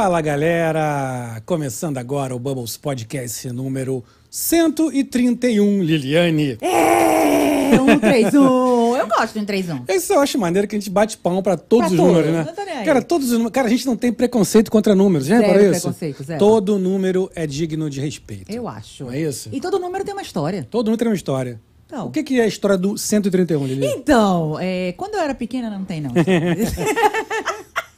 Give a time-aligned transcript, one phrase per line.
[0.00, 1.42] Fala galera!
[1.44, 6.56] Começando agora o Bubbles Podcast número 131, Liliane.
[6.60, 8.96] É, 131.
[8.96, 9.84] Eu gosto de 131.
[9.88, 12.46] Isso eu acho maneiro que a gente bate palma pra todos Pra os todos, números,
[12.46, 12.84] né?
[12.84, 13.50] Cara, todos os números.
[13.50, 15.80] Cara, a gente não tem preconceito contra números, já reparou isso?
[15.80, 16.38] preconceito, zero.
[16.38, 18.52] Todo número é digno de respeito.
[18.52, 19.02] Eu acho.
[19.02, 19.48] Não é isso?
[19.50, 20.64] E todo número tem uma história.
[20.70, 21.60] Todo número tem uma história.
[21.88, 22.06] Então.
[22.06, 23.86] O que, que é a história do 131, Lili?
[23.86, 26.12] Então, é, quando eu era pequena, não tem, não.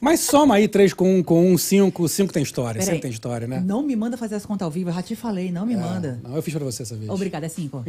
[0.01, 2.09] Mas soma aí 3 com 1 com 1, 5.
[2.09, 3.63] 5 tem história, sempre tem história, né?
[3.65, 6.19] Não me manda fazer as contas ao vivo, eu já te falei, não me manda.
[6.23, 7.11] Não, eu fiz pra você essa vez.
[7.11, 7.85] Obrigada, é cinco.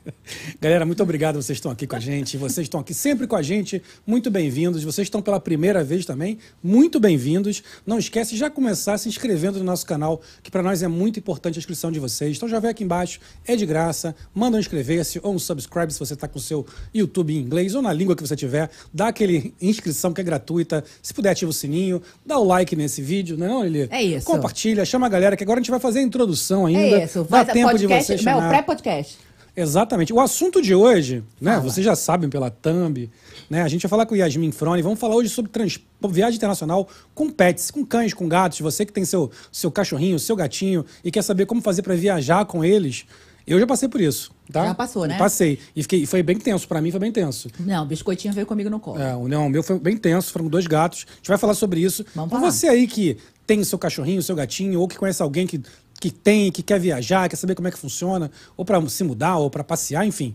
[0.60, 2.36] Galera, muito obrigado, vocês estão aqui com a gente.
[2.36, 4.84] Vocês estão aqui sempre com a gente, muito bem-vindos.
[4.84, 7.62] Vocês estão pela primeira vez também, muito bem-vindos.
[7.86, 11.18] Não esquece de já começar se inscrevendo no nosso canal, que para nós é muito
[11.18, 12.36] importante a inscrição de vocês.
[12.36, 14.14] Então já vem aqui embaixo, é de graça.
[14.34, 17.74] Manda um inscrever-se ou um subscribe se você está com o seu YouTube em inglês
[17.74, 18.70] ou na língua que você tiver.
[18.92, 20.84] Dá aquele inscrição que é gratuita.
[21.02, 22.02] Se puder, ativa o sininho.
[22.26, 23.88] Dá o like nesse vídeo, não é, não?
[23.90, 24.26] É isso.
[24.26, 26.80] Compartilha, chama a galera, que agora a gente vai fazer a introdução ainda.
[26.98, 27.20] É isso.
[27.20, 28.48] Dá Faz a tempo podcast, de você Mel, chamar.
[28.50, 29.18] pré-podcast.
[29.56, 30.12] Exatamente.
[30.12, 31.52] O assunto de hoje, né?
[31.52, 31.62] Fala.
[31.62, 33.08] Vocês já sabem pela thumb,
[33.48, 33.62] né?
[33.62, 34.82] A gente vai falar com o Yasmin Frone.
[34.82, 35.78] Vamos falar hoje sobre trans-
[36.10, 38.58] viagem internacional com pets, com cães, com gatos.
[38.60, 42.44] Você que tem seu, seu cachorrinho, seu gatinho e quer saber como fazer para viajar
[42.46, 43.04] com eles.
[43.46, 44.66] Eu já passei por isso, tá?
[44.66, 45.16] Já passou, né?
[45.18, 45.58] Passei.
[45.74, 46.66] E fiquei, e foi bem tenso.
[46.68, 47.48] Para mim foi bem tenso.
[47.58, 49.00] Não, o biscoitinho veio comigo no colo.
[49.00, 51.06] É, o não, o meu foi bem tenso, foram dois gatos.
[51.10, 52.04] A gente vai falar sobre isso.
[52.14, 52.52] Vamos Então falar.
[52.52, 55.60] você aí que tem o seu cachorrinho, o seu gatinho, ou que conhece alguém que,
[56.00, 59.36] que tem, que quer viajar, quer saber como é que funciona, ou para se mudar,
[59.36, 60.34] ou para passear, enfim.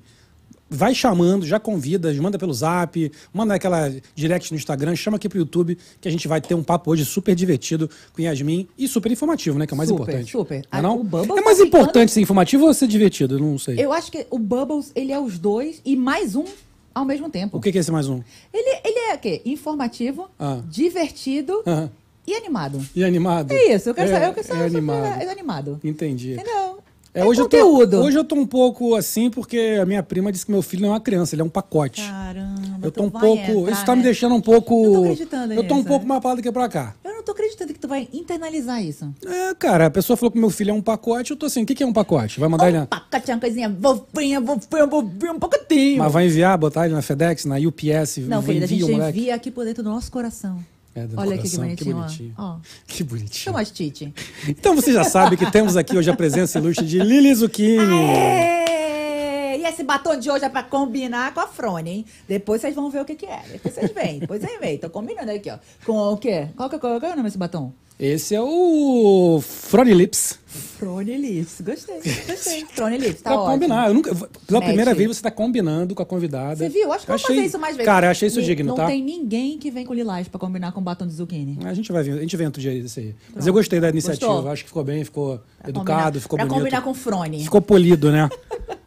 [0.70, 5.40] Vai chamando, já convida, manda pelo zap, manda aquela direct no Instagram, chama aqui pro
[5.40, 9.12] YouTube, que a gente vai ter um papo hoje super divertido com Yasmin e super
[9.12, 9.66] informativo, né?
[9.66, 10.32] Que é o mais Super, importante.
[10.32, 10.56] super.
[10.58, 11.00] Não é, Ah, não?
[11.00, 13.36] o Bubbles é mais tá ficando- importante ser informativo ou ser divertido?
[13.36, 13.84] Eu não sei.
[13.84, 16.46] Eu acho que o Bubbles, ele é os dois e mais um
[16.94, 17.58] ao mesmo tempo.
[17.58, 18.22] O que que é esse mais um?
[18.54, 19.42] Ele, ele é o quê?
[19.46, 20.60] Informativo, Ah.
[20.70, 21.90] divertido Aham.
[22.28, 22.80] e animado.
[22.96, 23.52] E animado?
[23.54, 24.28] É isso, eu quero é, saber.
[24.28, 25.06] Eu quero saber é animado.
[25.22, 25.80] é animado.
[25.84, 26.34] Entendi.
[26.34, 26.79] Entendeu?
[27.14, 27.98] É, É hoje, eu conteúdo.
[27.98, 30.84] tô, hoje eu tô um pouco assim, porque a minha prima disse que meu filho
[30.84, 32.02] não é uma criança, ele é um pacote.
[32.02, 33.42] Caramba, eu tô um pouco.
[33.42, 34.04] entrar, isso tá me né?
[34.06, 34.84] deixando um pouco.
[34.84, 36.96] Não tô acreditando Eu tô um pouco mais pra lá do que pra cá.
[37.04, 39.12] Eu não tô acreditando que tu vai internalizar isso.
[39.26, 41.66] É, cara, a pessoa falou que meu filho é um pacote, eu tô assim, o
[41.66, 42.40] que, que é um pacote?
[42.40, 42.80] Vai mandar ele.
[42.80, 45.98] Um pacote, uma coisinha fofinha, fofinha, fofinha, um pacotinho.
[45.98, 49.50] Mas vai enviar, botar ele na FedEx, na UPS, Não, querida, a gente envia aqui
[49.50, 50.60] por dentro do nosso coração.
[50.96, 52.00] É, Olha aqui que bonitinho, ó.
[52.02, 52.34] bonitinho.
[52.38, 52.58] Ó.
[52.88, 53.34] Que bonitinho.
[53.34, 54.14] Chama as Tite.
[54.48, 57.80] Então você já sabe que temos aqui hoje a presença ilustre de Lili Zucchini.
[57.94, 59.58] Aê!
[59.60, 62.06] E esse batom de hoje é pra combinar com a Frone, hein?
[62.28, 63.42] Depois vocês vão ver o que que é.
[63.52, 64.20] Depois vocês veem.
[64.20, 64.78] Depois vocês veem.
[64.78, 65.58] Tô combinando aqui, ó.
[65.86, 66.48] Com o quê?
[66.56, 67.72] Qual que, é- qual que é o nome desse batom?
[68.00, 70.40] Esse é o Frony Lips.
[70.48, 71.60] Frone Lips.
[71.60, 71.96] Gostei.
[72.26, 72.66] Gostei.
[72.74, 73.22] Frone Lips.
[73.22, 73.54] Tá pra ótimo.
[73.54, 73.88] combinar.
[73.90, 74.16] Eu nunca,
[74.48, 76.56] pela primeira vez você tá combinando com a convidada.
[76.56, 76.94] Você viu?
[76.94, 77.86] Acho que eu vou achei, fazer isso mais vezes.
[77.86, 78.86] Cara, eu achei isso digno, não tá?
[78.86, 81.60] tem ninguém que vem com lilás pra combinar com batom de zucchini.
[81.66, 83.14] A gente vai ver, a gente vê outro dia isso aí.
[83.36, 84.32] Mas eu gostei da iniciativa.
[84.32, 84.52] Gostou?
[84.52, 86.60] Acho que ficou bem, ficou Pra educado, combinar- ficou pra bonito.
[86.64, 87.44] combinar com Frone.
[87.44, 88.30] Ficou polido, né?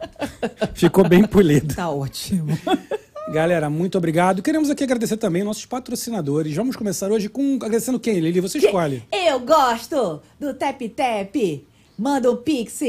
[0.73, 1.75] ficou bem polido.
[1.75, 2.47] Tá ótimo.
[3.29, 4.43] Galera, muito obrigado.
[4.43, 6.55] Queremos aqui agradecer também nossos patrocinadores.
[6.55, 8.41] Vamos começar hoje com agradecendo quem, Lili?
[8.41, 9.03] Você escolhe.
[9.13, 11.65] Eu gosto do Tap Tap.
[11.97, 12.81] Manda um pix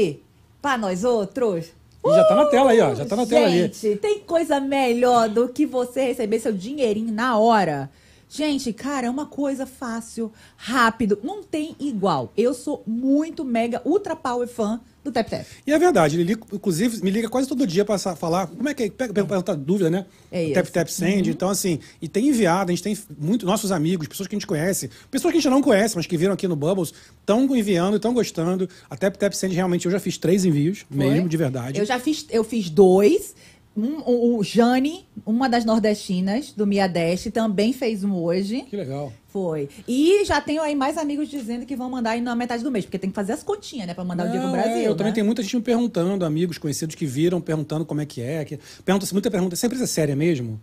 [0.60, 1.66] pra nós outros.
[2.04, 2.94] E já tá na tela aí, ó.
[2.94, 3.62] Já tá na tela ali.
[3.62, 7.88] Gente, tem coisa melhor do que você receber seu dinheirinho na hora.
[8.28, 12.32] Gente, cara, é uma coisa fácil, rápido, não tem igual.
[12.36, 15.44] Eu sou muito mega ultra power fã do Tap Tap.
[15.66, 18.72] E é verdade, Lili, inclusive, me liga quase todo dia pra sa- falar como é
[18.74, 20.06] que é, perguntar dúvida, né?
[20.32, 20.54] É isso.
[20.54, 21.28] Tap Tap Send.
[21.30, 24.46] Então, assim, e tem enviado, a gente tem muito, nossos amigos, pessoas que a gente
[24.46, 27.96] conhece, pessoas que a gente não conhece, mas que viram aqui no Bubbles, estão enviando,
[27.96, 28.68] estão gostando.
[28.88, 31.28] A Tap Tap Send, realmente, eu já fiz três envios, mesmo, Foi?
[31.28, 31.78] de verdade.
[31.78, 33.34] Eu já fiz, eu fiz dois.
[33.76, 38.62] Um, o, o Jane, uma das nordestinas do Miadeste, também fez um hoje.
[38.70, 39.12] Que legal.
[39.34, 39.68] Foi.
[39.88, 42.84] E já tenho aí mais amigos dizendo que vão mandar aí na metade do mês,
[42.84, 43.92] porque tem que fazer as continhas, né?
[43.92, 44.76] Pra mandar o dia pro Não, Brasil.
[44.76, 45.14] é, eu também né?
[45.16, 48.44] tenho muita gente me perguntando, amigos conhecidos que viram, perguntando como é que é.
[48.44, 50.60] Que, pergunta, muita pergunta, essa empresa é séria mesmo?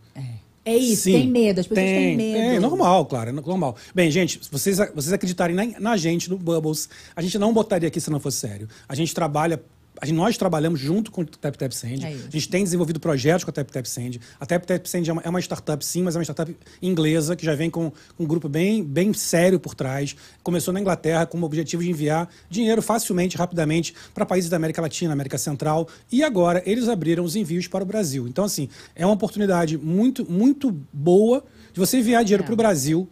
[0.63, 1.11] É isso, Sim.
[1.11, 2.37] tem medo, as pessoas têm medo.
[2.39, 3.75] É normal, claro, é normal.
[3.93, 7.89] Bem, gente, se vocês, vocês acreditarem na, na gente, no Bubbles, a gente não botaria
[7.89, 8.69] aqui se não fosse sério.
[8.87, 9.61] A gente trabalha.
[10.01, 12.03] A gente- Nós trabalhamos junto com o Tap Tap Send.
[12.03, 14.19] É a gente tem desenvolvido projetos com a Tap Tap Send.
[14.39, 17.35] A Tap Tap Send é uma, é uma startup, sim, mas é uma startup inglesa
[17.35, 20.15] que já vem com, com um grupo bem, bem sério por trás.
[20.43, 24.81] Começou na Inglaterra com o objetivo de enviar dinheiro facilmente, rapidamente para países da América
[24.81, 25.87] Latina, América Central.
[26.11, 28.27] E agora eles abriram os envios para o Brasil.
[28.27, 31.43] Então, assim, é uma oportunidade muito, muito boa
[31.73, 32.45] de você enviar dinheiro É.
[32.45, 33.07] para o Brasil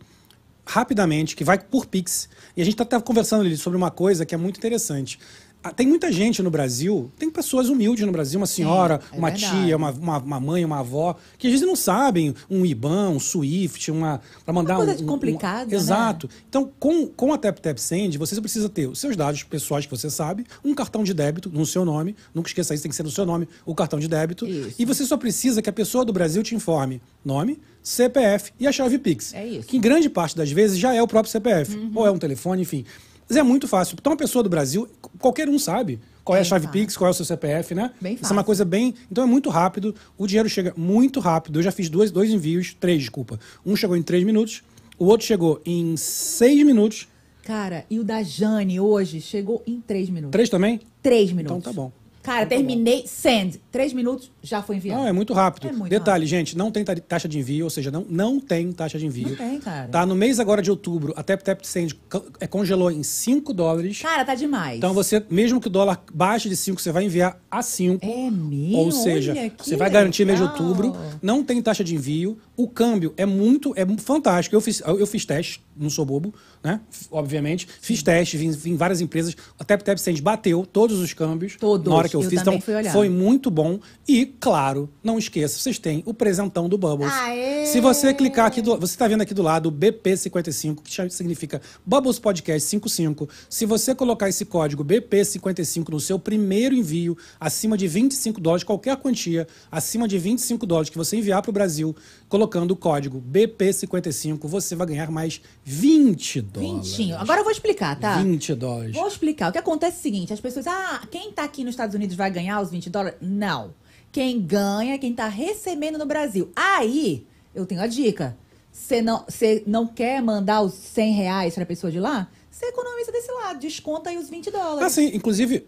[0.65, 2.29] rapidamente, que vai por Pix.
[2.55, 5.17] E a gente está conversando ali sobre uma coisa que é muito interessante.
[5.61, 9.29] Ah, tem muita gente no Brasil, tem pessoas humildes no Brasil, uma senhora, é uma
[9.29, 9.65] verdade.
[9.65, 13.19] tia, uma, uma, uma mãe, uma avó, que às vezes não sabem um IBAN, um
[13.19, 15.75] SWIFT, uma para mandar coisa um, de um- complicada, né?
[15.75, 16.29] Exato.
[16.47, 19.91] Então, com, com a Tap Tap Send, você precisa ter os seus dados pessoais que
[19.91, 23.03] você sabe, um cartão de débito no seu nome, nunca esqueça isso, tem que ser
[23.03, 24.75] no seu nome, o cartão de débito, Isso.
[24.79, 28.71] e você só precisa que a pessoa do Brasil te informe nome, CPF e a
[28.71, 29.33] chave Pix.
[29.33, 29.57] É isso.
[29.57, 29.63] Uhum.
[29.63, 32.61] Que em grande parte das vezes já é o próprio CPF, ou é um telefone,
[32.61, 32.85] enfim.
[33.29, 33.95] Mas é muito fácil.
[33.99, 34.89] Então, uma pessoa do Brasil,
[35.19, 35.99] qualquer um sabe
[36.29, 36.79] qual é a chave fácil.
[36.79, 37.91] Pix, qual é o seu CPF, né?
[37.99, 38.35] Bem Isso é fácil.
[38.35, 38.93] uma coisa bem.
[39.11, 39.95] Então é muito rápido.
[40.17, 41.59] O dinheiro chega muito rápido.
[41.59, 43.39] Eu já fiz dois, dois envios, três, desculpa.
[43.65, 44.61] Um chegou em três minutos,
[44.97, 47.07] o outro chegou em seis minutos.
[47.43, 50.31] Cara, e o da Jane hoje chegou em três minutos.
[50.31, 50.81] Três também?
[51.01, 51.57] Três minutos.
[51.57, 51.91] Então tá bom.
[52.21, 53.59] Cara, terminei, send.
[53.71, 55.01] Três minutos, já foi enviado.
[55.01, 55.67] Não, é muito rápido.
[55.67, 58.99] É muito Detalhe, gente, não tem taxa de envio, ou seja, não, não tem taxa
[58.99, 59.29] de envio.
[59.29, 59.87] Não tem, cara.
[59.87, 61.97] Tá, no mês agora de outubro, a Tap Tap Send
[62.39, 64.01] é, congelou em 5 dólares.
[64.01, 64.77] Cara, tá demais.
[64.77, 68.05] Então você, mesmo que o dólar baixe de 5, você vai enviar a 5.
[68.05, 68.77] É mesmo?
[68.77, 70.59] Ou seja, Olha, você vai garantir mês de legal.
[70.61, 74.55] outubro, não tem taxa de envio, o câmbio é muito, é fantástico.
[74.55, 76.81] Eu fiz, eu fiz teste, não sou bobo, né?
[77.09, 77.67] Obviamente.
[77.81, 79.35] Fiz teste, vim, vim em várias empresas.
[79.57, 81.87] A Tap Tap Send bateu todos os câmbios Todos.
[81.87, 82.41] na hora que eu, Eu fiz.
[82.41, 82.59] Então
[82.91, 83.79] foi muito bom.
[84.07, 87.11] E, claro, não esqueça, vocês têm o presentão do Bubbles.
[87.13, 87.65] Aê!
[87.65, 91.61] Se você clicar aqui, do, você está vendo aqui do lado o BP55, que significa
[91.85, 93.29] Bubbles Podcast 55.
[93.49, 98.95] Se você colocar esse código BP55 no seu primeiro envio, acima de 25 dólares, qualquer
[98.97, 101.95] quantia, acima de 25 dólares que você enviar para o Brasil,
[102.29, 106.87] colocando o código BP55, você vai ganhar mais 20 dólares.
[106.87, 107.17] Vintinho.
[107.17, 108.21] Agora eu vou explicar, tá?
[108.21, 108.95] 20 dólares.
[108.95, 109.49] Vou explicar.
[109.49, 112.15] O que acontece é o seguinte: as pessoas, ah, quem tá aqui nos Estados Unidos
[112.15, 113.17] vai ganhar os 20 dólares?
[113.19, 113.73] Não.
[114.11, 116.51] Quem ganha é quem tá recebendo no Brasil.
[116.55, 118.37] Aí, eu tenho a dica.
[118.71, 119.25] Você não,
[119.65, 122.29] não quer mandar os 100 reais pra pessoa de lá?
[122.49, 124.83] Você economiza desse lado, desconta aí os 20 dólares.
[124.83, 125.11] Ah, sim.
[125.13, 125.65] Inclusive,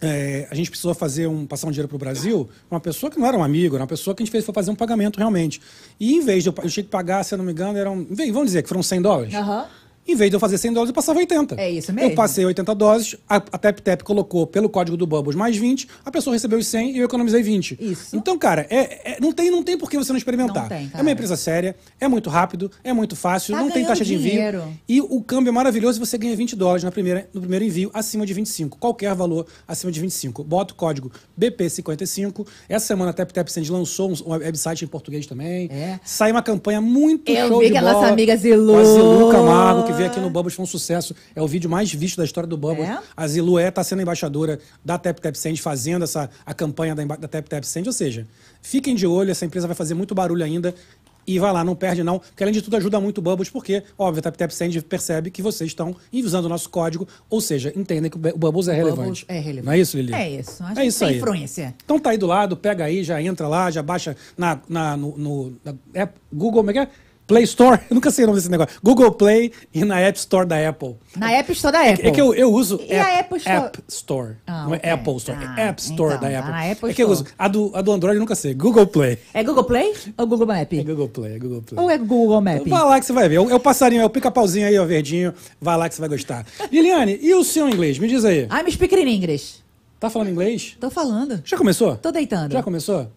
[0.00, 3.18] é, a gente precisou fazer um, passar um dinheiro para o Brasil, uma pessoa que
[3.18, 5.18] não era um amigo, era uma pessoa que a gente fez foi fazer um pagamento
[5.18, 5.60] realmente.
[5.98, 8.06] E em vez de eu, eu tinha que pagar, se eu não me engano, eram.
[8.08, 9.34] Vamos dizer que foram 100 dólares.
[9.34, 9.66] Aham.
[10.08, 11.54] Em vez de eu fazer 100 dólares, eu passava 80.
[11.60, 12.10] É isso mesmo.
[12.10, 15.86] Eu passei 80 dólares, a, a Tap Tap colocou pelo código do Bubbles mais 20,
[16.04, 17.76] a pessoa recebeu os 100 e eu economizei 20.
[17.78, 18.16] Isso.
[18.16, 20.62] Então, cara, é, é- não, tem, não tem por que você não experimentar.
[20.62, 23.84] Não tem, é uma empresa séria, é muito rápido, é muito fácil, Tá não tem
[23.84, 24.30] taxa de envio.
[24.30, 24.64] dinheiro.
[24.88, 27.90] E o câmbio é maravilhoso e você ganha 20 dólares na primeira, no primeiro envio
[27.92, 28.78] acima de 25.
[28.78, 30.42] Qualquer valor acima de 25.
[30.42, 32.46] Bota o código BP55.
[32.68, 35.68] Essa semana a Tap Tap Send lançou um, website em português também.
[35.70, 35.98] É.
[36.04, 37.92] Sai uma campanha muito Eu show vi de que a bola.
[37.94, 41.14] nossa amiga Zilu- Com a Zilu Camargo, que veio aqui no Bubbles, foi um sucesso.
[41.34, 42.88] É o vídeo mais visto da história do Bubbles.
[42.88, 42.98] É?
[43.16, 47.04] A Zilu é, tá sendo embaixadora da Tap Tap Send, fazendo essa, a campanha da,
[47.04, 47.86] da Tap Tap Send.
[47.86, 48.26] Ou seja,
[48.62, 50.74] fiquem de olho, essa empresa vai fazer muito barulho ainda.
[51.26, 53.82] E vai lá, não perde não, porque além de tudo ajuda muito o Bubbles, porque,
[53.98, 57.70] óbvio, a Tap Tap Send percebe que vocês estão usando o nosso código, ou seja,
[57.76, 59.26] entendem que o Bu- o Bubbles é relevante.
[59.28, 59.66] é relevante.
[59.66, 60.14] Não é isso, Lili?
[60.14, 60.64] É isso.
[60.74, 61.18] É isso aí.
[61.18, 61.74] influência.
[61.84, 65.18] Então tá aí do lado, pega aí, já entra lá, já baixa na, na, no,
[65.18, 66.88] no- na App- Google, como é que é?
[67.28, 68.80] Play Store, eu nunca sei o nome desse negócio.
[68.82, 70.96] Google Play e na App Store da Apple.
[71.14, 72.08] Na App Store da Apple.
[72.08, 73.56] É que eu, eu uso E a Apple Store?
[73.66, 74.36] App Store.
[74.46, 74.90] Ah, não é ok.
[74.90, 76.50] Apple Store, Ah, é App Store então, da tá Apple.
[76.52, 77.22] na Apple é que eu uso.
[77.24, 77.34] Store.
[77.38, 78.54] A do, a do Android eu nunca sei.
[78.54, 79.18] Google Play.
[79.34, 80.72] É Google Play ou Google Map?
[80.72, 81.80] É Google Play, é Google Play.
[81.84, 82.66] Ou é Google Map?
[82.66, 83.34] Vai lá que você vai ver.
[83.36, 85.34] É é o passarinho, é o pica-pauzinho aí, ó, verdinho.
[85.60, 86.46] Vai lá que você vai gostar.
[86.72, 87.98] Liliane, e o seu inglês?
[87.98, 88.48] Me diz aí.
[88.50, 89.56] I'm speaking in English.
[90.00, 90.76] Tá falando inglês?
[90.80, 91.42] Tô falando.
[91.44, 91.96] Já começou?
[91.96, 92.52] Tô deitando.
[92.52, 93.10] Já começou?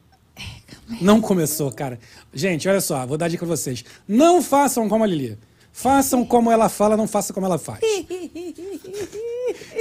[0.99, 1.99] Não começou, cara.
[2.33, 3.83] Gente, olha só, vou dar dica pra vocês.
[4.07, 5.37] Não façam como a Lili.
[5.73, 7.79] Façam como ela fala, não façam como ela faz.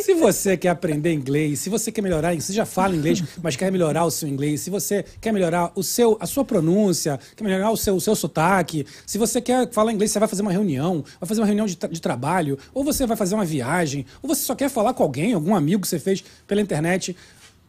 [0.00, 3.72] Se você quer aprender inglês, se você quer melhorar, você já fala inglês, mas quer
[3.72, 7.70] melhorar o seu inglês, se você quer melhorar o seu, a sua pronúncia, quer melhorar
[7.70, 11.04] o seu, o seu sotaque, se você quer falar inglês, você vai fazer uma reunião,
[11.20, 14.42] vai fazer uma reunião de, de trabalho, ou você vai fazer uma viagem, ou você
[14.42, 17.16] só quer falar com alguém, algum amigo que você fez pela internet,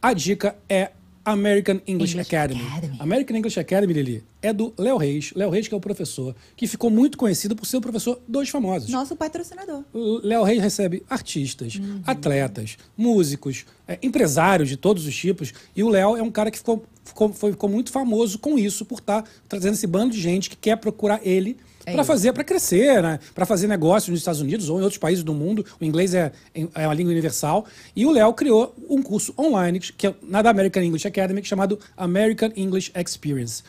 [0.00, 0.92] a dica é
[1.24, 2.60] American English, English Academy.
[2.66, 2.96] Academy.
[2.98, 5.32] American English Academy, Lili, é do Léo Reis.
[5.36, 8.48] Léo Reis, que é o professor, que ficou muito conhecido por ser o professor dos
[8.48, 8.90] famosos.
[8.90, 9.84] Nosso patrocinador.
[10.22, 12.00] Léo Reis recebe artistas, Uhum.
[12.06, 15.52] atletas, músicos, é, empresários de todos os tipos.
[15.76, 18.84] E o Léo é um cara que ficou, ficou, foi- ficou muito famoso com isso,
[18.84, 22.44] por estar trazendo esse bando de gente que quer procurar ele É para fazer, para
[22.44, 23.18] crescer, né?
[23.34, 25.64] para fazer negócios nos Estados Unidos ou em outros países do mundo.
[25.80, 27.66] O inglês é, é uma língua universal.
[27.94, 31.78] E o Léo criou um curso online, que é na da American English Academy, chamado
[31.96, 33.62] American English Experience.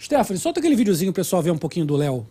[0.00, 2.26] Stephanie, solta aquele videozinho pro pessoal ver um pouquinho do Léo.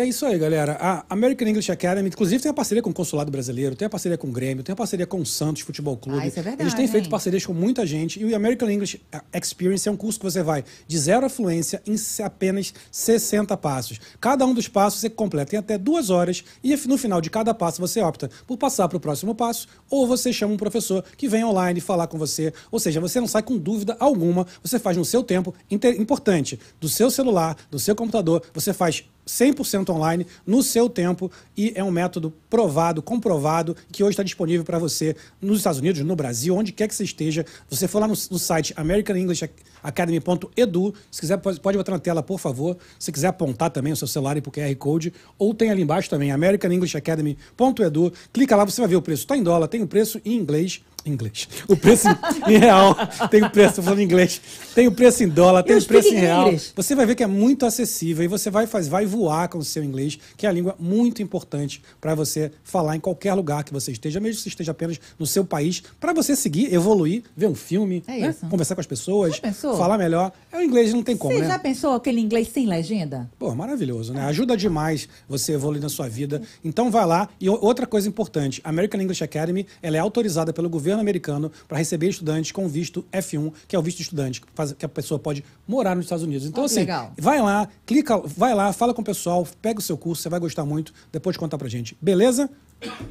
[0.00, 0.78] E é isso aí, galera.
[0.80, 4.16] A American English Academy, inclusive, tem a parceria com o Consulado Brasileiro, tem a parceria
[4.16, 6.20] com o Grêmio, tem a parceria com o Santos Futebol Clube.
[6.22, 7.10] Ah, isso é verdade, Eles têm feito hein?
[7.10, 8.18] parcerias com muita gente.
[8.18, 8.98] E o American English
[9.30, 14.00] Experience é um curso que você vai de zero à fluência em apenas 60 passos.
[14.18, 17.52] Cada um dos passos você completa em até duas horas e no final de cada
[17.52, 21.28] passo você opta por passar para o próximo passo ou você chama um professor que
[21.28, 22.54] vem online falar com você.
[22.70, 25.54] Ou seja, você não sai com dúvida alguma, você faz no seu tempo.
[25.70, 31.72] Importante, do seu celular, do seu computador, você faz 100% online no seu tempo e
[31.74, 36.16] é um método provado, comprovado, que hoje está disponível para você nos Estados Unidos, no
[36.16, 37.44] Brasil, onde quer que você esteja.
[37.68, 42.38] Você for lá no, no site americanenglishacademy.edu, se quiser pode, pode botar na tela, por
[42.38, 42.76] favor.
[42.98, 46.10] Se quiser apontar também o seu celular e pro QR Code, ou tem ali embaixo
[46.10, 48.12] também, americanenglishacademy.edu.
[48.32, 49.22] Clica lá, você vai ver o preço.
[49.22, 50.80] Está em dólar, tem o preço em inglês.
[51.04, 51.48] Inglês.
[51.66, 52.08] O preço
[52.46, 52.94] em real.
[53.30, 54.40] Tem o preço, falando inglês.
[54.74, 56.48] Tem o preço em dólar, tem o preço em real.
[56.48, 56.72] English?
[56.76, 59.64] Você vai ver que é muito acessível e você vai, faz, vai voar com o
[59.64, 63.72] seu inglês, que é a língua muito importante para você falar em qualquer lugar que
[63.72, 67.46] você esteja, mesmo que você esteja apenas no seu país, para você seguir, evoluir, ver
[67.46, 68.36] um filme, É né?
[68.50, 70.32] conversar com as pessoas, falar melhor.
[70.52, 71.48] É o inglês, não tem como, Você né?
[71.48, 73.30] já pensou aquele inglês sem legenda?
[73.38, 74.22] Pô, maravilhoso, né?
[74.26, 76.42] Ajuda demais você evoluir na sua vida.
[76.64, 77.28] Então vai lá.
[77.40, 81.78] E outra coisa importante, a American English Academy, ela é autorizada pelo governo americano para
[81.78, 84.88] receber estudantes com visto F1, que é o visto de estudante, que, faz, que a
[84.88, 86.46] pessoa pode morar nos Estados Unidos.
[86.46, 87.12] Então, Ah, assim, legal.
[87.18, 90.40] vai lá, clica, vai lá, fala com o pessoal, pega o seu curso, você vai
[90.40, 91.96] gostar muito, depois conta pra gente.
[92.00, 92.50] Beleza?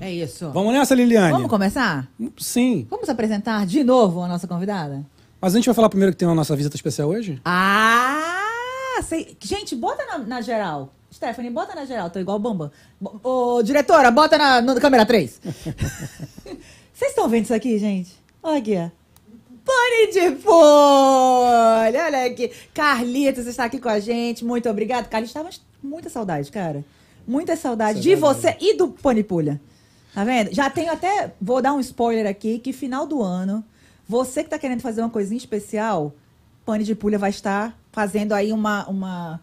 [0.01, 0.49] É isso.
[0.51, 1.31] Vamos nessa, Liliane?
[1.31, 2.09] Vamos começar?
[2.39, 2.87] Sim.
[2.89, 5.05] Vamos apresentar de novo a nossa convidada?
[5.39, 7.39] Mas a gente vai falar primeiro que tem a nossa visita especial hoje?
[7.45, 9.01] Ah!
[9.07, 10.93] sei- Gente, bota na, na geral.
[11.13, 12.09] Stephanie, bota na geral.
[12.09, 12.69] Tô igual o Bambam.
[12.99, 15.39] Bo- Ô, diretora, bota na, no- câmera 3.
[16.99, 18.11] Vocês estão vendo isso aqui, gente?
[18.43, 18.89] Olha aqui, ó.
[19.63, 22.03] Pane de folha!
[22.03, 22.51] Olha aqui.
[22.73, 24.43] Carlitos está aqui com a gente.
[24.43, 25.07] Muito obrigado.
[25.07, 25.49] Carlitos, estava
[25.81, 26.83] muita saudade, cara.
[27.25, 29.61] Muita saudade de você e do Pane Pulha.
[30.13, 30.53] Tá vendo?
[30.53, 31.31] Já tenho até.
[31.39, 33.63] Vou dar um spoiler aqui: que final do ano,
[34.05, 36.13] você que tá querendo fazer uma coisinha especial,
[36.65, 38.85] Pane de Pulha vai estar fazendo aí uma.
[38.89, 39.39] uma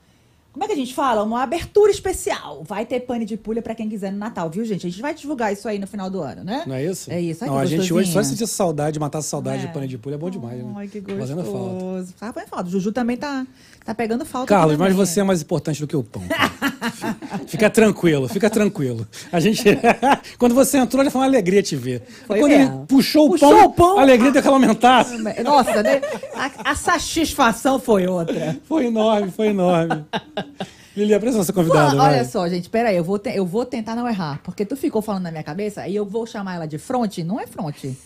[0.56, 1.22] como é que a gente fala?
[1.22, 2.64] Uma abertura especial.
[2.64, 4.86] Vai ter pane de pulha pra quem quiser no Natal, viu, gente?
[4.86, 6.64] A gente vai divulgar isso aí no final do ano, né?
[6.66, 7.12] Não é isso?
[7.12, 7.44] É isso.
[7.44, 9.66] Ai, Não, a gente hoje só sentir saudade, matar saudade É.
[9.66, 10.72] de pano de pulha é bom demais, né?
[10.74, 11.20] Ai, que gostoso.
[11.20, 12.12] Fazendo falta.
[12.18, 12.70] Tá fazendo falta.
[12.70, 13.46] Juju também tá,
[13.86, 14.48] tá pegando falta.
[14.48, 16.22] Carlos, mas você é mais importante do que o pão.
[17.46, 19.06] fica tranquilo, fica tranquilo.
[19.32, 19.62] A gente.
[20.38, 22.02] Quando você entrou, já foi uma alegria te ver.
[22.26, 22.76] Foi Quando mesmo.
[22.78, 25.08] ele puxou, Puxou o, pão, o pão, a alegria deu aquela aumentada.
[25.42, 26.00] Nossa, né?
[26.34, 28.56] A, a satisfação foi outra.
[28.68, 30.04] Foi enorme, foi enorme.
[30.96, 31.90] Lili, apresenta essa convidada.
[31.90, 32.14] Pô, vai.
[32.14, 34.40] olha só, gente, peraí, eu vou, te- eu vou tentar não errar.
[34.42, 37.22] Porque tu ficou falando na minha cabeça e eu vou chamar ela de fronte.
[37.22, 37.96] Não é fronte.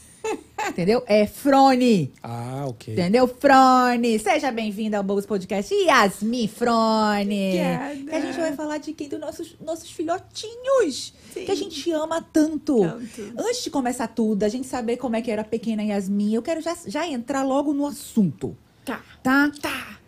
[0.69, 1.03] Entendeu?
[1.07, 2.13] É Frone.
[2.23, 2.95] Ah, ok.
[2.95, 3.27] Entendeu?
[3.27, 4.19] Frone.
[4.19, 5.75] Seja bem-vinda ao Bogos Podcast.
[5.75, 7.49] Yasmin Frone.
[7.49, 7.97] Obrigada.
[7.97, 9.09] Que a gente vai falar de quem?
[9.09, 11.15] Dos nossos, nossos filhotinhos.
[11.33, 11.45] Sim.
[11.45, 12.81] Que a gente ama tanto.
[12.81, 13.33] Tanto.
[13.39, 16.43] Antes de começar tudo, a gente saber como é que era a pequena Yasmin, eu
[16.43, 18.57] quero já, já entrar logo no assunto.
[18.85, 19.03] Tá.
[19.23, 19.51] Tá?
[19.61, 19.99] Tá.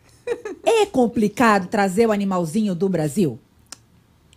[0.64, 3.38] É complicado trazer o animalzinho do Brasil?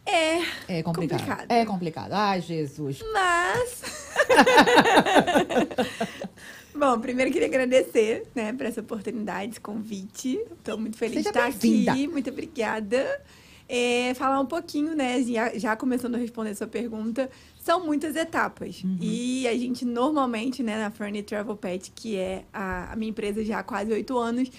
[0.05, 0.41] É.
[0.67, 1.19] É complicado.
[1.19, 1.51] Complicado.
[1.51, 2.13] É complicado.
[2.13, 3.00] Ai, Jesus.
[3.12, 3.81] Mas.
[6.75, 10.38] Bom, primeiro queria agradecer, né, por essa oportunidade, esse convite.
[10.57, 12.07] Estou muito feliz Seja de estar aqui.
[12.07, 13.21] Muito obrigada.
[13.67, 17.29] É, falar um pouquinho, né, já, já começando a responder sua pergunta,
[17.63, 18.83] são muitas etapas.
[18.83, 18.97] Uhum.
[19.01, 23.43] E a gente normalmente, né, na Fernie Travel Pet, que é a, a minha empresa
[23.43, 24.51] já há quase oito anos,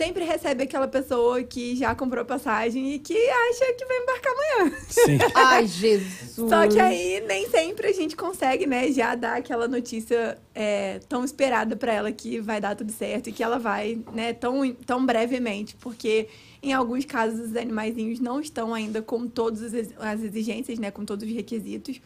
[0.00, 4.76] sempre recebe aquela pessoa que já comprou passagem e que acha que vai embarcar amanhã.
[4.88, 5.18] Sim.
[5.36, 6.48] Ai, Jesus.
[6.48, 11.22] Só que aí nem sempre a gente consegue, né, já dar aquela notícia é, tão
[11.22, 15.04] esperada pra ela que vai dar tudo certo e que ela vai, né, tão, tão
[15.04, 16.28] brevemente, porque
[16.62, 21.28] em alguns casos os animaizinhos não estão ainda com todas as exigências, né, com todos
[21.28, 22.00] os requisitos.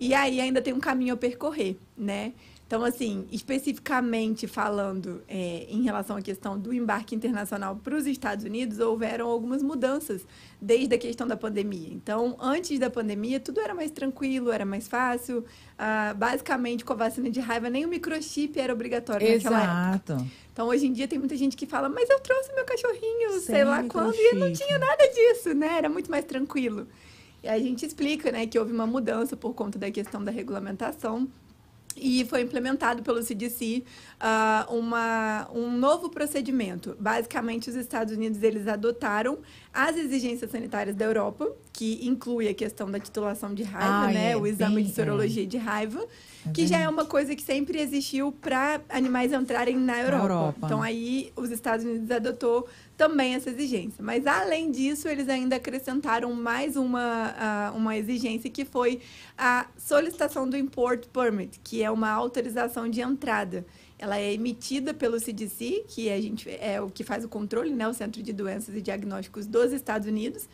[0.00, 2.32] E aí ainda tem um caminho a percorrer, né?
[2.70, 8.44] Então, assim, especificamente falando é, em relação à questão do embarque internacional para os Estados
[8.44, 10.24] Unidos, houveram algumas mudanças
[10.62, 11.88] desde a questão da pandemia.
[11.92, 15.44] Então, antes da pandemia, tudo era mais tranquilo, era mais fácil.
[15.76, 20.12] Ah, basicamente, com a vacina de raiva, nem o microchip era obrigatório naquela época.
[20.12, 20.30] Exato.
[20.52, 23.40] Então, hoje em dia, tem muita gente que fala, mas eu trouxe meu cachorrinho, Sem
[23.40, 25.76] sei lá quando, e não tinha nada disso, né?
[25.76, 26.86] Era muito mais tranquilo.
[27.42, 31.28] E a gente explica, né, que houve uma mudança por conta da questão da regulamentação.
[31.96, 33.82] E foi implementado pelo CDC
[34.18, 36.96] ah, uma, um novo procedimento.
[36.98, 39.38] Basicamente, os Estados Unidos eles adotaram
[39.72, 44.32] as exigências sanitárias da Europa que inclui a questão da titulação de raiva, Ah, né?
[44.32, 46.06] é, o exame bem- de sorologia de raiva,
[46.54, 50.24] que já é uma coisa que sempre existiu para animais entrarem na Europa.
[50.24, 50.60] Europa.
[50.64, 52.66] Então aí os Estados Unidos adotou
[52.96, 54.02] também essa exigência.
[54.02, 59.00] Mas além disso, eles ainda acrescentaram mais uma, ah, uma exigência que foi
[59.36, 63.64] a solicitação do Import Permit, que é uma autorização de entrada.
[63.98, 67.86] Ela é emitida pelo CDC, que a gente, é o que faz o controle, né,
[67.86, 70.48] o Centro de Doenças e Diagnósticos dos Estados Unidos.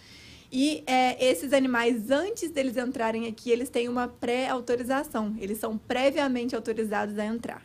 [0.58, 5.36] E é, esses animais, antes deles entrarem aqui, eles têm uma pré-autorização.
[5.38, 7.62] Eles são previamente autorizados a entrar.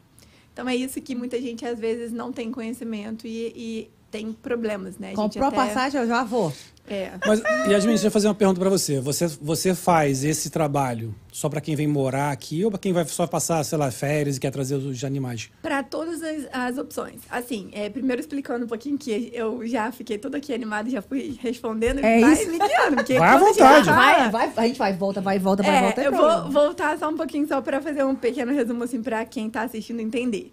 [0.52, 4.98] Então é isso que muita gente às vezes não tem conhecimento e, e tem problemas,
[4.98, 5.08] né?
[5.08, 6.52] A gente Comprou a até- passagem, eu já vou.
[6.90, 7.12] É.
[7.26, 7.40] Mas,
[7.70, 9.00] Yasmin, deixa eu fazer uma pergunta pra você.
[9.00, 13.06] Você, você faz esse trabalho só pra quem vem morar aqui ou pra quem vai
[13.06, 15.50] só passar, sei lá, férias e quer trazer os animais?
[15.62, 17.22] Para todas as, as opções.
[17.30, 21.38] Assim, é, primeiro explicando um pouquinho que eu já fiquei toda aqui animada, já fui
[21.42, 22.00] respondendo.
[22.00, 22.52] É vai isso.
[22.52, 23.86] me guiando, porque Vai à a vontade.
[23.86, 25.96] fala- Vai, vai, a gente vai, volta, vai, volta, vai, É, volta.
[25.96, 26.42] tem eu problema.
[26.42, 29.62] vou voltar só um pouquinho só para fazer um pequeno resumo assim para quem está
[29.62, 30.52] assistindo entender.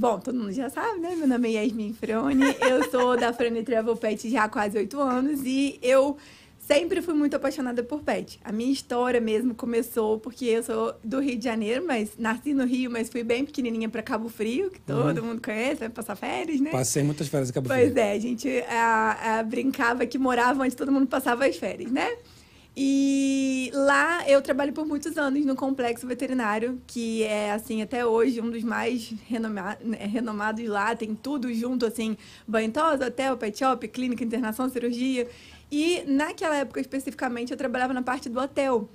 [0.00, 1.14] Bom, todo mundo já sabe, né?
[1.14, 4.98] Meu nome é Yasmin Frone, eu sou da Frone Travel Pet já há quase oito
[4.98, 6.16] anos e eu
[6.58, 8.40] sempre fui muito apaixonada por pet.
[8.42, 12.64] A minha história mesmo começou porque eu sou do Rio de Janeiro, mas nasci no
[12.64, 16.62] Rio, mas fui bem pequenininha para Cabo Frio, que todo mundo conhece, vai passar férias,
[16.62, 16.70] né?
[16.70, 17.98] Passei muitas férias em Cabo Pois Frio.
[17.98, 22.08] é, a gente a, a, brincava que morava onde todo mundo passava as férias, né?
[22.76, 28.40] E lá eu trabalho por muitos anos no complexo veterinário, que é, assim, até hoje
[28.40, 30.94] um dos mais renoma né, renomados lá.
[30.94, 32.72] Tem tudo junto, assim, banho
[33.06, 35.28] hotel, pet shop, clínica, internação, cirurgia.
[35.70, 38.88] E naquela época especificamente eu trabalhava na parte do hotel.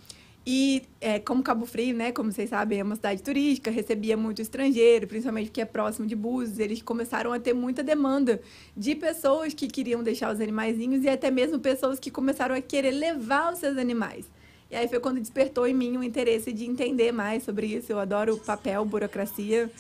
[0.48, 4.44] E é, como Cabo Frio, né, como vocês sabem, é uma cidade turística, recebia muito
[4.44, 8.40] estrangeiro, principalmente porque é próximo de Búzios, eles começaram a ter muita demanda
[8.78, 12.92] de pessoas que queriam deixar os animaizinhos e até mesmo pessoas que começaram a querer
[12.92, 14.30] levar os seus animais.
[14.70, 17.92] E aí foi quando despertou em mim o interesse de entender mais sobre isso.
[17.92, 19.72] Eu adoro papel, burocracia,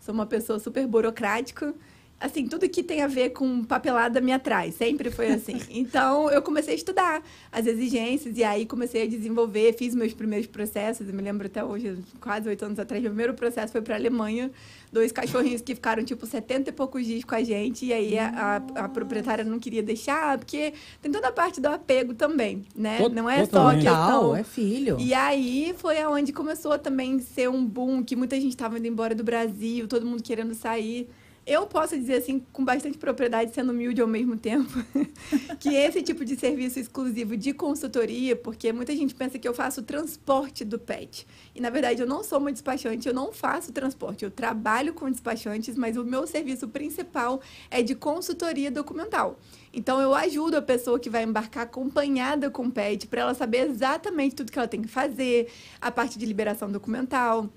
[0.00, 1.74] sou uma pessoa super burocrática
[2.20, 5.58] assim, tudo que tem a ver com papelada me atrai, sempre foi assim.
[5.70, 10.46] Então, eu comecei a estudar as exigências e aí comecei a desenvolver, fiz meus primeiros
[10.46, 13.94] processos, eu me lembro até hoje, quase oito anos atrás, meu primeiro processo foi para
[13.94, 14.50] a Alemanha,
[14.92, 18.28] dois cachorrinhos que ficaram, tipo, 70 e poucos dias com a gente, e aí a,
[18.76, 22.98] a, a proprietária não queria deixar, porque tem toda a parte do apego também, né?
[22.98, 24.36] Tot- não é só questão...
[24.36, 24.96] É filho.
[25.00, 28.86] E aí foi aonde começou a também ser um boom, que muita gente estava indo
[28.86, 31.08] embora do Brasil, todo mundo querendo sair.
[31.50, 34.70] Eu posso dizer assim, com bastante propriedade, sendo humilde ao mesmo tempo,
[35.58, 39.82] que esse tipo de serviço exclusivo de consultoria, porque muita gente pensa que eu faço
[39.82, 41.26] transporte do pet.
[41.52, 44.24] E na verdade eu não sou uma despachante, eu não faço transporte.
[44.24, 49.36] Eu trabalho com despachantes, mas o meu serviço principal é de consultoria documental.
[49.74, 53.68] Então eu ajudo a pessoa que vai embarcar acompanhada com o pet para ela saber
[53.68, 57.50] exatamente tudo que ela tem que fazer, a parte de liberação documental.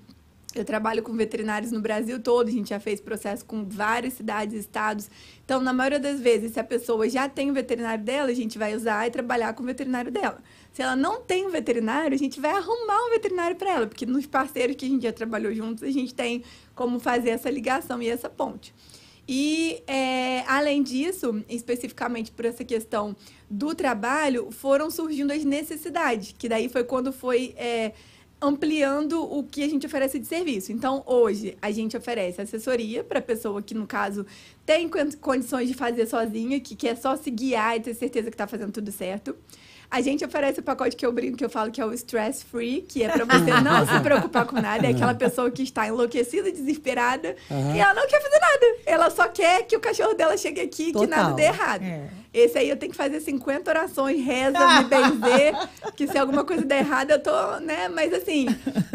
[0.54, 4.54] Eu trabalho com veterinários no Brasil todo, a gente já fez processo com várias cidades
[4.54, 5.10] estados.
[5.44, 8.56] Então, na maioria das vezes, se a pessoa já tem o veterinário dela, a gente
[8.56, 10.40] vai usar e trabalhar com o veterinário dela.
[10.72, 14.06] Se ela não tem um veterinário, a gente vai arrumar um veterinário para ela, porque
[14.06, 18.00] nos parceiros que a gente já trabalhou juntos, a gente tem como fazer essa ligação
[18.00, 18.72] e essa ponte.
[19.26, 23.16] E, é, além disso, especificamente por essa questão
[23.48, 27.92] do trabalho, foram surgindo as necessidades, que daí foi quando foi é,
[28.40, 30.70] ampliando o que a gente oferece de serviço.
[30.72, 34.26] Então, hoje, a gente oferece assessoria para a pessoa que, no caso,
[34.66, 34.88] tem
[35.20, 38.72] condições de fazer sozinha, que quer só se guiar e ter certeza que está fazendo
[38.72, 39.34] tudo certo.
[39.90, 42.42] A gente oferece o pacote que eu brinco, que eu falo que é o stress
[42.44, 44.86] free, que é para você não se preocupar com nada.
[44.86, 47.76] É aquela pessoa que está enlouquecida, desesperada, Uhum.
[47.76, 48.66] e ela não quer fazer nada.
[48.86, 51.82] Ela só quer que o cachorro dela chegue aqui e que nada dê errado.
[51.84, 52.08] É.
[52.34, 55.54] Esse aí eu tenho que fazer 50 orações, reza, me benzer,
[55.94, 57.88] que se alguma coisa der errado, eu tô, né?
[57.88, 58.46] Mas assim,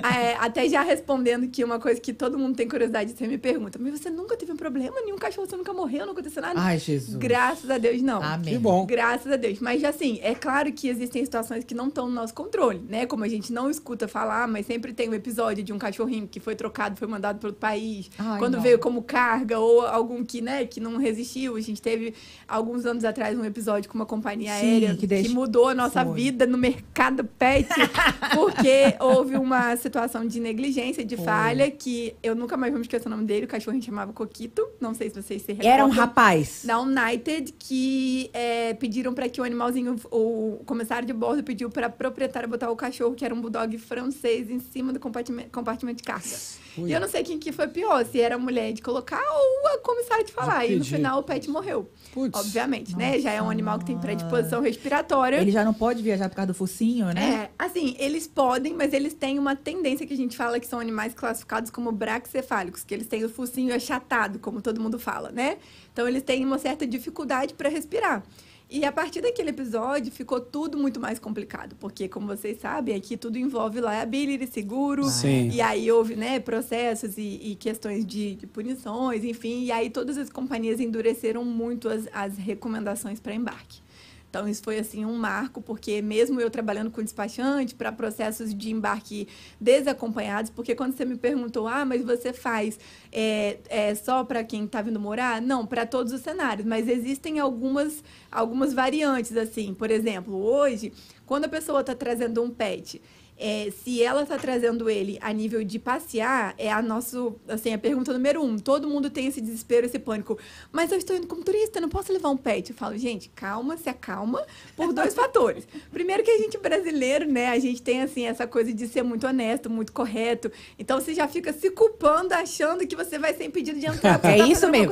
[0.03, 3.79] é, até já respondendo que uma coisa que todo mundo tem curiosidade, você me pergunta,
[3.81, 4.99] mas você nunca teve um problema?
[5.01, 6.59] Nenhum cachorro você nunca morreu, não aconteceu nada?
[6.59, 7.15] Ai, Jesus.
[7.15, 8.21] Graças a Deus, não.
[8.21, 8.53] Amém.
[8.53, 8.85] Que bom.
[8.85, 9.59] Graças a Deus.
[9.59, 13.05] Mas, assim, é claro que existem situações que não estão no nosso controle, né?
[13.05, 16.39] Como a gente não escuta falar, mas sempre tem um episódio de um cachorrinho que
[16.39, 18.61] foi trocado, foi mandado para outro país, Ai, quando não.
[18.61, 21.55] veio como carga, ou algum que, né, que não resistiu.
[21.55, 22.13] A gente teve,
[22.47, 26.03] alguns anos atrás, um episódio com uma companhia Sim, aérea que deixa- mudou a nossa
[26.05, 26.13] Foi.
[26.15, 27.67] vida no mercado pet,
[28.33, 31.25] porque houve uma situação de negligência, de Foi.
[31.25, 34.67] falha, que eu nunca mais vou me esquecer o nome dele, o cachorrinho chamava Coquito,
[34.79, 36.61] não sei se vocês se recordam Era um rapaz.
[36.65, 41.87] da United que é, pediram para que o animalzinho, o comissário de bordo pediu para
[41.87, 45.97] a proprietária botar o cachorro, que era um bulldog francês, em cima do compartimento, compartimento
[45.97, 46.35] de carga.
[46.79, 46.89] Ui.
[46.89, 49.67] E eu não sei quem que foi pior, se era a mulher de colocar ou
[49.67, 50.65] a comissária de falar.
[50.65, 51.89] E no final o pet morreu.
[52.13, 52.37] Putz.
[52.39, 53.11] Obviamente, né?
[53.11, 53.19] né?
[53.19, 55.37] Já é um animal que tem predisposição respiratória.
[55.37, 57.49] Ele já não pode viajar por causa do focinho, né?
[57.57, 60.79] É, assim, eles podem, mas eles têm uma tendência que a gente fala que são
[60.79, 65.57] animais classificados como braxcefálicos, que eles têm o focinho achatado, como todo mundo fala, né?
[65.91, 68.23] Então eles têm uma certa dificuldade para respirar.
[68.71, 73.17] E a partir daquele episódio ficou tudo muito mais complicado, porque como vocês sabem, aqui
[73.17, 75.49] tudo envolve liability, seguro, Sim.
[75.49, 80.19] e aí houve, né, processos e, e questões de, de punições, enfim, e aí todas
[80.19, 83.81] as companhias endureceram muito as, as recomendações para embarque.
[84.29, 88.69] Então, isso foi, assim, um marco, porque mesmo eu trabalhando com despachante para processos de
[88.71, 89.27] embarque
[89.59, 92.79] desacompanhados, porque quando você me perguntou, ah, mas você faz
[93.11, 95.41] é, é só para quem está vindo morar?
[95.41, 99.73] Não, para todos os cenários, mas existem algumas, algumas variantes, assim.
[99.73, 100.93] Por exemplo, hoje,
[101.25, 103.01] quando a pessoa está trazendo um pet
[103.39, 107.77] é, se ela está trazendo ele a nível de passear, é a nosso, assim, a
[107.77, 108.57] pergunta número um.
[108.57, 110.37] Todo mundo tem esse desespero, esse pânico.
[110.73, 112.71] Mas eu estou indo como turista, não posso levar um pet.
[112.71, 114.43] Eu falo, gente, calma, se acalma,
[114.75, 115.65] por dois fatores.
[115.89, 119.25] Primeiro que a gente brasileiro, né, a gente tem, assim, essa coisa de ser muito
[119.25, 120.51] honesto, muito correto.
[120.77, 124.15] Então, você já fica se culpando, achando que você vai ser impedido de entrar.
[124.15, 124.91] É tá isso mesmo.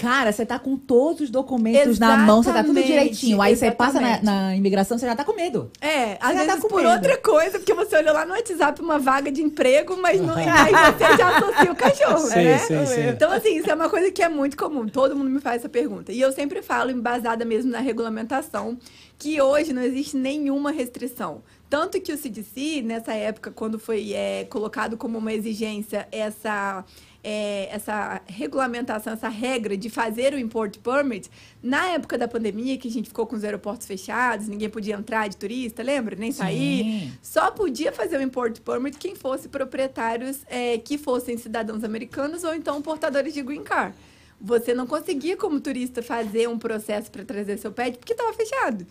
[0.00, 3.40] Cara, você tá com todos os documentos na mão, você tá tudo Exatamente, direitinho.
[3.40, 4.24] Aí você passa na, exatamente.
[4.24, 5.70] na imigração, você já tá com medo.
[5.80, 6.92] É, às já tá vezes com por medo.
[6.92, 10.44] outra coisa, porque você olhou lá no WhatsApp uma vaga de emprego, mas não, aí
[10.44, 12.58] você já associa o cachorro, Sim, né?
[12.58, 13.08] sim, sim.
[13.08, 14.86] Então, assim, isso é uma coisa que é muito comum.
[14.86, 16.12] Todo mundo me faz essa pergunta.
[16.12, 18.78] E eu sempre falo, embasada mesmo na regulamentação,
[19.18, 21.42] que hoje não existe nenhuma restrição.
[21.68, 26.84] Tanto que o CDC, nessa época, quando foi é, colocado como uma exigência essa,
[27.24, 31.30] é, essa regulamentação, essa regra de fazer o import permit,
[31.62, 35.26] na época da pandemia, que a gente ficou com os aeroportos fechados, ninguém podia entrar
[35.28, 36.14] de turista, lembra?
[36.14, 36.84] Nem sair.
[36.84, 37.12] Sim.
[37.22, 42.54] Só podia fazer o import permit quem fosse proprietários é, que fossem cidadãos americanos ou
[42.54, 43.96] então portadores de green card.
[44.40, 48.86] Você não conseguia, como turista, fazer um processo para trazer seu pet porque estava fechado.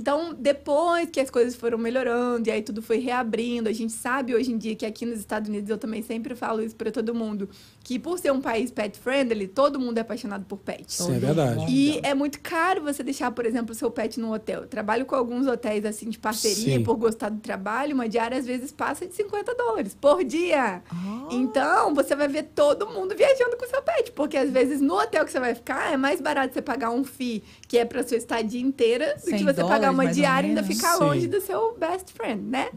[0.00, 4.34] Então, depois que as coisas foram melhorando e aí tudo foi reabrindo, a gente sabe
[4.34, 7.14] hoje em dia que aqui nos Estados Unidos, eu também sempre falo isso para todo
[7.14, 7.50] mundo,
[7.84, 10.90] que por ser um país pet friendly, todo mundo é apaixonado por pet.
[10.90, 11.66] Sim, é verdade.
[11.68, 14.62] E é muito caro você deixar, por exemplo, o seu pet num hotel.
[14.62, 16.82] Eu trabalho com alguns hotéis assim de parceria Sim.
[16.82, 20.82] por gostar do trabalho, uma diária às vezes passa de 50 dólares por dia.
[20.90, 21.28] Ah.
[21.30, 24.94] Então, você vai ver todo mundo viajando com o seu pet, porque às vezes no
[24.94, 28.02] hotel que você vai ficar é mais barato você pagar um FII, que é para
[28.02, 31.04] sua estadia inteira, do 100 que você pagar uma diária e ainda ficar Sim.
[31.04, 32.68] longe do seu best friend, né?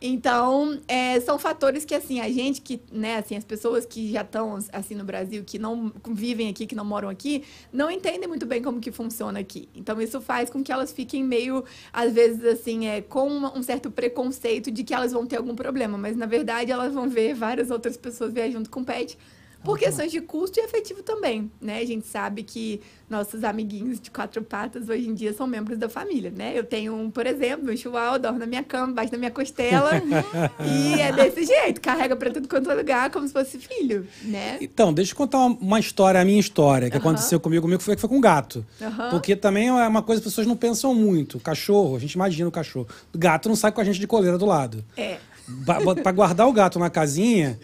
[0.00, 4.22] Então, é, são fatores que, assim, a gente que, né, assim, as pessoas que já
[4.22, 8.46] estão, assim, no Brasil, que não vivem aqui, que não moram aqui, não entendem muito
[8.46, 9.68] bem como que funciona aqui.
[9.74, 13.90] Então, isso faz com que elas fiquem meio, às vezes, assim, é, com um certo
[13.90, 15.98] preconceito de que elas vão ter algum problema.
[15.98, 19.18] Mas, na verdade, elas vão ver várias outras pessoas viajando com pet
[19.62, 21.78] por questões de custo e efetivo também, né?
[21.78, 25.88] A gente sabe que nossos amiguinhos de quatro patas hoje em dia são membros da
[25.88, 26.52] família, né?
[26.56, 29.90] Eu tenho um, por exemplo, um chihuahua, dorme na minha cama, bate na minha costela
[30.64, 34.58] e é desse jeito, carrega pra tudo quanto é lugar como se fosse filho, né?
[34.60, 37.94] Então, deixa eu contar uma, uma história, a minha história, que aconteceu comigo, comigo foi
[37.96, 38.64] que foi com gato.
[38.80, 39.10] Aham.
[39.10, 41.36] Porque também é uma coisa que as pessoas não pensam muito.
[41.36, 42.88] O cachorro, a gente imagina o cachorro.
[43.12, 44.84] O gato não sai com a gente de coleira do lado.
[44.96, 45.18] É.
[45.66, 47.58] Para guardar o gato na casinha,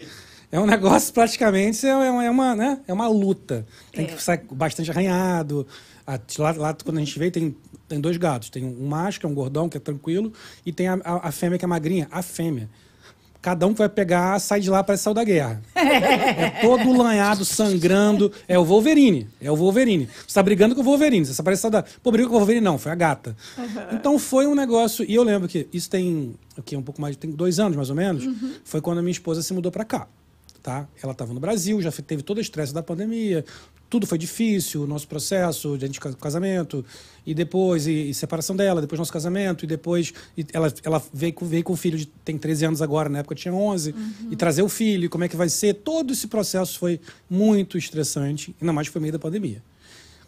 [0.51, 2.79] é um negócio praticamente, é uma, é uma, né?
[2.87, 3.65] é uma luta.
[3.91, 4.07] Tem É.
[4.07, 5.65] que sair bastante arranhado.
[6.39, 7.55] Lá, lá, quando a gente veio, tem,
[7.87, 8.49] tem dois gatos.
[8.49, 10.31] Tem um macho, que é um gordão, que é tranquilo,
[10.65, 12.07] e tem a, a, a fêmea, que é magrinha.
[12.09, 12.69] A fêmea.
[13.41, 15.61] Cada um que vai pegar, sai de lá, parece saiu da guerra.
[15.75, 18.31] É todo lanhado, sangrando.
[18.47, 19.27] É o Wolverine.
[19.39, 20.09] É o Wolverine.
[20.27, 21.25] Você tá brigando com o Wolverine.
[21.25, 21.83] Você parece da...
[22.01, 22.77] Pô, briga com o Wolverine, não.
[22.77, 23.37] Foi a gata.
[23.93, 25.05] Então foi um negócio...
[25.07, 26.33] E eu lembro que isso tem...
[26.57, 27.15] Aqui, um pouco mais...
[27.15, 28.27] Tem dois anos, mais ou menos.
[28.65, 30.07] Foi quando a minha esposa se mudou pra cá.
[30.67, 30.85] Tá?
[31.01, 33.45] Ela estava no Brasil, já teve todo o estresse da pandemia,
[33.89, 36.83] tudo foi difícil, o nosso processo de casamento,
[37.25, 41.31] e depois, e, e separação dela, depois nosso casamento, e depois e ela, ela veio,
[41.31, 43.95] com, veio com o filho, de, tem 13 anos agora, na época tinha 11,
[44.29, 46.99] e trazer o filho, como é que vai ser, todo esse processo foi
[47.29, 49.63] muito estressante, ainda mais que foi meio da pandemia.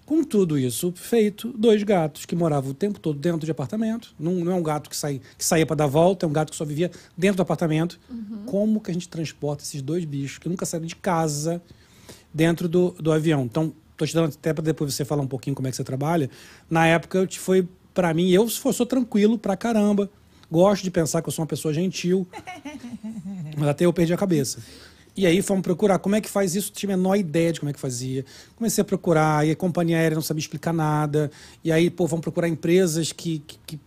[0.09, 4.11] Com tudo isso feito, dois gatos que moravam o tempo todo dentro de apartamento.
[4.19, 6.49] Não, não é um gato que, sai, que saía para dar volta, é um gato
[6.49, 7.99] que só vivia dentro do apartamento.
[8.47, 11.61] Como que a gente transporta esses dois bichos que nunca saíram de casa
[12.33, 13.43] dentro do, do avião?
[13.43, 15.83] Então, estou te dando até para depois você falar um pouquinho como é que você
[15.83, 16.27] trabalha.
[16.67, 20.09] Na época, foi para mim, eu sou sou tranquilo pra caramba.
[20.49, 22.27] Gosto de pensar que eu sou uma pessoa gentil.
[23.55, 24.57] Mas até eu perdi a cabeça.
[25.19, 27.69] E aí fomos procurar como é que faz isso, tinha a menor ideia de como
[27.69, 28.23] é que fazia.
[28.55, 31.29] Comecei a procurar, e a companhia aérea não sabia explicar nada.
[31.61, 33.79] E aí, pô, vamos procurar empresas que, que, que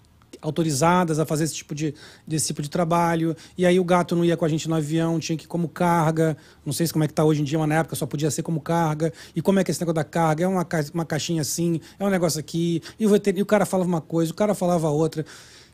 [0.43, 1.95] autorizadas a fazer esse tipo de,
[2.27, 3.35] desse tipo de trabalho.
[3.57, 5.69] E aí o gato não ia com a gente no avião, tinha que ir como
[5.69, 6.37] carga.
[6.67, 8.31] Não sei se como é que tá hoje em dia, mas na época só podia
[8.31, 9.11] ser como carga.
[9.35, 10.45] E como é que é esse negócio da carga?
[10.45, 12.83] É uma, ca- uma caixinha assim, é um negócio aqui.
[13.01, 15.25] E o, e o cara falava uma coisa, o cara falava outra.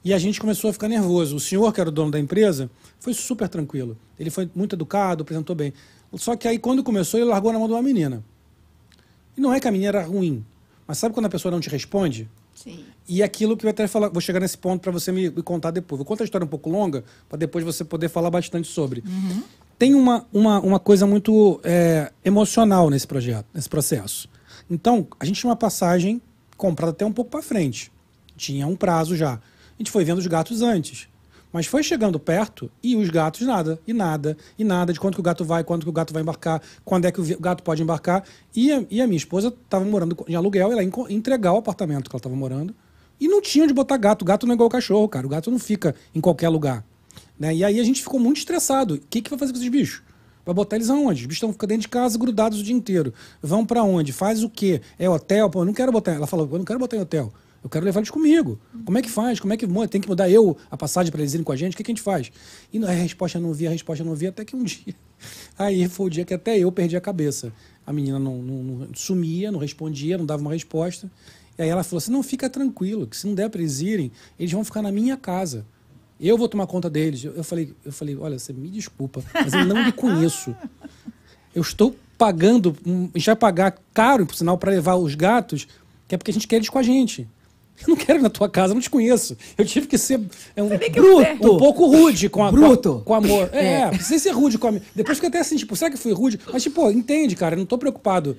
[0.04, 1.36] E a gente começou a ficar nervoso.
[1.36, 3.96] O senhor, que era o dono da empresa, foi super tranquilo.
[4.18, 5.72] Ele foi muito educado, apresentou bem.
[6.14, 8.24] Só que aí, quando começou, ele largou na mão de uma menina.
[9.36, 10.44] E não é que a menina era ruim,
[10.86, 12.28] mas sabe quando a pessoa não te responde?
[12.54, 12.84] Sim.
[13.06, 15.70] E aquilo que eu até falar, vou chegar nesse ponto para você me, me contar
[15.70, 15.98] depois.
[15.98, 19.04] Vou contar a história um pouco longa, para depois você poder falar bastante sobre.
[19.78, 24.28] Tem uma, uma, uma coisa muito é, emocional nesse projeto, nesse processo.
[24.68, 26.20] Então, a gente tinha uma passagem
[26.56, 27.92] comprada até um pouco para frente.
[28.36, 29.40] Tinha um prazo já.
[29.78, 31.08] A gente foi vendo os gatos antes.
[31.52, 35.20] Mas foi chegando perto e os gatos nada, e nada, e nada de quanto que
[35.20, 37.62] o gato vai, quanto que o gato vai embarcar, quando é que o o gato
[37.62, 38.22] pode embarcar.
[38.54, 42.10] E a, e a minha esposa estava morando em aluguel, ela ia entregar o apartamento
[42.10, 42.74] que ela estava morando.
[43.20, 44.24] E não tinha onde botar gato.
[44.24, 45.26] Gato não é igual o cachorro, cara.
[45.26, 46.84] O gato não fica em qualquer lugar.
[47.38, 47.54] Né?
[47.54, 48.94] E aí a gente ficou muito estressado.
[48.94, 50.02] O que, que vai fazer com esses bichos?
[50.44, 51.22] Vai botar eles aonde?
[51.22, 53.12] Os bichos estão dentro de casa grudados o dia inteiro.
[53.42, 54.12] Vão para onde?
[54.12, 54.80] Faz o quê?
[54.98, 55.50] É hotel?
[55.50, 56.12] Pô, eu não quero botar.
[56.12, 57.32] Ela falou, eu não quero botar em hotel.
[57.62, 58.58] Eu quero levar eles comigo.
[58.84, 59.40] Como é que faz?
[59.40, 59.66] Como é que?
[59.88, 61.74] Tem que mudar eu a passagem para eles irem com a gente?
[61.74, 62.30] O que, que a gente faz?
[62.72, 64.94] E a resposta não via, a resposta não via, até que um dia.
[65.58, 67.52] Aí foi o dia que até eu perdi a cabeça.
[67.86, 71.10] A menina não, não- não sumia, não respondia, não dava uma resposta.
[71.58, 74.12] E aí ela falou assim: não, fica tranquilo, que se não der para eles irem,
[74.38, 75.66] eles vão ficar na minha casa.
[76.20, 77.24] Eu vou tomar conta deles.
[77.24, 80.54] Eu falei, eu falei, olha, você me desculpa, mas eu não lhe conheço.
[81.54, 85.66] Eu estou pagando, um- gente vai pagar caro, por sinal, para levar os gatos,
[86.06, 87.28] que é porque a gente quer eles com a gente.
[87.82, 89.36] Eu não quero ir na tua casa, eu não te conheço.
[89.56, 90.20] Eu tive que ser
[90.56, 93.02] é um, que bruto, um pouco rude com a Bruto.
[93.04, 93.50] Com, a- com amor.
[93.52, 93.88] É, É.
[93.88, 96.40] precisei ser rude com a Depois fiquei até assim, tipo, será que eu fui rude?
[96.52, 98.36] Mas, tipo, entende, cara, eu não tô preocupado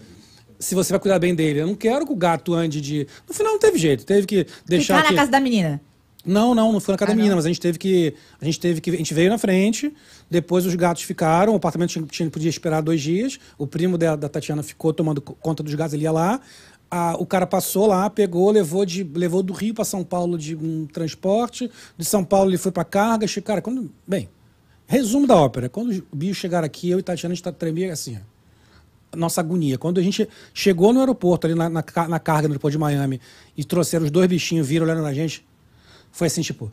[0.60, 1.60] se você vai cuidar bem dele.
[1.62, 3.08] Eu não quero que o gato ande de.
[3.28, 4.97] No final não teve jeito, teve que deixar.
[4.97, 5.15] Ficar na que...
[5.15, 5.82] casa da menina.
[6.25, 7.38] Não, não, não foi na casa Ah, da menina, não?
[7.38, 8.13] mas a gente teve que.
[8.41, 8.89] A gente teve que.
[8.91, 9.91] A gente veio na frente,
[10.30, 13.39] depois os gatos ficaram, o apartamento tinha, tinha- podia esperar dois dias.
[13.58, 16.41] O primo da, da Tatiana ficou tomando co- conta dos gatos, ele ia lá.
[16.91, 20.56] A- o cara passou lá, pegou, levou, de, levou do Rio para São Paulo de
[20.56, 21.69] um transporte.
[21.97, 23.28] De São Paulo ele foi para carga.
[23.28, 23.91] che- Cara, quando.
[24.08, 24.28] Bem,
[24.88, 25.69] resumo da ópera.
[25.69, 28.39] Quando os bichos chegaram aqui, eu e Tatiana, a gente tá tremia assim, ó
[29.15, 29.75] nossa agonia.
[29.75, 33.19] Quando a gente chegou no aeroporto, ali na, na, na carga no aeroporto de Miami,
[33.58, 35.43] e trouxeram os dois bichinhos, viram olhando na gente,
[36.12, 36.71] foi assim, tipo.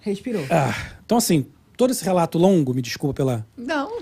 [0.00, 0.44] Respirou.
[0.50, 0.74] ah.
[1.04, 3.46] Então, assim, todo esse relato longo, me desculpa pela.
[3.56, 4.00] Não.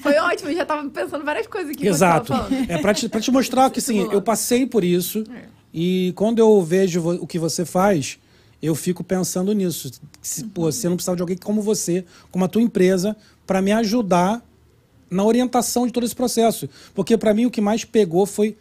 [0.00, 2.32] Foi ótimo, eu já tava pensando várias coisas aqui que Exato.
[2.68, 5.24] É pra te, pra te mostrar que, assim, eu passei por isso,
[5.72, 8.18] e quando eu vejo o que você faz,
[8.62, 9.90] eu fico pensando nisso.
[10.22, 13.16] Se, pô, você não precisava de alguém como você, como a tua empresa,
[13.46, 14.42] para me ajudar
[15.10, 16.68] na orientação de todo esse processo.
[16.94, 18.56] Porque para mim o que mais pegou foi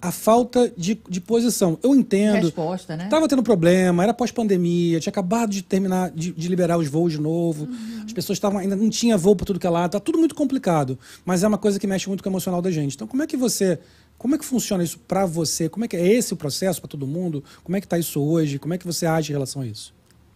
[0.00, 1.78] a falta de, de posição.
[1.82, 2.44] Eu entendo.
[2.44, 3.08] Resposta, né?
[3.08, 7.20] Tava tendo problema, era pós-pandemia, tinha acabado de terminar, de, de liberar os voos de
[7.20, 7.68] novo.
[8.04, 10.34] As pessoas estavam ainda não tinha voo para tudo que é lá, tá tudo muito
[10.34, 10.98] complicado.
[11.24, 12.94] Mas é uma coisa que mexe muito com o emocional da gente.
[12.94, 13.78] Então, como é que você,
[14.16, 15.68] como é que funciona isso para você?
[15.68, 17.42] Como é que é esse o processo para todo mundo?
[17.64, 18.58] Como é que tá isso hoje?
[18.58, 19.92] Como é que você age em relação a isso?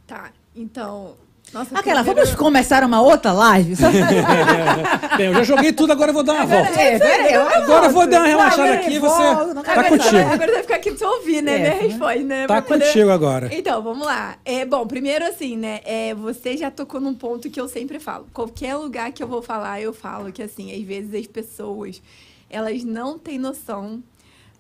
[0.07, 1.15] Tá, então.
[1.53, 3.75] Nossa, Aquela, vamos começar uma outra live?
[5.19, 6.81] Bem, eu já joguei tudo, agora eu vou dar uma volta.
[6.81, 9.73] É, peraí, eu Agora eu vou dar uma relaxada Não, aqui, você volto, não tá
[9.73, 10.17] agora, contigo.
[10.17, 11.55] Agora você vai ficar aqui pra você ouvir, né?
[11.55, 11.81] É, minha né?
[11.81, 12.41] resposta, né?
[12.47, 13.51] Tá Pra poder- contigo agora.
[13.53, 14.37] Então, vamos lá.
[14.47, 15.81] É, bom, primeiro assim, né?
[15.85, 18.27] É, você já tocou num ponto que eu sempre falo.
[18.33, 22.01] Qualquer lugar que eu vou falar, eu falo que, assim, às vezes as pessoas,
[22.49, 24.03] elas não têm noção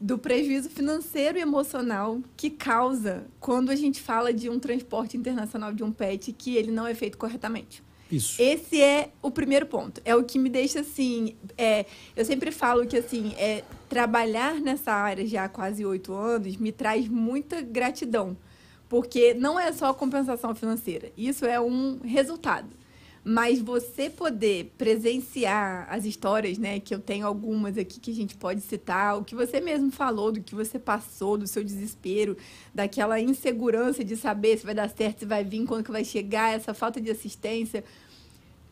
[0.03, 5.73] do prejuízo financeiro e emocional que causa quando a gente fala de um transporte internacional
[5.73, 7.85] de um pet que ele não é feito corretamente.
[8.11, 8.43] Isso.
[8.43, 10.03] Esse é o primeiro ponto.
[10.05, 11.37] É o que me deixa assim.
[11.57, 11.87] é,
[12.17, 16.73] eu sempre falo que assim, é, trabalhar nessa área já há quase oito anos me
[16.73, 18.37] traz muita gratidão.
[18.88, 21.12] Porque não é só compensação financeira.
[21.17, 22.69] Isso é um resultado.
[23.25, 26.81] Mas você poder presenciar as histórias, né?
[26.81, 30.33] Que eu tenho algumas aqui que a gente pode citar, o que você mesmo falou,
[30.33, 32.37] do que você passou, do seu desespero,
[32.75, 36.53] daquela insegurança de saber se vai dar certo, se vai vir, quando que vai chegar,
[36.53, 37.85] essa falta de assistência.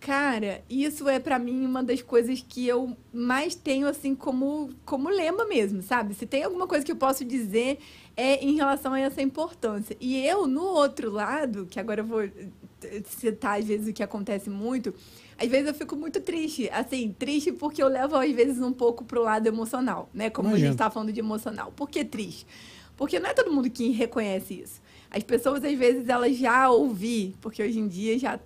[0.01, 5.11] Cara, isso é pra mim uma das coisas que eu mais tenho assim como como
[5.11, 6.15] lema mesmo, sabe?
[6.15, 7.79] Se tem alguma coisa que eu posso dizer
[8.17, 9.95] é em relação a essa importância.
[10.01, 12.23] E eu no outro lado, que agora eu vou
[13.07, 14.95] citar às vezes o que acontece muito,
[15.39, 19.05] às vezes eu fico muito triste, assim, triste porque eu levo às vezes um pouco
[19.05, 20.31] pro lado emocional, né?
[20.31, 20.69] Como a Imagino.
[20.71, 21.73] gente tá falando de emocional.
[21.75, 22.47] Por que triste?
[22.97, 24.83] Porque não é todo mundo que reconhece isso.
[25.11, 28.39] As pessoas, às vezes, elas já ouvi, porque hoje em dia já,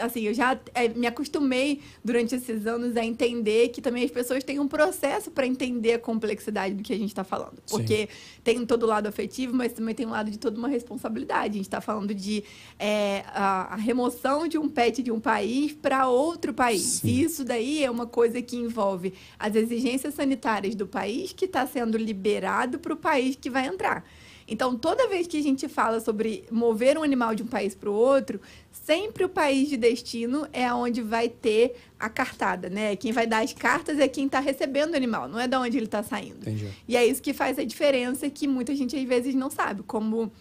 [0.00, 4.44] assim, eu já é, me acostumei durante esses anos a entender que também as pessoas
[4.44, 7.60] têm um processo para entender a complexidade do que a gente está falando.
[7.68, 8.40] Porque Sim.
[8.44, 11.54] tem todo o lado afetivo, mas também tem um lado de toda uma responsabilidade.
[11.54, 12.44] A gente está falando de
[12.78, 16.82] é, a, a, remoção de um pet de um país para outro país.
[16.82, 17.08] Sim.
[17.08, 21.66] E isso daí é uma coisa que envolve as exigências sanitárias do país que está
[21.66, 24.04] sendo liberado para o país que vai entrar.
[24.46, 27.90] Então, toda vez que a gente fala sobre mover um animal de um país para
[27.90, 32.96] o outro, sempre o país de destino é onde vai ter a cartada, né?
[32.96, 35.76] Quem vai dar as cartas é quem está recebendo o animal, não é de onde
[35.76, 36.40] ele está saindo.
[36.40, 36.68] Entendi.
[36.88, 40.32] E é isso que faz a diferença que muita gente às vezes não sabe, como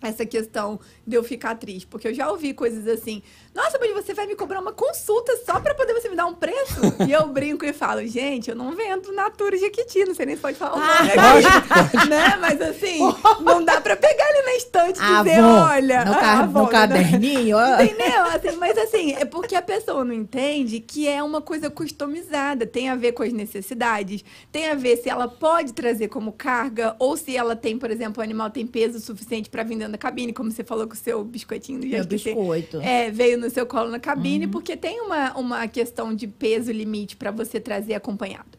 [0.00, 3.22] essa questão de eu ficar triste, porque eu já ouvi coisas assim:
[3.54, 6.34] "Nossa, mas você vai me cobrar uma consulta só para poder você me dar um
[6.34, 10.36] preço?" e eu brinco e falo: "Gente, eu não vendo Natura Jequiti, não sei nem
[10.36, 12.36] se pode falar o nome ah, né?
[12.40, 12.98] Mas assim,
[13.42, 18.24] não dá para pegar ali na estante e dizer, olha, no, car no caderninho, entendeu?
[18.24, 22.88] Assim, mas assim, é porque a pessoa não entende que é uma coisa customizada, tem
[22.88, 27.16] a ver com as necessidades, tem a ver se ela pode trazer como carga ou
[27.16, 30.32] se ela tem, por exemplo, o animal tem peso suficiente para vir dentro da cabine,
[30.32, 32.80] como você falou com o seu biscoitinho do Meu biscoito.
[32.80, 34.50] é, veio no seu colo na cabine, uhum.
[34.50, 38.58] porque tem uma, uma questão de peso limite para você trazer acompanhado.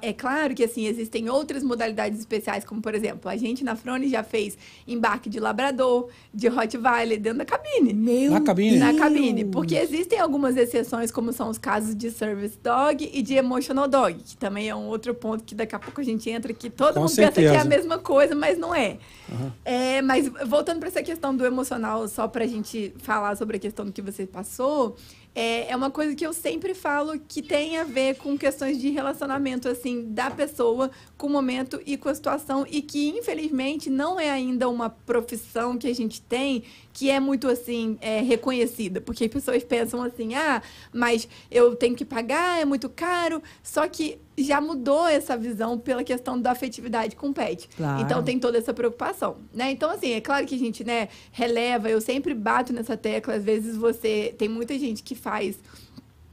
[0.00, 4.08] É claro que assim existem outras modalidades especiais, como por exemplo, a gente na Frone
[4.08, 7.92] já fez embarque de labrador, de Rottweiler dentro da cabine.
[7.92, 8.78] Meu na cabine.
[8.78, 13.34] Na cabine, porque existem algumas exceções, como são os casos de service dog e de
[13.34, 16.52] emotional dog, que também é um outro ponto que daqui a pouco a gente entra
[16.52, 17.34] que todo Com mundo certeza.
[17.34, 18.98] pensa que é a mesma coisa, mas não é.
[19.30, 19.50] Uhum.
[19.64, 23.60] é mas voltando para essa questão do emocional, só para a gente falar sobre a
[23.60, 24.96] questão do que você passou,
[25.34, 28.90] é, é uma coisa que eu sempre falo que tem a ver com questões de
[28.90, 34.20] relacionamento, assim, da pessoa com o momento e com a situação, e que, infelizmente, não
[34.20, 36.62] é ainda uma profissão que a gente tem
[36.94, 39.00] que é muito, assim, é, reconhecida.
[39.00, 43.42] Porque as pessoas pensam assim, ah, mas eu tenho que pagar, é muito caro.
[43.64, 47.68] Só que já mudou essa visão pela questão da afetividade com o pet.
[47.76, 48.00] Claro.
[48.00, 49.72] Então tem toda essa preocupação, né?
[49.72, 53.44] Então assim, é claro que a gente, né, releva, eu sempre bato nessa tecla, às
[53.44, 55.58] vezes você tem muita gente que faz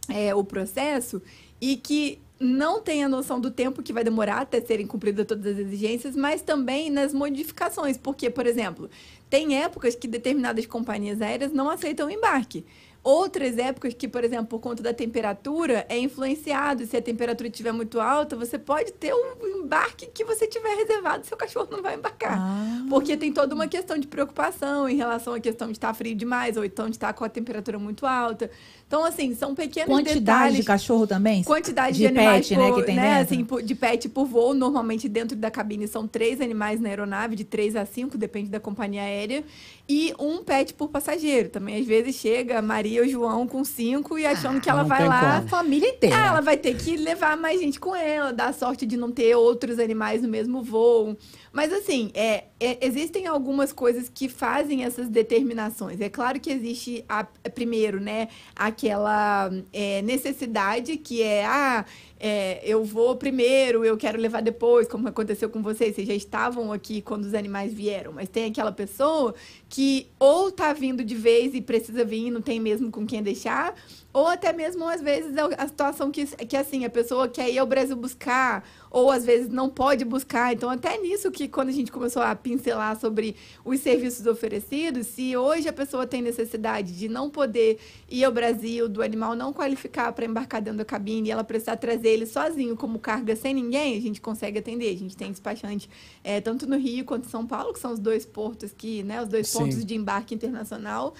[0.09, 1.21] é, o processo
[1.59, 5.45] e que não tem a noção do tempo que vai demorar até serem cumpridas todas
[5.45, 8.89] as exigências, mas também nas modificações, porque, por exemplo,
[9.31, 12.65] tem épocas que determinadas companhias aéreas não aceitam embarque.
[13.01, 16.85] Outras épocas que, por exemplo, por conta da temperatura, é influenciado.
[16.85, 21.25] Se a temperatura estiver muito alta, você pode ter um embarque que você tiver reservado,
[21.25, 22.37] seu cachorro não vai embarcar.
[22.39, 22.85] Ah.
[22.89, 26.57] Porque tem toda uma questão de preocupação em relação à questão de estar frio demais
[26.57, 28.51] ou então de estar com a temperatura muito alta.
[28.91, 30.57] Então, assim, são pequenos Quantidade detalhes.
[30.57, 31.45] de cachorro também?
[31.45, 34.25] Quantidade de, de animais pet, né, por, né, que tem né, assim, de pet por
[34.25, 34.53] voo.
[34.53, 38.59] Normalmente, dentro da cabine, são três animais na aeronave, de três a cinco, depende da
[38.59, 39.45] companhia aérea.
[39.87, 41.47] E um pet por passageiro.
[41.47, 44.83] Também, às vezes, chega a Maria ou João com cinco e achando ah, que ela
[44.83, 45.37] vai lá...
[45.37, 46.17] A família inteira.
[46.17, 49.33] Ah, ela vai ter que levar mais gente com ela, dar sorte de não ter
[49.37, 51.15] outros animais no mesmo voo.
[51.51, 55.99] Mas assim, é, é, existem algumas coisas que fazem essas determinações.
[55.99, 61.85] É claro que existe, a, primeiro, né, aquela é, necessidade que é, ah,
[62.17, 65.95] é, eu vou primeiro, eu quero levar depois, como aconteceu com vocês.
[65.95, 69.35] Vocês já estavam aqui quando os animais vieram, mas tem aquela pessoa
[69.67, 73.75] que ou tá vindo de vez e precisa vir, não tem mesmo com quem deixar,
[74.13, 77.57] ou até mesmo, às vezes, é a situação que, que assim, a pessoa quer ir
[77.57, 80.53] ao Brasil buscar, ou às vezes não pode buscar.
[80.53, 85.35] Então, até nisso que quando a gente começou a pincelar sobre os serviços oferecidos, se
[85.37, 90.11] hoje a pessoa tem necessidade de não poder ir ao Brasil, do animal não qualificar
[90.11, 93.97] para embarcar dentro da cabine, e ela precisar trazer ele sozinho como carga sem ninguém,
[93.97, 94.93] a gente consegue atender.
[94.93, 95.89] A gente tem despachante
[96.21, 99.21] é, tanto no Rio quanto em São Paulo, que são os dois portos que, né,
[99.21, 99.59] os dois Sim.
[99.59, 101.13] pontos de embarque internacional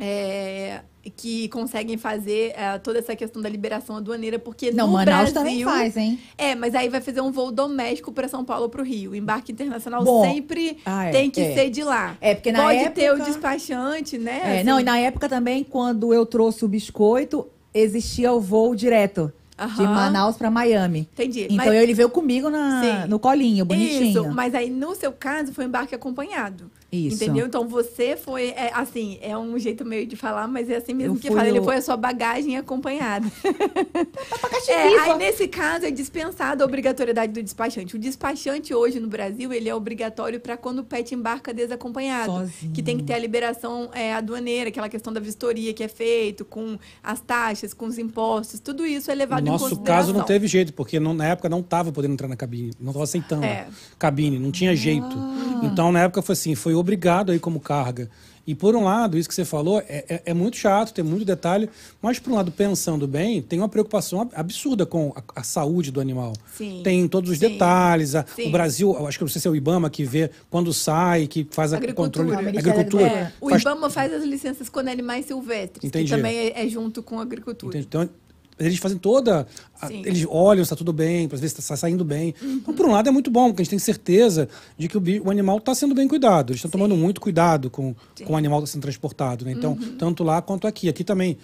[0.00, 0.80] é,
[1.16, 5.34] que conseguem fazer é, toda essa questão da liberação aduaneira, porque Não, no Manaus Brasil,
[5.34, 6.18] também faz, hein?
[6.36, 9.12] É, mas aí vai fazer um voo doméstico para São Paulo para o Rio.
[9.12, 11.54] O embarque internacional Bom, sempre ah, é, tem que é.
[11.54, 12.16] ser de lá.
[12.20, 12.94] É, porque na Pode época...
[12.94, 14.40] ter o despachante, né?
[14.42, 14.64] É, assim...
[14.64, 19.32] Não, e na época também, quando eu trouxe o biscoito, existia o voo direto.
[19.60, 19.74] Uhum.
[19.74, 21.08] De Manaus para Miami.
[21.12, 21.48] Entendi.
[21.50, 21.74] Então mas...
[21.74, 24.10] ele veio comigo na, no colinho, bonitinho.
[24.10, 26.70] Isso, mas aí no seu caso foi embarque acompanhado.
[26.90, 27.22] Isso.
[27.22, 27.46] Entendeu?
[27.46, 31.16] Então você foi, é, assim, é um jeito meio de falar, mas é assim mesmo
[31.16, 31.46] eu que fala.
[31.46, 33.30] Ele foi a sua bagagem acompanhada.
[34.68, 37.94] é, aí nesse caso é dispensada a obrigatoriedade do despachante.
[37.94, 42.32] O despachante hoje no Brasil, ele é obrigatório para quando o pet embarca desacompanhado.
[42.32, 42.72] Sozinho.
[42.72, 46.44] Que tem que ter a liberação é, aduaneira, aquela questão da vistoria que é feito,
[46.44, 50.24] com as taxas, com os impostos, tudo isso é levado no em nosso caso não
[50.24, 53.44] teve jeito, porque não, na época não estava podendo entrar na cabine, não estava aceitando
[53.44, 53.66] é.
[53.98, 55.06] cabine, não tinha jeito.
[55.06, 55.60] Ah.
[55.62, 58.08] Então, na época, foi assim, foi obrigado aí como carga.
[58.46, 61.22] E por um lado, isso que você falou é, é, é muito chato, tem muito
[61.22, 61.68] detalhe,
[62.00, 65.90] mas por um lado, pensando bem, tem uma preocupação ab- absurda com a, a saúde
[65.92, 66.32] do animal.
[66.56, 66.80] Sim.
[66.82, 67.50] Tem todos os Sim.
[67.50, 68.14] detalhes.
[68.14, 71.26] a- o Brasil, acho que não sei se é o IBAMA que vê quando sai,
[71.26, 72.30] que faz a controle.
[72.30, 73.04] Ministério agricultura.
[73.06, 76.06] É, o Faz- IBAMA faz as licenças quando é animais silvestres, Entendi.
[76.10, 77.76] que também é, é junto com a agricultura.
[77.76, 77.86] Entende?
[77.86, 78.08] Então,
[78.58, 79.46] eles fazem toda.
[79.80, 79.86] a-.
[79.86, 80.02] Uhum.
[80.04, 82.34] eles olham se está tudo bem, para ver se está saindo bem.
[82.42, 85.02] Então, por um lado, é muito bom, porque a gente tem certeza de que o,
[85.24, 86.50] o animal está sendo bem cuidado.
[86.50, 87.94] Eles estão tomando muito cuidado com,
[88.24, 89.44] com o animal que está sendo transportado.
[89.44, 89.52] Né?
[89.52, 89.96] Então, Uhum.
[89.96, 90.88] tanto lá quanto aqui.
[90.88, 91.36] Aqui também.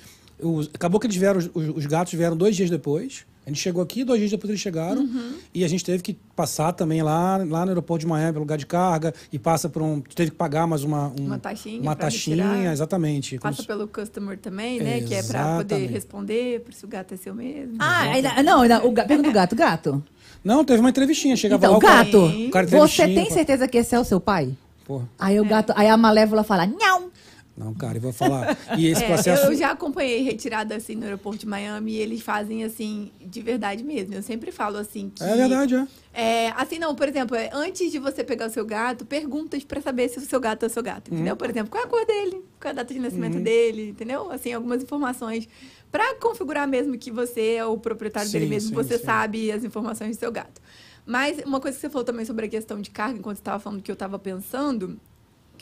[0.43, 3.25] os- acabou que eles vieram, os, os gatos vieram dois dias depois.
[3.47, 5.03] A gente chegou aqui, dois dias depois eles chegaram.
[5.03, 5.35] Uhum.
[5.53, 8.57] E a gente teve que passar também lá, lá no aeroporto de Miami, pelo lugar
[8.57, 10.01] de carga, e passa por um.
[10.01, 11.09] Teve que pagar mais uma.
[11.09, 12.73] um- Uma taxinha Uma taxinha, retirar.
[12.73, 13.39] exatamente.
[13.39, 15.01] Passa se- pelo customer também, né?
[15.03, 15.93] Que é pra poder Exatamente.
[15.93, 17.75] responder pra se o gato é seu mesmo.
[17.79, 19.55] Ah, ainda, não, ainda, o, pergunta do gato.
[19.55, 20.03] Gato?
[20.43, 21.37] Não, teve uma entrevistinha.
[21.37, 23.35] Chegava Então, lá o cara- gato, o cara você tem pô.
[23.35, 24.55] certeza que esse é o seu pai?
[24.87, 25.07] Porra.
[25.19, 27.11] Aí o gato, aí a Malévola fala, não.
[27.57, 28.57] Não, cara, eu vou falar.
[28.77, 29.47] E esse É, processo.
[29.47, 33.85] Eu já acompanhei retirada assim no aeroporto de Miami e eles fazem assim, de verdade
[33.85, 34.13] mesmo.
[34.15, 35.23] Eu sempre falo assim que.
[35.23, 35.87] É verdade, é.
[36.13, 39.81] É, assim, não, por exemplo, é, antes de você pegar o seu gato, perguntas pra
[39.81, 41.15] saber se o seu gato é o seu gato, Uhum.
[41.17, 41.37] entendeu?
[41.37, 42.45] Por exemplo, qual é a cor dele?
[42.61, 44.31] Qual é a data de nascimento dele, entendeu?
[44.33, 45.49] Assim, algumas informações
[45.93, 49.05] pra configurar mesmo que você é o proprietário dele Sim, mesmo, sim, você sim.
[49.05, 50.61] sabe as informações do seu gato.
[51.07, 53.61] Mas uma coisa que você falou também sobre a questão de carga, enquanto você estava
[53.61, 54.99] falando que eu estava pensando,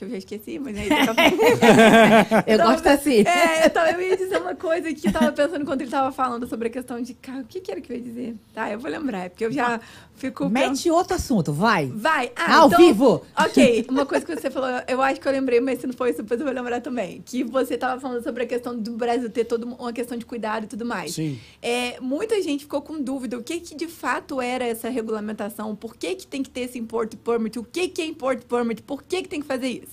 [0.02, 0.88] que eu já esqueci, mas aí.
[2.46, 3.22] Eu Tava- gosto assim.
[3.26, 6.10] É, eu, tava, eu ia dizer uma coisa que eu tava pensando quando ele tava
[6.12, 7.40] falando sobre a questão de carro.
[7.40, 8.36] O que, que era que eu ia dizer?
[8.54, 9.80] Tá, eu vou lembrar, é porque eu já
[10.14, 10.48] fico.
[10.48, 11.86] Mete outro assunto, vai.
[11.94, 12.32] Vai!
[12.36, 13.24] Ah, Ao então- vivo.
[13.38, 16.10] Ok, uma coisa que você falou, eu acho que eu lembrei, mas se não foi
[16.10, 17.22] isso, depois eu vou lembrar também.
[17.24, 20.64] Que você tava falando sobre a questão do Brasil ter toda uma questão de cuidado
[20.64, 21.14] e tudo mais.
[21.14, 21.38] Sim.
[21.60, 25.96] É, muita gente ficou com dúvida o que, que de fato era essa regulamentação, por
[25.96, 29.02] que, que tem que ter esse import permit, o que, que é import permit, por
[29.02, 29.91] que, que tem que fazer isso.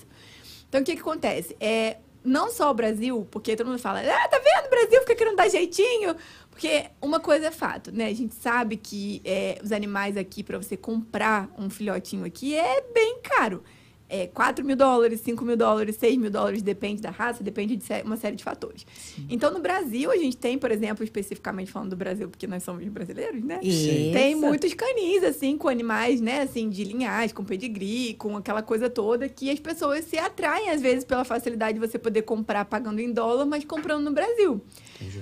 [0.70, 1.57] Então, o que, que acontece?
[1.59, 5.15] É, não só o Brasil, porque todo mundo fala, ah, tá vendo, o Brasil fica
[5.15, 6.15] querendo dar jeitinho.
[6.51, 8.05] Porque uma coisa é fato, né?
[8.05, 12.82] A gente sabe que é, os animais aqui, para você comprar um filhotinho aqui, é
[12.93, 13.63] bem caro.
[14.10, 17.86] É 4 mil dólares, 5 mil dólares, 6 mil dólares, depende da raça, depende de
[18.03, 18.86] uma série de fatores.
[19.30, 22.84] Então, no Brasil, a gente tem, por exemplo, especificamente falando do Brasil, porque nós somos
[22.88, 23.60] brasileiros, né?
[23.62, 24.12] Isso.
[24.12, 28.89] Tem muitos canis, assim, com animais, né, assim, de linhagem, com pedigree, com aquela coisa
[28.89, 32.99] toda, que as pessoas se atraem, às vezes, pela facilidade de você poder comprar pagando
[32.99, 34.60] em dólar, mas comprando no Brasil.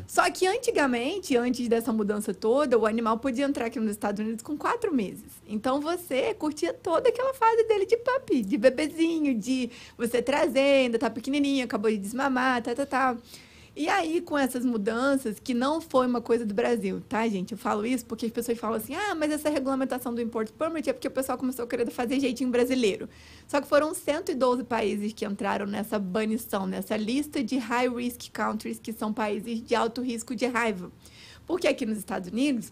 [0.08, 4.42] Só que antigamente, antes dessa mudança toda, o animal podia entrar aqui nos Estados Unidos
[4.42, 5.26] com quatro meses.
[5.48, 11.00] Então você curtia toda aquela fase dele de puppy, de bebezinho, de você trazer, ainda
[11.00, 13.18] tá pequenininho, acabou de desmamar, tá, tá, tá.
[13.80, 17.52] E aí, com essas mudanças, que não foi uma coisa do Brasil, tá, gente?
[17.52, 20.90] Eu falo isso porque as pessoas falam assim, ah, mas essa regulamentação do import permit
[20.90, 23.08] é porque o pessoal começou a querer fazer jeitinho brasileiro.
[23.48, 28.80] Só que foram 112 países que entraram nessa banição, nessa lista de high risk countries,
[28.80, 30.92] que são países de alto risco de raiva.
[31.46, 32.72] Porque aqui nos Estados Unidos,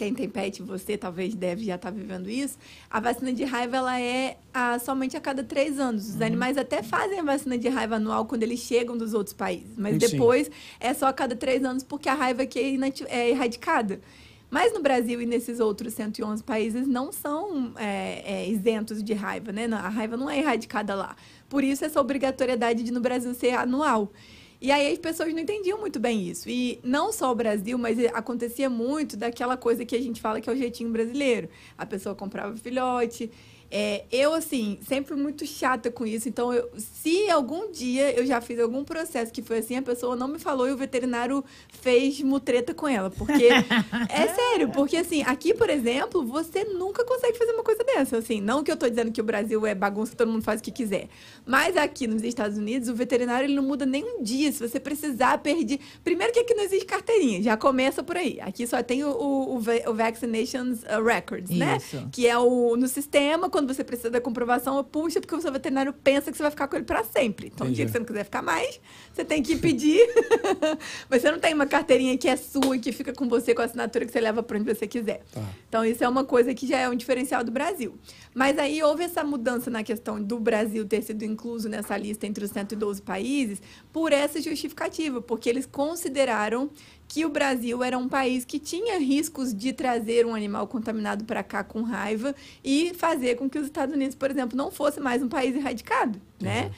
[0.00, 2.56] quem tem pet, você talvez deve já estar vivendo isso,
[2.90, 6.08] a vacina de raiva ela é a- somente a cada três anos.
[6.14, 9.68] Os animais até fazem a vacina de raiva anual quando eles chegam dos outros países,
[9.76, 10.12] mas Sim.
[10.12, 14.00] depois é só a cada três anos porque a raiva aqui é, é erradicada.
[14.50, 19.52] Mas no Brasil e nesses outros 111 países não são é, é, isentos de raiva,
[19.52, 19.68] né?
[19.68, 21.14] Não, A raiva não é erradicada lá.
[21.48, 24.10] Por isso essa obrigatoriedade de no Brasil ser anual.
[24.60, 26.48] E aí as pessoas não entendiam muito bem isso.
[26.48, 30.50] E não só o Brasil, mas acontecia muito daquela coisa que a gente fala que
[30.50, 31.48] é o jeitinho brasileiro.
[31.78, 33.30] A pessoa comprava filhote.
[33.70, 36.28] É, eu, assim, sempre muito chata com isso.
[36.28, 40.16] Então, eu- se algum dia eu já fiz algum processo que foi assim, a pessoa
[40.16, 41.44] não me falou e o veterinário
[41.80, 43.10] fez mutreta com ela.
[43.10, 43.48] Porque,
[44.10, 48.18] é sério, porque assim, aqui, por exemplo, você nunca consegue fazer uma coisa dessa.
[48.18, 50.64] Assim, não que eu tô dizendo que o Brasil é bagunça, todo mundo faz o
[50.64, 51.08] que quiser.
[51.46, 54.50] Mas aqui nos Estados Unidos, o veterinário ele não muda nem um dia.
[54.50, 55.78] Se você precisar, perder.
[56.02, 58.40] Primeiro que aqui não existe carteirinha, já começa por aí.
[58.40, 61.76] Aqui só tem o, o, o va- o Vaccinations Records, né?
[61.76, 62.08] Isso.
[62.10, 65.92] Que é o no sistema, quando você precisa da comprovação, puxa, porque o seu veterinário
[65.92, 67.48] pensa que você vai ficar com ele para sempre.
[67.48, 67.86] Então, no dia Entendi.
[67.86, 68.80] que você não quiser ficar mais,
[69.12, 70.00] você tem que pedir.
[71.08, 73.62] Mas você não tem uma carteirinha que é sua e que fica com você com
[73.62, 75.22] a assinatura que você leva para onde você quiser.
[75.32, 75.42] Tá.
[75.68, 77.98] Então, isso é uma coisa que já é um diferencial do Brasil.
[78.34, 82.44] Mas aí houve essa mudança na questão do Brasil ter sido incluso nessa lista entre
[82.44, 83.60] os 112 países
[83.92, 86.70] por essa justificativa, porque eles consideraram
[87.10, 91.42] que o Brasil era um país que tinha riscos de trazer um animal contaminado para
[91.42, 95.20] cá com raiva e fazer com que os Estados Unidos, por exemplo, não fosse mais
[95.20, 96.70] um país erradicado, né?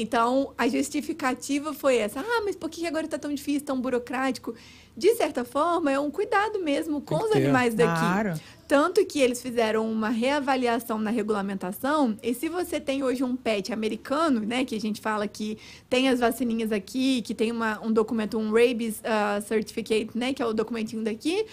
[0.00, 2.20] Então, a justificativa foi essa.
[2.20, 4.54] Ah, mas por que agora está tão difícil, tão burocrático?
[4.96, 7.98] De certa forma, é um cuidado mesmo com os animais daqui.
[7.98, 8.40] Claro.
[8.68, 12.16] Tanto que eles fizeram uma reavaliação na regulamentação.
[12.22, 15.58] E se você tem hoje um pet americano, né, que a gente fala que
[15.90, 20.42] tem as vacininhas aqui, que tem uma, um documento, um Rabies ah, Certificate, né, que
[20.42, 21.44] é o documentinho daqui.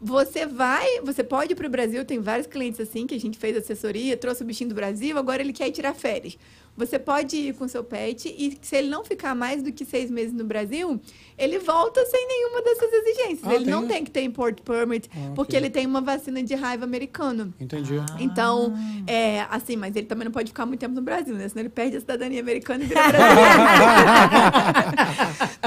[0.00, 3.36] Você vai, você pode ir para o Brasil, tem vários clientes assim que a gente
[3.36, 6.38] fez assessoria, trouxe o bichinho do Brasil, agora ele quer ir tirar férias.
[6.78, 10.10] Você pode ir com seu pet e se ele não ficar mais do que seis
[10.10, 11.00] meses no Brasil,
[11.36, 13.40] ele volta sem nenhuma dessas exigências.
[13.44, 15.60] Ah, ele tem- não tem que ter import permit, Ah, porque ok.
[15.66, 17.52] ele tem uma vacina de raiva americano.
[17.60, 17.94] Entendi.
[18.20, 18.72] Então,
[19.06, 21.48] é assim, mas ele também não pode ficar muito tempo no Brasil, né?
[21.48, 23.48] Senão ele perde a cidadania americana e vira brasileiro.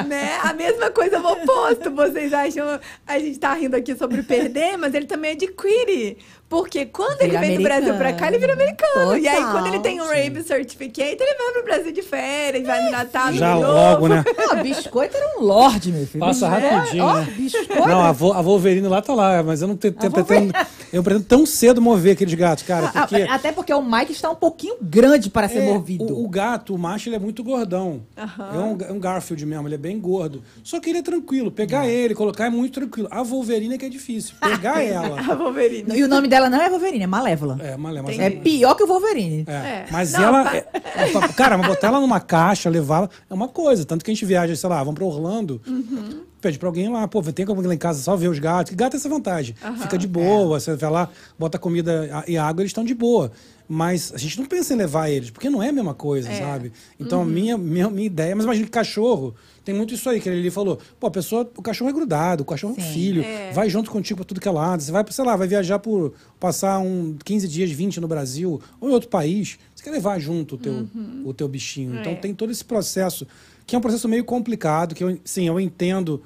[0.07, 0.38] né?
[0.43, 1.91] A mesma coisa o oposto.
[1.91, 2.80] Vocês acham.
[3.05, 6.18] A gente tá rindo aqui sobre perder, mas ele também adquire.
[6.52, 9.16] Porque quando ele Vira vem do Brasil pra cá, ele vira americano.
[9.18, 9.52] E aí, Total.
[9.54, 13.32] quando ele tem um Rabies Certificate, ele vai pro Brasil de férias, vai no Natal,
[13.32, 14.08] Já no logo, Novo.
[14.10, 14.24] né?
[14.52, 16.20] Ó, biscoito era um lorde, meu filho.
[16.20, 17.34] Passa rapidinho, Ó, né?
[17.38, 17.88] biscoito.
[17.88, 20.54] Não, a, Vo- a Wolverine lá tá lá, mas eu não te- te- pretendo.
[20.91, 23.22] Eu pretendo tão cedo mover aqueles gatos, cara, Ah, porque.
[23.24, 26.04] Até porque o Mike está um pouquinho grande para ser É, movido.
[26.14, 28.02] O, o gato, o macho, ele é muito gordão.
[28.18, 30.43] É, um, é um Garfield mesmo, ele é bem gordo.
[30.66, 31.49] Só que ele é tranquilo.
[31.49, 33.08] Pegar ele, colocar é muito tranquilo.
[33.10, 34.36] A Wolverine é que é difícil.
[34.41, 35.18] Pegar ela.
[35.22, 35.97] A Wolverine.
[35.97, 37.58] E o nome dela não é Wolverine, é Malévola.
[37.62, 39.44] É, mas, mas, É pior que o Wolverine.
[39.48, 39.52] é.
[39.52, 39.86] É.
[39.92, 40.44] mas Não, ela.
[40.44, 43.86] pa- é- é- cara, mas botar ela numa caixa, levá-la, é uma coisa.
[43.86, 46.22] Tanto que a gente viaja, sei lá, vamos pra Orlando, Uhum.
[46.42, 48.72] pede pra alguém lá, pô, tem como ir lá em casa só ver os gatos.
[48.72, 49.56] Que gato tem essa vantagem.
[49.80, 53.32] Fica de boa, você vai lá, bota comida e água, eles estão de boa.
[53.74, 56.39] Mas a gente não pensa em levar eles, porque não é a mesma coisa, É.
[56.39, 56.74] sabe?
[57.00, 59.34] Então, a minha, minha, minha ideia, mas imagina que cachorro,
[59.64, 62.45] tem muito isso aí, que ele falou, pô, a pessoa, o cachorro é grudado, o
[62.45, 62.93] cachorro é um Sim.
[62.93, 63.51] filho, É.
[63.51, 66.14] vai junto contigo pra tudo que é lado, você vai, sei lá, vai viajar por,
[66.39, 70.55] passar um 15 dias, 20 no Brasil, ou em outro país, você quer levar junto
[70.55, 70.88] o teu,
[71.26, 71.99] o teu bichinho.
[71.99, 72.16] Então É.
[72.16, 73.28] tem todo esse processo,
[73.68, 76.22] que é um processo meio complicado, que eu, sim, eu entendo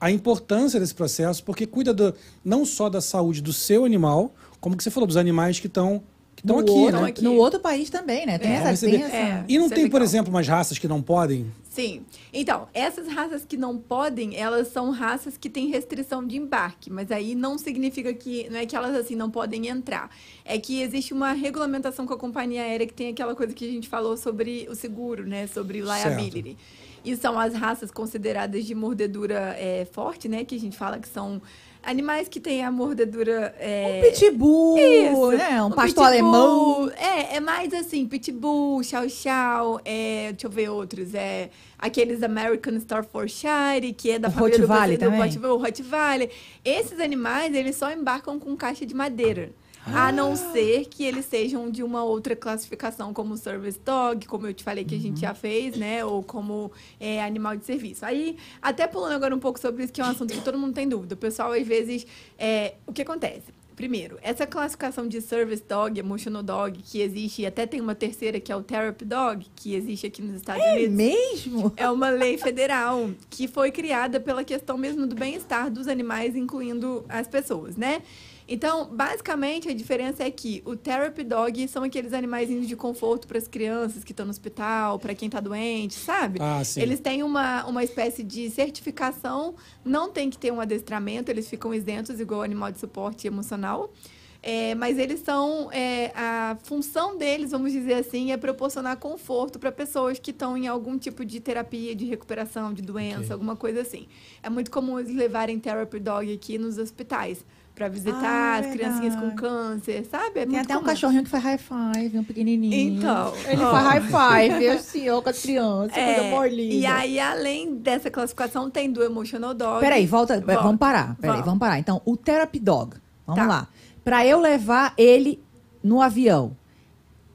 [0.00, 2.14] a importância desse processo, porque cuida do,
[2.44, 6.02] não só da saúde do seu animal, como que você falou, dos animais que estão
[6.40, 7.08] que estão no, aqui, outro, né?
[7.08, 7.24] aqui.
[7.24, 8.38] no outro país também, né?
[8.38, 8.54] Tem É.
[8.54, 9.16] essa, tem essa...
[9.16, 9.44] É.
[9.48, 10.04] E não Isso é tem, por legal.
[10.04, 11.46] exemplo, umas raças que não podem?
[11.68, 12.02] Sim.
[12.32, 17.10] Então, essas raças que não podem, elas são raças que têm restrição de embarque, mas
[17.12, 20.10] aí não significa que não é que elas assim não podem entrar.
[20.44, 23.70] É que existe uma regulamentação com a companhia aérea que tem aquela coisa que a
[23.70, 26.56] gente falou sobre o seguro, né, sobre o liability.
[27.04, 31.08] E são as raças consideradas de mordedura é, forte, né, que a gente fala que
[31.08, 31.40] são
[31.82, 35.62] animais que têm a mordedura é, Um pitbull, isso, né?
[35.62, 36.84] Um um pastor pitbull.
[36.84, 36.90] alemão.
[36.96, 42.74] É, é mais assim, pitbull, chow chow, é, deixa eu ver outros, é aqueles American
[42.76, 45.20] Staffordshire, que é da O família do, Rottweiler do, também?
[45.20, 46.30] Rottweiler, o Rottweiler.
[46.64, 49.50] Esses animais, eles só embarcam com caixa de madeira.
[49.92, 50.08] Ah.
[50.08, 54.54] A não ser que eles sejam de uma outra classificação, como service dog, como eu
[54.54, 55.02] te falei que a Uhum.
[55.02, 56.04] gente já fez, né?
[56.04, 56.70] Ou como
[57.00, 58.04] é, animal de serviço.
[58.04, 60.74] Aí, até pulando agora um pouco sobre isso, que é um assunto que todo mundo
[60.74, 61.14] tem dúvida.
[61.14, 62.06] O pessoal, às vezes,
[62.38, 63.56] é, o que acontece?
[63.76, 68.40] Primeiro, essa classificação de service dog, emotional dog, que existe, e até tem uma terceira
[68.40, 70.94] que é o therapy dog, que existe aqui nos Estados É Unidos.
[70.96, 71.72] mesmo?
[71.76, 77.04] É uma lei federal que foi criada pela questão mesmo do bem-estar dos animais, incluindo
[77.08, 78.02] as pessoas, né?
[78.48, 83.36] Então, basicamente, a diferença é que o therapy dog são aqueles animaizinhos de conforto para
[83.36, 86.38] as crianças que estão no hospital, para quem está doente, sabe?
[86.40, 86.80] Ah, sim.
[86.80, 91.74] Eles têm uma, uma espécie de certificação, não tem que ter um adestramento, eles ficam
[91.74, 93.92] isentos, igual animal de suporte emocional.
[94.40, 95.68] É, mas eles são.
[95.72, 100.68] é, a função deles, vamos dizer assim, é proporcionar conforto para pessoas que estão em
[100.68, 103.32] algum tipo de terapia, de recuperação, de doença, Ok.
[103.32, 104.06] alguma coisa assim.
[104.40, 107.44] É muito comum eles levarem therapy dog aqui nos hospitais
[107.78, 110.40] para visitar Ah, as criancinhas com câncer, sabe?
[110.40, 110.90] É Tem muito até um comum.
[110.90, 112.98] cachorrinho que faz high five, um pequenininho.
[112.98, 113.70] Então, Ele ó.
[113.70, 116.74] faz high five, assim, ó, com as crianças, coisa É, linda.
[116.74, 119.78] e aí, além dessa classificação, tem do emotional dog.
[119.80, 120.60] Peraí, volta, Volta.
[120.60, 121.14] vamos parar.
[121.20, 121.46] Peraí, Vamos.
[121.46, 121.78] vamos parar.
[121.78, 123.46] Então, o therapy dog, vamos Tá.
[123.48, 123.68] lá.
[124.02, 125.40] Pra eu levar ele
[125.80, 126.56] no avião,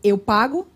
[0.04, 0.68] eu pago?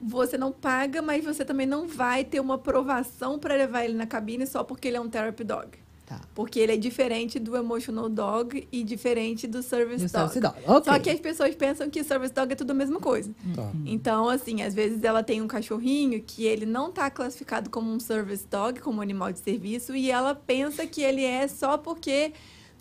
[0.00, 4.06] Você não paga, mas você também não vai ter uma aprovação para levar ele na
[4.06, 5.81] cabine só porque ele é um therapy dog.
[6.12, 6.20] Tá.
[6.34, 10.32] Porque ele é diferente do emotional dog e diferente do service Do dog.
[10.32, 10.92] service dog, ok.
[10.92, 13.34] Só que as pessoas pensam que service dog é tudo a mesma coisa.
[13.54, 13.70] Tá.
[13.86, 17.98] Então, assim, às vezes ela tem um cachorrinho que ele não está classificado como um
[17.98, 22.32] service dog, como um animal de serviço, e ela pensa que ele é só porque.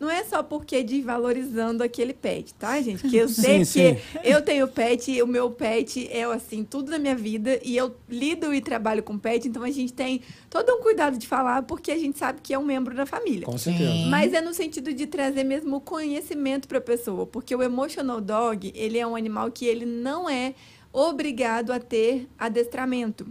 [0.02, 3.08] Não é só porque desvalorizando aquele pet, tá, gente?
[3.08, 6.98] Que eu sei Sim, que eu tenho pet, o meu pet é assim, tudo na
[6.98, 10.82] minha vida, e eu lido e trabalho com pet, então a gente tem todo um
[10.82, 13.46] cuidado de falar, porque a gente sabe que é um membro da família.
[13.46, 13.92] Com certeza.
[13.92, 14.10] Sim.
[14.10, 18.20] Mas é no sentido de trazer mesmo o conhecimento para a pessoa, porque o emotional
[18.20, 20.56] dog, ele é um animal que ele não é
[20.92, 23.28] obrigado a ter adestramento.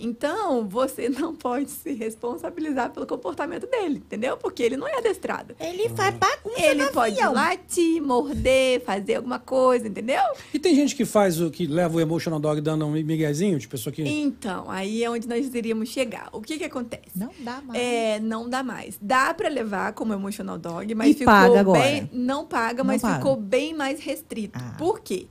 [0.00, 4.36] Então, você não pode se responsabilizar pelo comportamento dele, entendeu?
[4.36, 5.54] Porque ele não é adestrado.
[5.58, 7.32] Ele faz bagunça Ele no pode avião.
[7.32, 10.22] latir, morder, fazer alguma coisa, entendeu?
[10.52, 13.66] E tem gente que faz o que leva o emotional dog dando um miguezinho, de
[13.66, 14.02] pessoa que.
[14.02, 16.28] Então, aí é onde nós iríamos chegar.
[16.32, 17.16] O que que acontece?
[17.16, 17.80] Não dá mais.
[17.82, 18.98] É, não dá mais.
[19.00, 21.80] Dá pra levar como emotional dog, mas E ficou paga agora?
[21.82, 22.10] bem.
[22.12, 23.16] Não paga, Não mas paga.
[23.16, 24.58] ficou bem mais restrito.
[24.62, 24.74] Ah.
[24.78, 25.26] Por quê?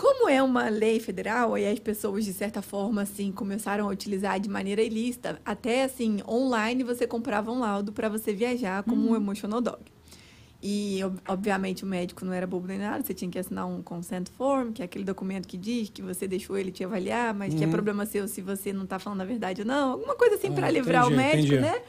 [0.00, 4.40] Como é uma lei federal, e as pessoas, de certa forma, assim, começaram a utilizar
[4.40, 9.12] de maneira ilícita, até assim, online você comprava um laudo para você viajar como Uhum.
[9.12, 9.78] um emotional dog.
[10.62, 13.82] E, ob- obviamente, o médico não era bobo nem nada, você tinha que assinar um
[13.82, 17.54] consent form, que é aquele documento que diz que você deixou ele te avaliar, mas
[17.54, 17.70] que é Uhum.
[17.72, 19.92] problema seu se você não tá falando a verdade ou não.
[19.92, 21.62] Alguma coisa assim Ah, para livrar o entendi, médico, entendi.
[21.62, 21.82] né?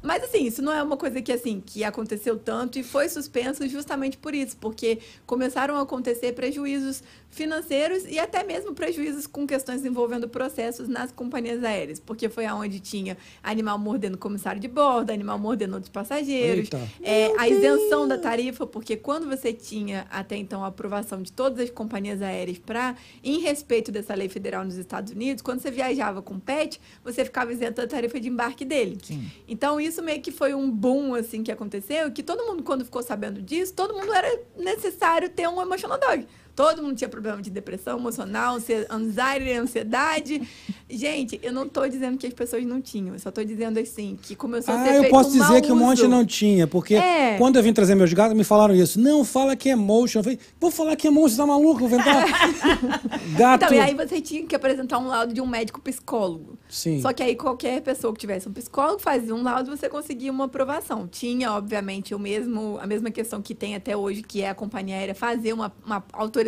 [0.00, 3.66] Mas assim, isso não é uma coisa que assim que aconteceu tanto e foi suspenso
[3.66, 9.84] justamente por isso, porque começaram a acontecer prejuízos financeiros e até mesmo prejuízos com questões
[9.84, 15.10] envolvendo processos nas companhias aéreas, porque foi aonde tinha animal mordendo o comissário de bordo,
[15.10, 16.68] animal mordendo outros passageiros,
[17.02, 21.60] é, a isenção da tarifa, porque quando você tinha até então a aprovação de todas
[21.60, 26.22] as companhias aéreas para em respeito dessa lei federal nos Estados Unidos, quando você viajava
[26.22, 28.98] com pet, você ficava isento da tarifa de embarque dele.
[29.02, 29.30] Sim.
[29.46, 33.02] Então isso meio que foi um boom assim que aconteceu, que todo mundo quando ficou
[33.02, 36.26] sabendo disso, todo mundo era necessário ter um emotional dog.
[36.58, 38.56] Todo mundo tinha problema de depressão emocional,
[38.90, 40.42] anxiety, ansiedade.
[40.90, 44.18] Gente, eu não tô dizendo que as pessoas não tinham, eu só tô dizendo assim,
[44.20, 46.96] que começou a ser Ah, eu feito posso dizer que um monte não tinha, porque
[46.96, 47.36] É.
[47.38, 48.98] quando eu vim trazer meus gatos, me falaram isso.
[48.98, 50.18] Não, fala que é emotion.
[50.18, 51.86] Eu falei, vou falar que é emotion, você tá maluco?
[51.86, 52.26] Vou inventar.
[53.38, 53.64] Gato.
[53.66, 56.58] Então, e aí você tinha que apresentar um laudo de um médico psicólogo.
[56.68, 57.00] Sim.
[57.00, 60.32] Só que aí qualquer pessoa que tivesse um psicólogo fazia um laudo e você conseguia
[60.32, 61.06] uma aprovação.
[61.06, 64.96] Tinha, obviamente, o mesmo, a mesma questão que tem até hoje, que é a companhia
[64.96, 66.47] aérea fazer uma, uma autorização,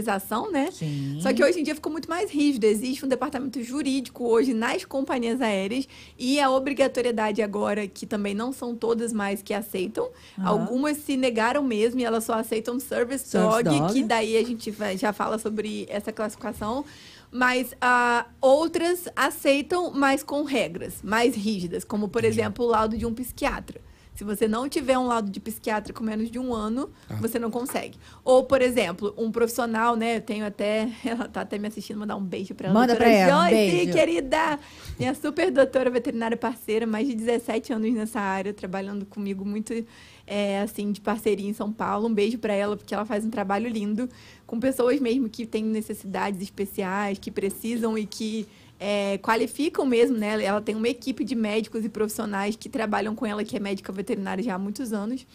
[0.50, 0.70] né?
[0.70, 1.18] Sim.
[1.20, 2.64] Só que hoje em dia ficou muito mais rígido.
[2.64, 5.88] Existe um departamento jurídico hoje nas companhias aéreas
[6.18, 10.08] e a obrigatoriedade agora, que também não são todas mais que aceitam.
[10.38, 10.48] Aham.
[10.48, 13.92] Algumas se negaram mesmo e elas só aceitam service, Service dog, dog.
[13.92, 16.84] que daí a gente já fala sobre essa classificação.
[17.32, 23.06] Mas ah, outras aceitam, mas com regras mais rígidas, como, por exemplo, o laudo de
[23.06, 23.80] um psiquiatra.
[24.20, 27.14] Se você não tiver um laudo de psiquiatra com menos de um ano, Ah.
[27.14, 27.98] você não consegue.
[28.22, 30.18] Ou, por exemplo, um profissional, né?
[30.18, 30.90] Eu tenho até.
[31.02, 32.78] Ela tá até me assistindo, mandar um beijo pra ela.
[32.78, 33.92] Manda doutora pra ela, um Joyce, beijo.
[33.94, 34.58] querida!
[34.98, 39.72] Minha super doutora veterinária parceira, mais de 17 anos nessa área, trabalhando comigo muito,
[40.26, 42.06] é, assim, de parceria em São Paulo.
[42.06, 44.06] Um beijo pra ela, porque ela faz um trabalho lindo
[44.46, 48.46] com pessoas mesmo que têm necessidades especiais, que precisam e que
[48.80, 50.42] é, qualificam mesmo, né?
[50.42, 53.92] Ela tem uma equipe de médicos e profissionais que trabalham com ela, que é médica
[53.92, 55.26] veterinária já há muitos anos.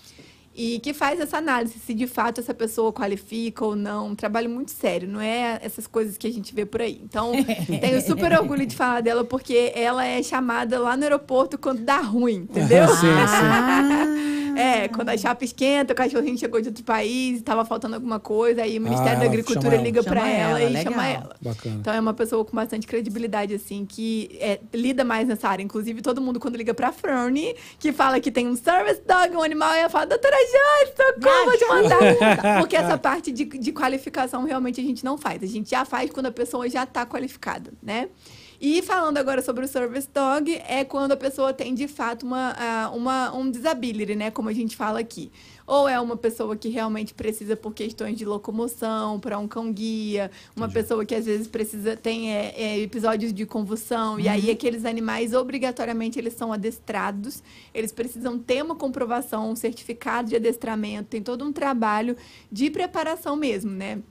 [0.57, 4.07] E que faz essa análise, se de fato essa pessoa qualifica ou não.
[4.07, 6.99] Um trabalho muito sério, não é essas coisas que a gente vê por aí.
[7.03, 7.33] Então,
[7.81, 11.99] tenho super orgulho de falar dela, porque ela é chamada lá no aeroporto quando dá
[11.99, 12.87] ruim, entendeu?
[12.95, 14.34] Sim, sim.
[14.55, 18.63] É, quando a chapa esquenta, o cachorrinho chegou de outro país, estava faltando alguma coisa,
[18.63, 21.23] aí o Ministério Ah, da Agricultura chama liga Chama para ela, ela, e chama legal.
[21.23, 21.35] ela.
[21.41, 21.75] Bacana.
[21.79, 25.63] Então é uma pessoa com bastante credibilidade, assim, que é, lida mais nessa área.
[25.63, 29.43] Inclusive, todo mundo, quando liga pra Fernie, que fala que tem um service dog, um
[29.43, 32.59] animal, ela fala, doutora Joyce, socorro, vou te mandar.
[32.59, 35.43] Porque essa parte de, de qualificação realmente a gente não faz.
[35.43, 38.09] A gente já faz quando a pessoa já está qualificada, né?
[38.59, 42.55] E falando agora sobre o service dog, é quando a pessoa tem de fato uma,
[42.57, 44.31] ah, uma, um disability, né?
[44.31, 45.31] Como a gente fala aqui.
[45.67, 50.69] Ou é uma pessoa que realmente precisa por questões de locomoção, para um cão-guia, uma
[50.69, 55.33] pessoa que às vezes precisa, tem é, é, episódios de convulsão, e aí aqueles animais,
[55.33, 57.41] obrigatoriamente, eles são adestrados,
[57.73, 62.15] eles precisam ter uma comprovação, um certificado de adestramento, tem todo um trabalho
[62.51, 64.03] de preparação mesmo, né?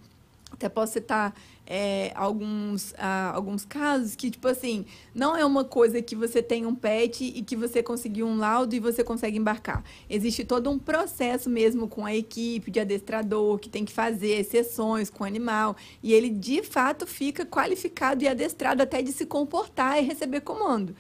[0.55, 1.35] Até posso citar
[1.67, 4.85] é, alguns, ah, alguns casos que, tipo assim,
[5.15, 8.75] não é uma coisa que você tem um pet e que você conseguiu um laudo
[8.75, 9.83] e você consegue embarcar.
[10.09, 15.09] Existe todo um processo mesmo com a equipe de adestrador que tem que fazer sessões
[15.09, 20.03] com o animal e ele, de fato, fica qualificado e adestrado até de se comportar
[20.03, 20.95] e receber comando.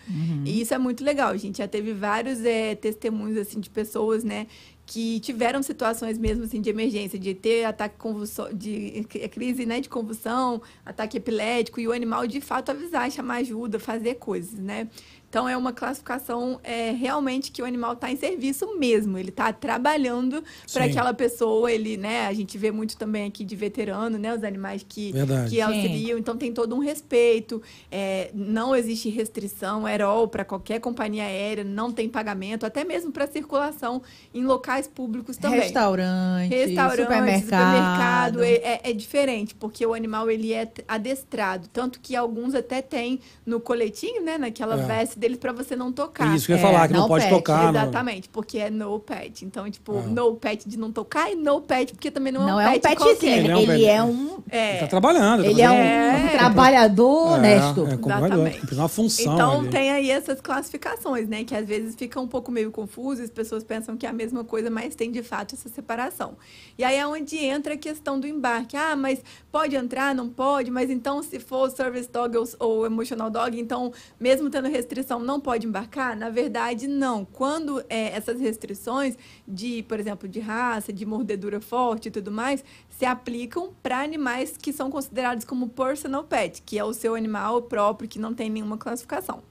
[0.44, 1.36] E isso é muito legal.
[1.36, 4.46] Gente já teve vários é, testemunhos, assim, de pessoas, né,
[4.86, 9.80] que tiveram situações mesmo assim de emergência, de ter ataque convulsão, de eh, crise né,
[9.80, 14.88] de convulsão, ataque epilético, e o animal de fato avisar, chamar ajuda, fazer coisas, né?
[15.34, 19.18] Então é uma classificação é, realmente que o animal está em serviço mesmo.
[19.18, 21.72] Ele está trabalhando para aquela pessoa.
[21.72, 22.28] Ele, né?
[22.28, 24.32] A gente vê muito também aqui de veterano, né?
[24.32, 25.50] Os animais que, Verdade.
[25.50, 26.16] que auxiliam.
[26.16, 27.60] Então tem todo um respeito.
[27.90, 31.64] É, não existe restrição aerol para qualquer companhia aérea.
[31.64, 35.58] Não tem pagamento, até mesmo para circulação em locais públicos também.
[35.58, 37.42] Restaurante, Restaurante, supermercado.
[37.42, 42.80] supermercado, é, é- é diferente, porque o animal ele é adestrado, tanto que alguns até
[42.80, 44.86] tem no coletinho, né, naquela É.
[44.86, 46.34] veste deles pra você não tocar.
[46.36, 47.34] Isso que eu ia É, falar, que não, não pode pet.
[47.34, 47.70] tocar.
[47.70, 49.44] Exatamente, porque é no pet.
[49.44, 50.02] Então, tipo, Ah.
[50.02, 52.70] no pet de não tocar e no pet porque também não, Não é um é
[52.70, 53.38] um pet petzinho, qualquer.
[53.38, 54.76] Ele é um ele é um, É.
[54.78, 55.42] Tá trabalhando.
[55.42, 56.28] tá ele é um É.
[56.36, 57.86] trabalhador É, honesto.
[57.86, 58.74] É, Exatamente.
[58.74, 59.34] uma função.
[59.34, 59.68] Então ali.
[59.70, 61.44] tem aí essas classificações, né?
[61.44, 64.44] Que às vezes fica um pouco meio confuso, as pessoas pensam que é a mesma
[64.44, 66.34] coisa, mas tem de fato essa separação.
[66.76, 68.76] E aí é onde entra a questão do embarque.
[68.76, 69.20] Ah, mas
[69.50, 73.92] pode entrar, não pode, mas então se for service dog ou, ou emotional dog, então
[74.18, 76.16] mesmo tendo restrição, não pode embarcar?
[76.16, 77.24] Na verdade, não.
[77.24, 82.64] Quando é, essas restrições de, por exemplo, de raça, de mordedura forte e tudo mais,
[82.88, 87.62] se aplicam para animais que são considerados como personal pet, que é o seu animal
[87.62, 89.42] próprio, que não tem nenhuma classificação.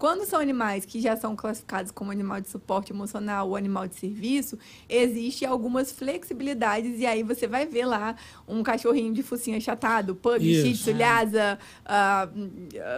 [0.00, 3.94] Quando são animais que já são classificados como animal de suporte emocional ou animal de
[3.96, 8.16] serviço, existe algumas flexibilidades e aí você vai ver lá
[8.48, 10.66] um cachorrinho de focinho achatado, pug, Isso.
[10.66, 12.26] shih tzu, lhasa, ah,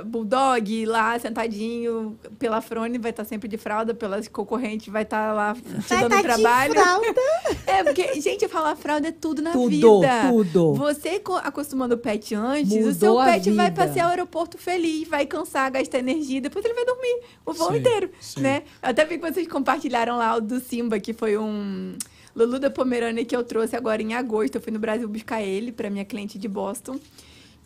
[0.05, 5.55] bulldog lá sentadinho pela frone, vai estar sempre de fralda, pelas concorrentes vai estar lá
[5.55, 6.73] te Vai dando tá de trabalho.
[6.75, 7.07] fralda.
[7.67, 10.29] É, porque, gente, falar fralda é tudo na Tudo, vida.
[10.31, 10.75] tudo.
[10.75, 14.59] Você co- acostumando o pet antes, o Mudou seu a pet vai passear o aeroporto
[14.59, 18.41] feliz, vai cansar, gastar energia, depois ele vai dormir o voo Sim, inteiro, sim.
[18.41, 18.63] né?
[18.83, 21.97] Eu até vi que vocês compartilharam lá o do Simba, que foi um
[22.35, 24.57] Lulu da Pomerânia que eu trouxe agora em agosto.
[24.57, 26.99] Eu fui no Brasil buscar ele para minha cliente de Boston.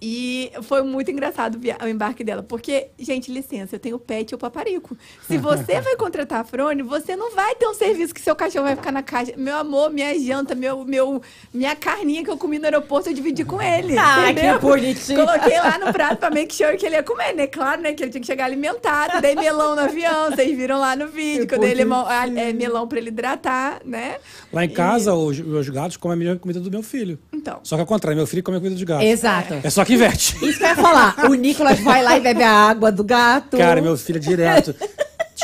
[0.00, 2.42] E foi muito engraçado o embarque dela.
[2.42, 4.96] Porque, gente, licença, eu tenho pet ou paparico.
[5.26, 8.66] Se você vai contratar a Frone, você não vai ter um serviço que seu cachorro
[8.66, 9.32] vai ficar na caixa.
[9.36, 11.22] Meu amor, minha janta, meu, meu,
[11.52, 13.96] minha carninha que eu comi no aeroporto, eu dividi com ele.
[13.98, 14.58] Ah, entendeu?
[14.58, 15.24] que bonitinho.
[15.24, 17.46] Coloquei lá no prato pra make sure que ele ia comer, né?
[17.46, 17.94] Claro, né?
[17.94, 19.22] Que ele tinha que chegar alimentado.
[19.22, 21.46] Dei melão no avião, vocês viram lá no vídeo.
[21.46, 24.16] Que eu dei limão, ah, é, melão pra ele hidratar, né?
[24.52, 27.18] Lá em casa, os, os gatos comem a mesma comida do meu filho.
[27.32, 27.60] Então.
[27.62, 29.02] Só que ao contrário, meu filho come a comida de gato.
[29.02, 29.54] Exato.
[29.62, 30.36] É só que inverte.
[30.44, 31.14] Isso que eu ia falar.
[31.30, 33.56] O Nicolas vai lá e bebe a água do gato.
[33.56, 34.74] Cara, meu filho é direto.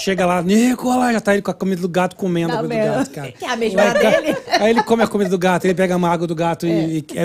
[0.01, 2.81] Chega lá, Nicolas, já tá ele com a comida do gato comendo a Tá comida
[2.81, 2.97] do vendo?
[2.99, 3.33] gato, cara.
[3.33, 4.37] Que é a mesma ca- dele.
[4.49, 6.99] Aí ele come a comida do gato, ele pega a água do gato e.
[6.99, 7.23] e- é,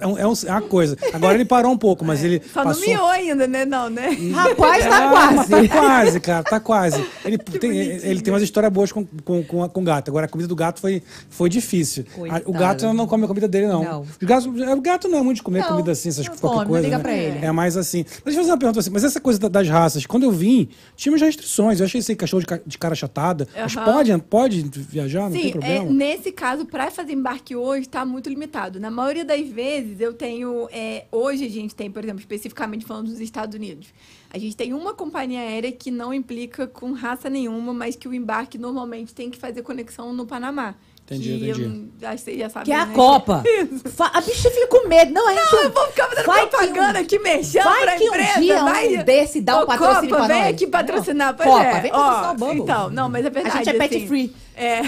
[0.00, 0.96] é, um- é um- é uma coisa.
[1.12, 2.40] Agora ele parou um pouco, mas ele.
[2.52, 2.80] Só passou...
[2.82, 3.64] não miou ainda, né?
[3.66, 4.08] Não, né?
[4.32, 5.50] Rapaz, tá Ah, quase.
[5.50, 7.06] mas Tá quase, cara, tá quase.
[7.24, 8.10] Ele tem, bonitinho.
[8.10, 10.08] ele tem umas histórias boas com, com, com, a- com gato.
[10.08, 12.04] Agora a comida do gato foi, foi difícil.
[12.14, 12.42] Coitado.
[12.46, 13.84] A- o gato não come a comida dele, não.
[13.84, 14.00] Não.
[14.00, 16.66] Os gatos, o gato não é muito de comer Não, comida assim, essas qualquer come,
[16.66, 16.88] coisa.
[16.88, 16.98] né?
[16.98, 17.44] pra ele.
[17.44, 18.04] É mais assim.
[18.24, 18.90] Mas deixa eu fazer uma pergunta assim.
[18.90, 21.80] Mas essa coisa da- das raças, quando eu vim, tinha umas restrições.
[21.80, 23.48] Eu achei esse cachorro de, de cara achatada.
[23.54, 23.84] Mas Aham.
[23.84, 25.90] pode, pode viajar, não tem Sim, é, problema?
[25.92, 28.80] nesse caso, para fazer embarque hoje, está muito limitado.
[28.80, 30.68] Na maioria das vezes, eu tenho.
[30.70, 33.88] é, hoje a gente tem, por exemplo, especificamente falando dos Estados Unidos.
[34.30, 38.14] A gente tem uma companhia aérea que não implica com raça nenhuma, mas que o
[38.14, 40.74] embarque normalmente tem que fazer conexão no Panamá.
[41.10, 41.88] Entendi, que entendi.
[42.02, 42.24] Eu, acho
[42.64, 42.94] que é a né?
[42.94, 43.42] Copa.
[44.12, 45.12] A bicha fica com medo.
[45.12, 45.52] Não, a gente...
[45.52, 48.40] Não, eu vou ficar fazendo propaganda um- aqui, mexendo vai pra que um empresa.
[48.40, 48.96] dia vai.
[48.98, 50.54] um desse dá um Ô, patrocínio Copa, pra vem nós.
[50.54, 51.34] aqui patrocinar.
[51.36, 51.80] Pois Copa, é.
[51.80, 52.54] vem patrocinar o.
[52.54, 53.56] Então, não, mas é verdade.
[53.56, 54.36] A gente é pet assim, free.
[54.54, 54.80] É.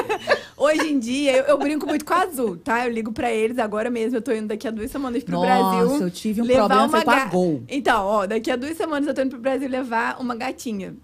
[0.56, 2.86] Hoje em dia, eu, eu brinco muito com a Azul, tá?
[2.86, 4.16] Eu ligo pra eles agora mesmo.
[4.16, 6.02] Eu tô indo daqui a duas semanas pro Nossa, Brasil.
[6.02, 7.62] eu tive um levar problema, uma foi com a ga- Gol.
[7.68, 10.94] Então, ó, daqui a duas semanas eu tô indo pro Brasil levar uma gatinha.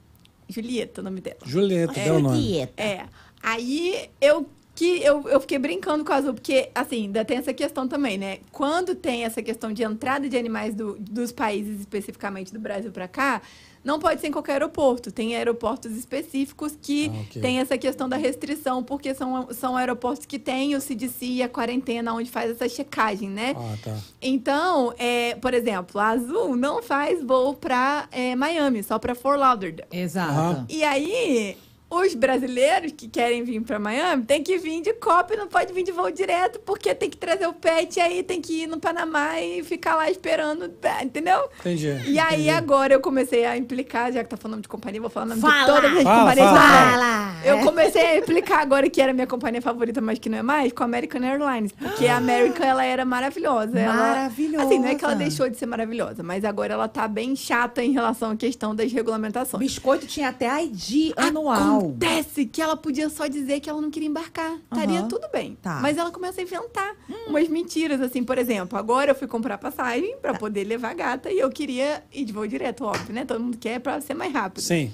[0.49, 1.39] Julieta, o nome dela.
[1.45, 2.39] Julieta, É, deu o nome.
[2.43, 2.83] Dieta.
[2.83, 3.05] É.
[3.43, 7.53] Aí eu que eu, eu fiquei brincando com a Azul, porque, assim, ainda tem essa
[7.53, 8.39] questão também, né?
[8.51, 13.07] Quando tem essa questão de entrada de animais do- dos países, especificamente do Brasil pra
[13.07, 13.43] cá,
[13.85, 15.13] não pode ser em qualquer aeroporto.
[15.13, 17.43] Tem aeroportos específicos que Ah, ok.
[17.43, 21.51] tem essa questão da restrição, porque são, são aeroportos que têm o CDC e a
[21.51, 23.55] quarentena, onde faz essa checagem, né?
[23.55, 23.99] Ah, tá.
[24.23, 29.39] Então, é, por exemplo, a Azul não faz voo pra é, Miami, só pra Fort
[29.39, 29.87] Lauderdale.
[29.93, 30.31] Exato.
[30.33, 30.67] Aham.
[30.71, 31.59] E aí,
[31.95, 35.83] os brasileiros que querem vir para Miami tem que vir de COP, não pode vir
[35.83, 39.39] de voo direto, porque tem que trazer o pet, aí tem que ir no Panamá
[39.41, 41.49] e ficar lá esperando, tá, entendeu?
[41.61, 41.89] Entendi.
[42.07, 42.49] E aí, entendi.
[42.51, 45.41] agora eu comecei a implicar, já que tá falando de companhia, vou falar o nome
[45.43, 45.59] Fala!
[45.61, 46.51] de todas as Fala, companhias.
[46.51, 47.33] fala, fala.
[47.45, 50.73] Eu comecei a explicar agora que era minha companhia favorita, mas que não é mais,
[50.73, 51.73] com a American Airlines.
[51.73, 53.79] Porque a American, ela era maravilhosa.
[53.79, 54.65] Ela- Maravilhosa.
[54.67, 57.83] assim, não é que ela deixou de ser maravilhosa, mas agora ela tá bem chata
[57.83, 59.61] em relação à questão das regulamentações.
[59.63, 61.82] Biscoito tinha até ID anual.
[61.87, 64.57] Acontece que ela podia só dizer que ela não queria embarcar.
[64.73, 65.09] Estaria Aham.
[65.09, 65.57] tudo bem.
[65.61, 65.79] Tá.
[65.81, 66.95] Mas ela começa a inventar
[67.27, 71.31] umas mentiras, assim, por exemplo, agora eu fui comprar passagem pra poder levar a gata
[71.31, 73.25] e eu queria ir de voo direto, óbvio, né?
[73.25, 74.61] Todo mundo quer pra ser mais rápido.
[74.63, 74.93] Sim.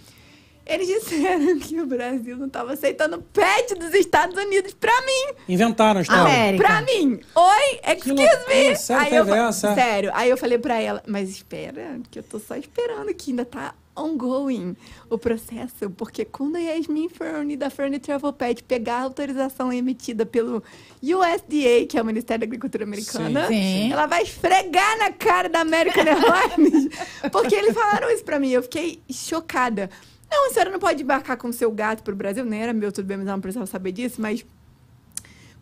[0.66, 5.34] Eles disseram que o Brasil não tava aceitando pet dos Estados Unidos pra mim.
[5.48, 6.22] Inventaram a história.
[6.24, 6.62] América.
[6.64, 7.18] Pra mim.
[7.34, 8.76] Oi, excuse loucura, me.
[8.76, 9.74] sério, Aí eu, essa?
[9.74, 10.10] sério.
[10.12, 13.74] Aí eu falei pra ela, mas espera, que eu tô só esperando que ainda tá
[13.98, 14.76] ongoing
[15.10, 20.24] o processo, porque quando a Yasmin Fernie da Fernie Travel Pet pegar a autorização emitida
[20.24, 20.62] pelo
[21.02, 23.92] USDA, que é o Ministério da Agricultura Americana, Sim.
[23.92, 26.88] Ela vai esfregar na cara da American Airlines,
[27.32, 29.90] porque eles falaram isso pra mim, eu fiquei chocada.
[30.30, 32.92] Não, a senhora não pode embarcar com o seu gato pro Brasil, nem era meu,
[32.92, 34.44] tudo bem, mas ela não precisava saber disso, mas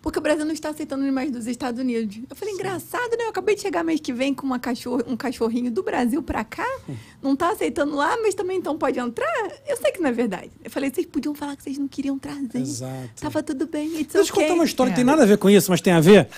[0.07, 2.21] porque o Brasil não está aceitando animais dos Estados Unidos.
[2.31, 3.25] Eu falei, engraçado, né?
[3.25, 6.45] Eu acabei de chegar mês que vem com uma cachorro, um cachorrinho do Brasil pra
[6.45, 6.65] cá.
[7.21, 9.27] Não tá aceitando lá, mas também então pode entrar.
[9.67, 10.53] Eu sei que não é verdade.
[10.63, 12.61] Eu falei, vocês podiam falar que vocês não queriam trazer.
[12.61, 13.21] Exato.
[13.21, 14.45] Tava tudo bem, it's Deixa eu te okay.
[14.45, 14.93] contar uma história, É.
[14.93, 16.29] que tem nada a ver com isso, mas tem a ver,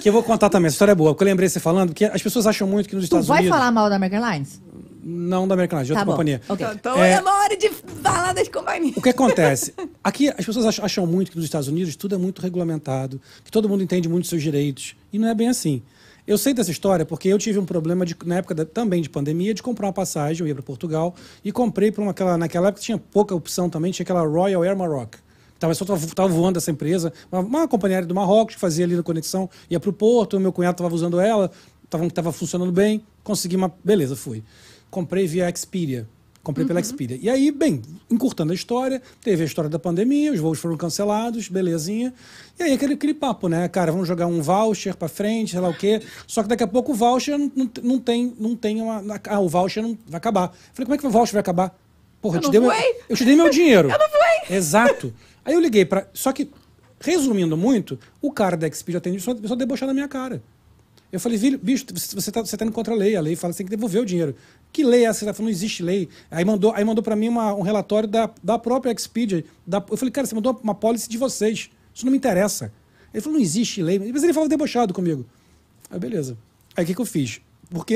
[0.00, 0.66] que eu vou contar também.
[0.66, 2.96] Essa história é boa, porque eu lembrei você falando, porque as pessoas acham muito que
[2.96, 3.56] nos Tu Estados vai Unidos...
[3.56, 4.60] falar mal da American Airlines?
[5.04, 6.12] Não da American Airlines, de outra Tá bom.
[6.12, 6.40] companhia.
[6.48, 6.66] Ok.
[6.74, 7.12] Então, É.
[7.14, 7.68] é uma hora de
[8.02, 8.96] falar das companhias.
[8.96, 9.74] O que acontece?
[10.02, 13.50] Aqui as pessoas ach- acham muito que nos Estados Unidos tudo é muito regulamentado, que
[13.50, 14.94] todo mundo entende muito seus direitos.
[15.12, 15.82] E não é bem assim.
[16.24, 19.10] Eu sei dessa história porque eu tive um problema de- na época da- também de
[19.10, 22.68] pandemia de comprar uma passagem, eu ia para Portugal e comprei para uma aquela naquela
[22.68, 25.14] época tinha pouca opção também, tinha aquela Royal Air Maroc.
[25.58, 28.96] Tava, só tava, voando essa empresa, uma, uma companhia aérea do Marrocos que fazia ali
[28.96, 31.50] a conexão, ia para o Porto, meu cunhado estava usando ela,
[31.90, 33.72] tava, tava funcionando bem, consegui uma.
[33.84, 34.42] Beleza, fui.
[34.92, 36.06] Comprei via Expedia.
[36.42, 37.18] Comprei pela Expedia.
[37.18, 37.80] E aí, bem,
[38.10, 42.12] encurtando a história, teve a história da pandemia, os voos foram cancelados, belezinha.
[42.58, 43.66] E aí aquele, aquele papo, né?
[43.68, 46.02] Cara, vamos jogar um voucher pra frente, sei lá o quê.
[46.26, 49.02] Só que daqui a pouco o voucher não, não, não tem, não tem uma.
[49.30, 50.48] Ah, o voucher não vai acabar.
[50.74, 51.74] Falei, como é que o voucher vai acabar?
[52.20, 52.72] Porra, eu, Eu te dei meu,
[53.08, 53.88] eu te dei meu dinheiro.
[53.90, 54.54] Eu não fui.
[54.54, 55.14] Exato.
[55.44, 56.06] Aí eu liguei pra.
[56.12, 56.50] Só que,
[57.00, 60.42] resumindo muito, o cara da Expedia atende só, só debochar na minha cara.
[61.12, 63.16] Eu falei, "Filho, bicho, você você tá, você tá indo contra a lei.
[63.16, 64.34] A lei fala que você tem que devolver o dinheiro.
[64.72, 65.26] Que lei é essa?
[65.26, 66.08] Tá falando, não existe lei.
[66.30, 69.44] Aí mandou, aí mandou para mim uma- um relatório da, da própria Expedia.
[69.66, 71.68] Da, eu falei, cara, você mandou uma policy de vocês.
[71.94, 72.72] Isso não me interessa.
[73.12, 73.98] Ele falou, não existe lei.
[73.98, 75.26] Mas ele falou debochado comigo.
[75.90, 76.38] Aí, beleza.
[76.74, 77.40] Aí o que, que eu fiz?
[77.68, 77.94] Porque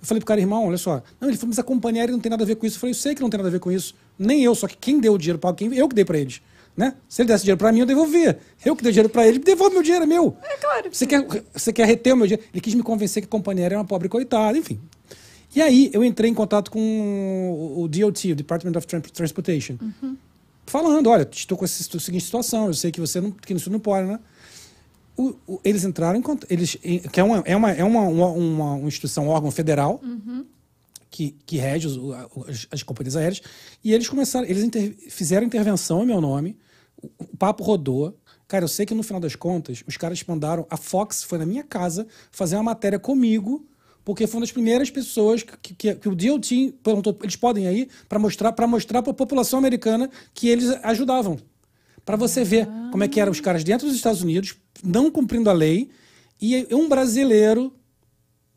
[0.00, 1.02] eu falei pro cara, irmão, olha só.
[1.20, 2.76] Não, ele falou, mas a companhia aérea não tem nada a ver com isso.
[2.76, 3.94] Eu falei, eu sei que não tem nada a ver com isso.
[4.18, 6.40] Nem eu, só que quem deu o dinheiro para quem eu que dei para eles.
[6.74, 6.94] Né?
[7.08, 8.38] Se ele desse dinheiro para mim, eu devolvia.
[8.64, 10.36] Eu que dei dinheiro para ele, devolve meu dinheiro, é meu.
[10.42, 10.88] É claro.
[10.92, 12.46] Você quer, você quer reter o meu dinheiro?
[12.52, 14.80] Ele quis me convencer que a companhia aérea é uma pobre coitada, enfim.
[15.56, 19.78] E aí eu entrei em contato com o DOT, o Department of Tran- Transportation,
[20.66, 23.80] falando, olha, estou com essa seguinte situação, eu sei que você não, que isso não
[23.80, 24.20] pode, né?
[25.16, 26.76] O- o- eles entraram em contato, eles,
[27.10, 29.98] que é uma, é uma, é uma, uma, uma- instituição, um órgão federal,
[31.10, 31.98] que, que rege os-
[32.48, 33.40] as, as companhias aéreas,
[33.82, 36.58] e eles começaram, eles inter- fizeram intervenção em meu nome,
[37.02, 38.14] o, o papo rodou.
[38.46, 41.46] Cara, eu sei que no final das contas, os caras mandaram, a Fox foi na
[41.46, 43.64] minha casa fazer uma matéria comigo,
[44.06, 47.66] porque foi uma das primeiras pessoas que, que, que o DOT perguntou, eles podem ir
[47.66, 51.36] aí para mostrar para mostrar para a população americana que eles ajudavam.
[52.04, 55.50] Para você ver como é que eram os caras dentro dos Estados Unidos, não cumprindo
[55.50, 55.90] a lei,
[56.40, 57.74] e um brasileiro,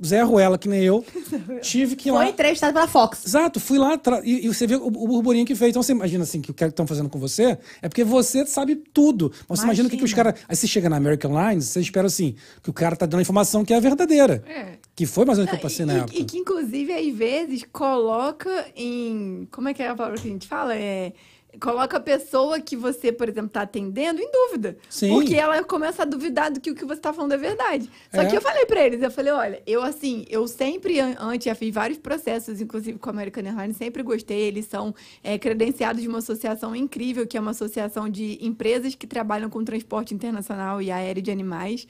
[0.05, 1.03] Zé Ruela, que nem eu,
[1.63, 2.19] tive que ir lá.
[2.19, 3.25] Foi entrevistado pela Fox.
[3.25, 5.71] Exato, fui lá e, e você vê o, o burburinho que fez.
[5.71, 8.75] Então você imagina assim, que o que estão fazendo com você é porque você sabe
[8.75, 9.31] tudo.
[9.47, 10.33] Mas você imagina o que, que os Imagina.
[10.33, 10.45] caras.
[10.47, 13.23] Aí você chega na American Lines, você espera assim, que o cara tá dando a
[13.23, 14.43] informação que é a verdadeira.
[14.45, 14.77] É.
[14.99, 16.19] Que foi mais ou menos o que eu passei na e, época.
[16.19, 19.47] e que, inclusive, às vezes, coloca em.
[19.49, 20.75] Como é que é a palavra que a gente fala?
[20.75, 21.13] É.
[21.61, 24.77] Coloca a pessoa que você, por exemplo, está atendendo em dúvida.
[24.89, 25.13] Sim.
[25.13, 27.89] Porque ela começa a duvidar do que o que você está falando é verdade.
[28.13, 28.25] Só É.
[28.25, 31.55] que eu falei para eles, eu falei, olha, eu assim, eu sempre, an- antes, já
[31.55, 34.41] fiz vários processos, inclusive com a American Airlines, sempre gostei.
[34.41, 34.93] Eles são
[35.23, 39.63] é, credenciados de uma associação incrível, que é uma associação de empresas que trabalham com
[39.63, 41.87] transporte internacional e aéreo de animais.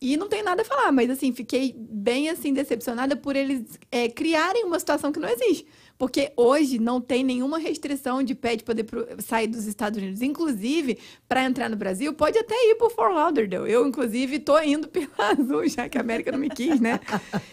[0.00, 4.08] E não tem nada a falar, mas assim, fiquei bem assim decepcionada por eles é,
[4.08, 5.66] criarem uma situação que não existe.
[5.98, 10.20] Porque hoje não tem nenhuma restrição de pé de poder pro- sair dos Estados Unidos.
[10.20, 13.70] Inclusive, para entrar no Brasil, pode até ir por Fort Lauderdale.
[13.72, 17.00] Eu, inclusive, tô indo pela Azul, já que a América não me quis, né?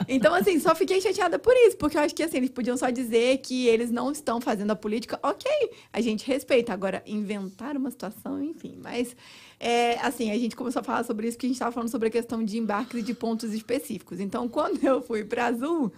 [0.10, 2.90] Então, assim, só fiquei chateada por isso, porque eu acho que assim, eles podiam só
[2.90, 5.18] dizer que eles não estão fazendo a política.
[5.24, 5.50] Ok,
[5.94, 6.74] a gente respeita.
[6.74, 9.16] Agora, inventar uma situação, enfim, mas.
[9.66, 12.08] É, assim, a gente começou a falar sobre isso porque a gente estava falando sobre
[12.08, 14.20] a questão de embarques de pontos específicos.
[14.20, 15.92] Então, quando eu fui para Azul,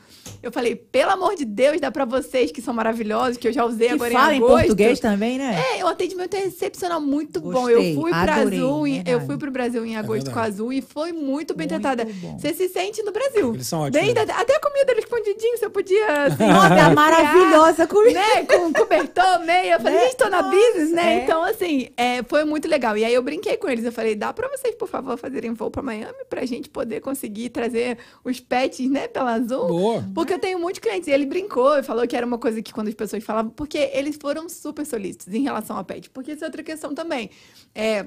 [0.43, 3.51] eu falei, pelo amor de Deus, dá para você vocês que são maravilhosos, que eu
[3.53, 4.57] já usei Que agora fala em em agosto.
[4.59, 5.61] português também, né?
[5.77, 7.51] É, o atendimento é excepcional, muito bom.
[7.51, 10.43] Gostei, Eu fui para Azul, em- eu fui pro Brasil em agosto com a.
[10.43, 12.05] Azul e foi muito bem Muito tratada.
[12.21, 12.37] bom.
[12.39, 13.53] Você se sente no Brasil.
[13.53, 14.01] Eles são ótimos.
[14.01, 18.13] Desde até a comida deles escondidinho, você podia assim, Nossa, é maravilhosa comigo.
[18.13, 19.73] né, com cobertor, meia.
[19.75, 20.05] Eu falei, Né?
[20.05, 21.19] gente, tô na business, né?
[21.19, 21.23] é.
[21.23, 22.97] Então, assim, é, foi muito legal.
[22.97, 23.85] E aí eu brinquei com eles.
[23.85, 27.49] Eu falei, dá pra vocês, por favor, fazerem voo pra Miami pra gente poder conseguir
[27.49, 29.67] trazer os pets, né, pela Azul.
[29.67, 30.05] Boa.
[30.13, 31.07] Porque eu tenho muitos clientes.
[31.07, 33.77] E ele brincou e falou que era uma coisa que quando as pessoas falavam, porque
[33.93, 36.09] eles foram super solícitos em relação ao pet.
[36.09, 37.29] Porque isso é outra questão também.
[37.73, 38.05] É.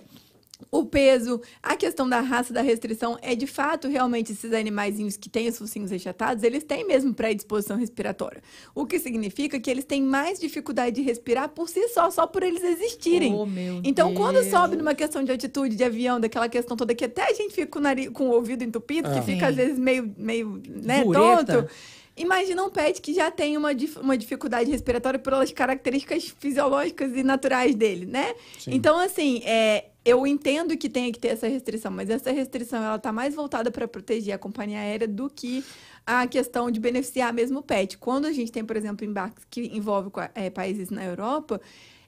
[0.72, 5.28] O peso, a questão da raça, da restrição, é de fato realmente esses animaizinhos que
[5.28, 8.42] têm os focinhos achatados, eles têm mesmo predisposição respiratória.
[8.74, 12.42] O que significa que eles têm mais dificuldade de respirar por si só, só por
[12.42, 13.32] eles existirem.
[13.34, 13.46] Oh,
[13.84, 14.48] então, quando Deus.
[14.50, 17.68] sobe numa questão de altitude, de avião, daquela questão toda que até a gente fica
[17.68, 19.14] com o, nariz, com o ouvido entupido, É.
[19.20, 19.62] que fica às Sim.
[19.62, 21.68] vezes meio, meio né, tonto.
[22.16, 27.22] Imagina um pet que já tem uma, dif- uma dificuldade respiratória pelas características fisiológicas e
[27.22, 28.34] naturais dele, né?
[28.59, 28.72] Sim.
[28.74, 32.98] Então, assim, é, eu entendo que tenha que ter essa restrição, mas essa restrição ela
[32.98, 35.64] tá mais voltada para proteger a companhia aérea do que
[36.06, 37.98] a questão de beneficiar mesmo o pet.
[37.98, 41.61] Quando a gente tem, por exemplo, embarques que envolvem eh, países na Europa,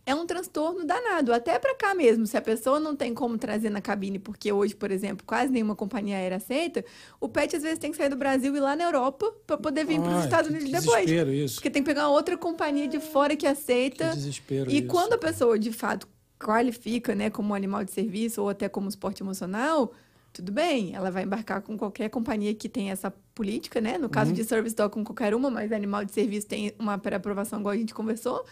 [0.06, 2.26] é um transtorno danado, até para cá mesmo.
[2.26, 5.76] Se a pessoa não tem como trazer na cabine, porque hoje, por exemplo, quase nenhuma
[5.76, 6.84] companhia aérea aceita,
[7.20, 9.58] o pet às vezes tem que sair do Brasil e ir lá na Europa para
[9.58, 11.04] poder vir para os Estados Unidos depois.
[11.04, 11.54] desespero isso.
[11.56, 14.08] Porque tem que pegar outra companhia de fora que aceita.
[14.08, 14.88] Que desespero E isso.
[14.88, 16.08] quando a pessoa, de fato,
[16.40, 19.92] qualifica, né, como um animal de serviço ou até como esporte emocional,
[20.32, 23.98] tudo bem, ela vai embarcar com qualquer companhia que tem essa política, né?
[23.98, 27.58] No caso de service dog, com qualquer uma, mas animal de serviço tem uma pré-aprovação,
[27.60, 28.44] igual a gente conversou.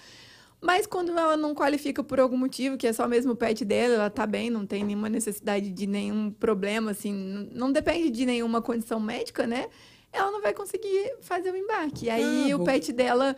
[0.60, 3.94] Mas quando ela não qualifica por algum motivo, que é só mesmo o pet dela,
[3.94, 8.60] ela tá bem, não tem nenhuma necessidade de nenhum problema, assim, não depende de nenhuma
[8.60, 9.68] condição médica, né?
[10.12, 12.06] Ela não vai conseguir fazer o embarque.
[12.06, 13.36] E aí Ah, o pet dela.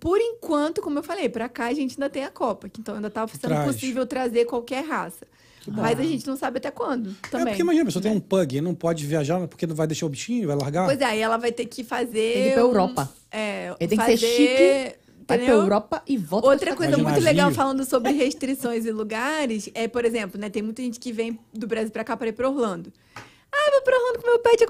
[0.00, 2.94] Por enquanto, como eu falei, pra cá a gente ainda tem a Copa, que então
[2.96, 3.66] ainda tá sendo Traz.
[3.74, 5.26] possível trazer qualquer raça.
[5.66, 7.46] Mas a gente não sabe até quando É também.
[7.48, 10.08] porque imagina, a pessoa tem um pug, não pode viajar porque não vai deixar o
[10.08, 10.86] bichinho, vai largar.
[10.86, 12.32] Pois é, aí ela vai ter que fazer.
[12.32, 13.12] Tem que ir pra um- Europa.
[13.30, 15.46] É, Ele tem que fazer, ser chique, Vai pra?
[15.48, 17.22] Europa e volta Outra coisa muito navio.
[17.24, 21.38] legal falando sobre restrições e lugares é, por exemplo, né, tem muita gente que vem
[21.54, 22.92] do Brasil pra cá pra ir pra Orlando.
[23.52, 24.66] Ah, eu vou pra Orlando com meu pet.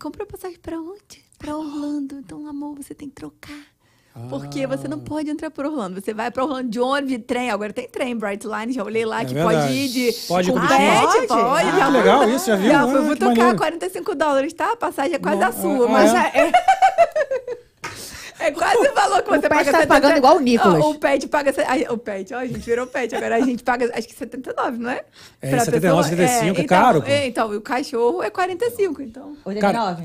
[0.00, 1.24] Comprou passagem pra onde?
[1.38, 2.16] Pra Orlando.
[2.18, 3.73] Então, amor, você tem que trocar.
[4.30, 4.90] Porque você Ah.
[4.90, 6.00] não pode entrar por Orlando.
[6.00, 7.50] Você vai pra Orlando de ônibus, de trem.
[7.50, 8.72] Agora tem trem, Brightline.
[8.72, 9.58] Já olhei lá É que verdade.
[9.66, 10.70] pode ir de Pode ir com pet.
[10.70, 11.02] bichinho?
[11.02, 11.66] Pode, Pode?
[11.66, 12.70] já Ah, fui- legal, isso, já viu?
[12.70, 13.56] Já Ah, vou tocar maneiro.
[13.56, 14.72] 45 dólares, tá?
[14.72, 15.86] A passagem é quase Bom, a sua.
[15.86, 16.52] ah, mas é?
[18.40, 19.64] É, é quase o valor que O você pet paga.
[19.64, 20.84] tá 70 pagando igual o Nicolas.
[20.84, 21.52] O pet paga.
[21.90, 23.14] O pet, ó, a gente virou pet.
[23.16, 25.02] Agora a gente paga, acho que 79, não é?
[25.42, 27.08] É, Pra 79, 75, é caro, pô.
[27.08, 29.36] É, então, e o cachorro é 45, então.
[29.44, 30.04] 89.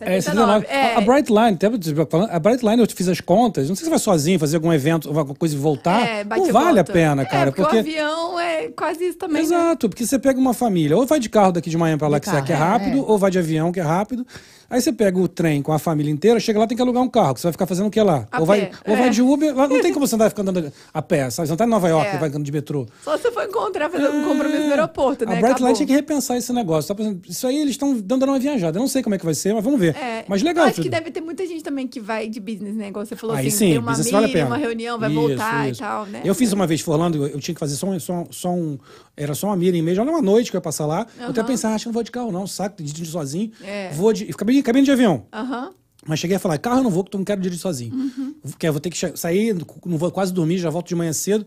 [0.00, 0.66] É, 79.
[0.68, 0.94] É.
[0.94, 1.68] A, a Brightline, até
[2.10, 5.08] falando, a Brightline eu fiz as contas, não sei se vai sozinho fazer algum evento,
[5.08, 6.06] alguma coisa e voltar.
[6.06, 7.48] É, não vale a pena, cara.
[7.48, 9.36] É, porque, porque o avião é quase isso também.
[9.36, 9.40] né?
[9.42, 12.18] Exato, porque você pega uma família, ou vai de carro daqui de manhã pra lá,
[12.18, 13.02] De que, você- que é carro, rápido, é.
[13.02, 14.26] ou vai de avião, que é rápido.
[14.68, 17.08] Aí você pega o trem com a família inteira, chega lá, tem que alugar um
[17.08, 18.26] carro, que você vai ficar fazendo o que lá?
[18.32, 18.98] A ou vai, pé, ou é.
[18.98, 21.46] vai de Uber, lá não tem como você andar ficando andando a pé, sabe?
[21.48, 22.18] Você não tá em Nova York, É.
[22.18, 22.86] vai andando de metrô.
[23.02, 25.32] Só se for encontrar, fazer um compromisso no aeroporto, né?
[25.32, 25.74] A Brightline Acabou.
[25.74, 26.88] tinha que repensar esse negócio.
[26.88, 26.94] Tá?
[26.94, 28.78] Por exemplo, Isso aí eles estão dando uma viajada.
[28.78, 29.94] Eu não sei como é que vai ser, mas vamos ver.
[29.96, 30.64] É, mas legal.
[30.64, 30.92] eu Acho que tudo.
[30.92, 32.88] deve ter muita gente também que vai de business, né?
[32.88, 34.46] Igual você falou Aí assim, sim, tem uma vale meeting, pena.
[34.46, 35.80] uma reunião, vai Isso, voltar isso.
[35.80, 36.20] e tal, né?
[36.24, 37.98] Eu fiz uma vez Orlando, eu tinha que fazer só um.
[38.00, 38.78] Só, só um
[39.16, 41.06] era só uma meeting mesmo, era uma noite que eu ia passar lá.
[41.18, 43.50] Eu até pensei, ah, acho que não vou de carro, não, saco, dirigindo sozinho.
[43.62, 43.90] É.
[43.92, 44.30] Vou de.
[44.30, 45.26] Acabei, acabei de avião.
[45.32, 45.70] Aham.
[46.06, 47.94] Mas cheguei a falar, carro eu não vou, porque eu não quero dirigir sozinho.
[47.94, 48.34] Uhum.
[48.42, 49.54] Porque eu vou ter que sair,
[49.86, 51.46] não vou quase dormir, já volto de manhã cedo.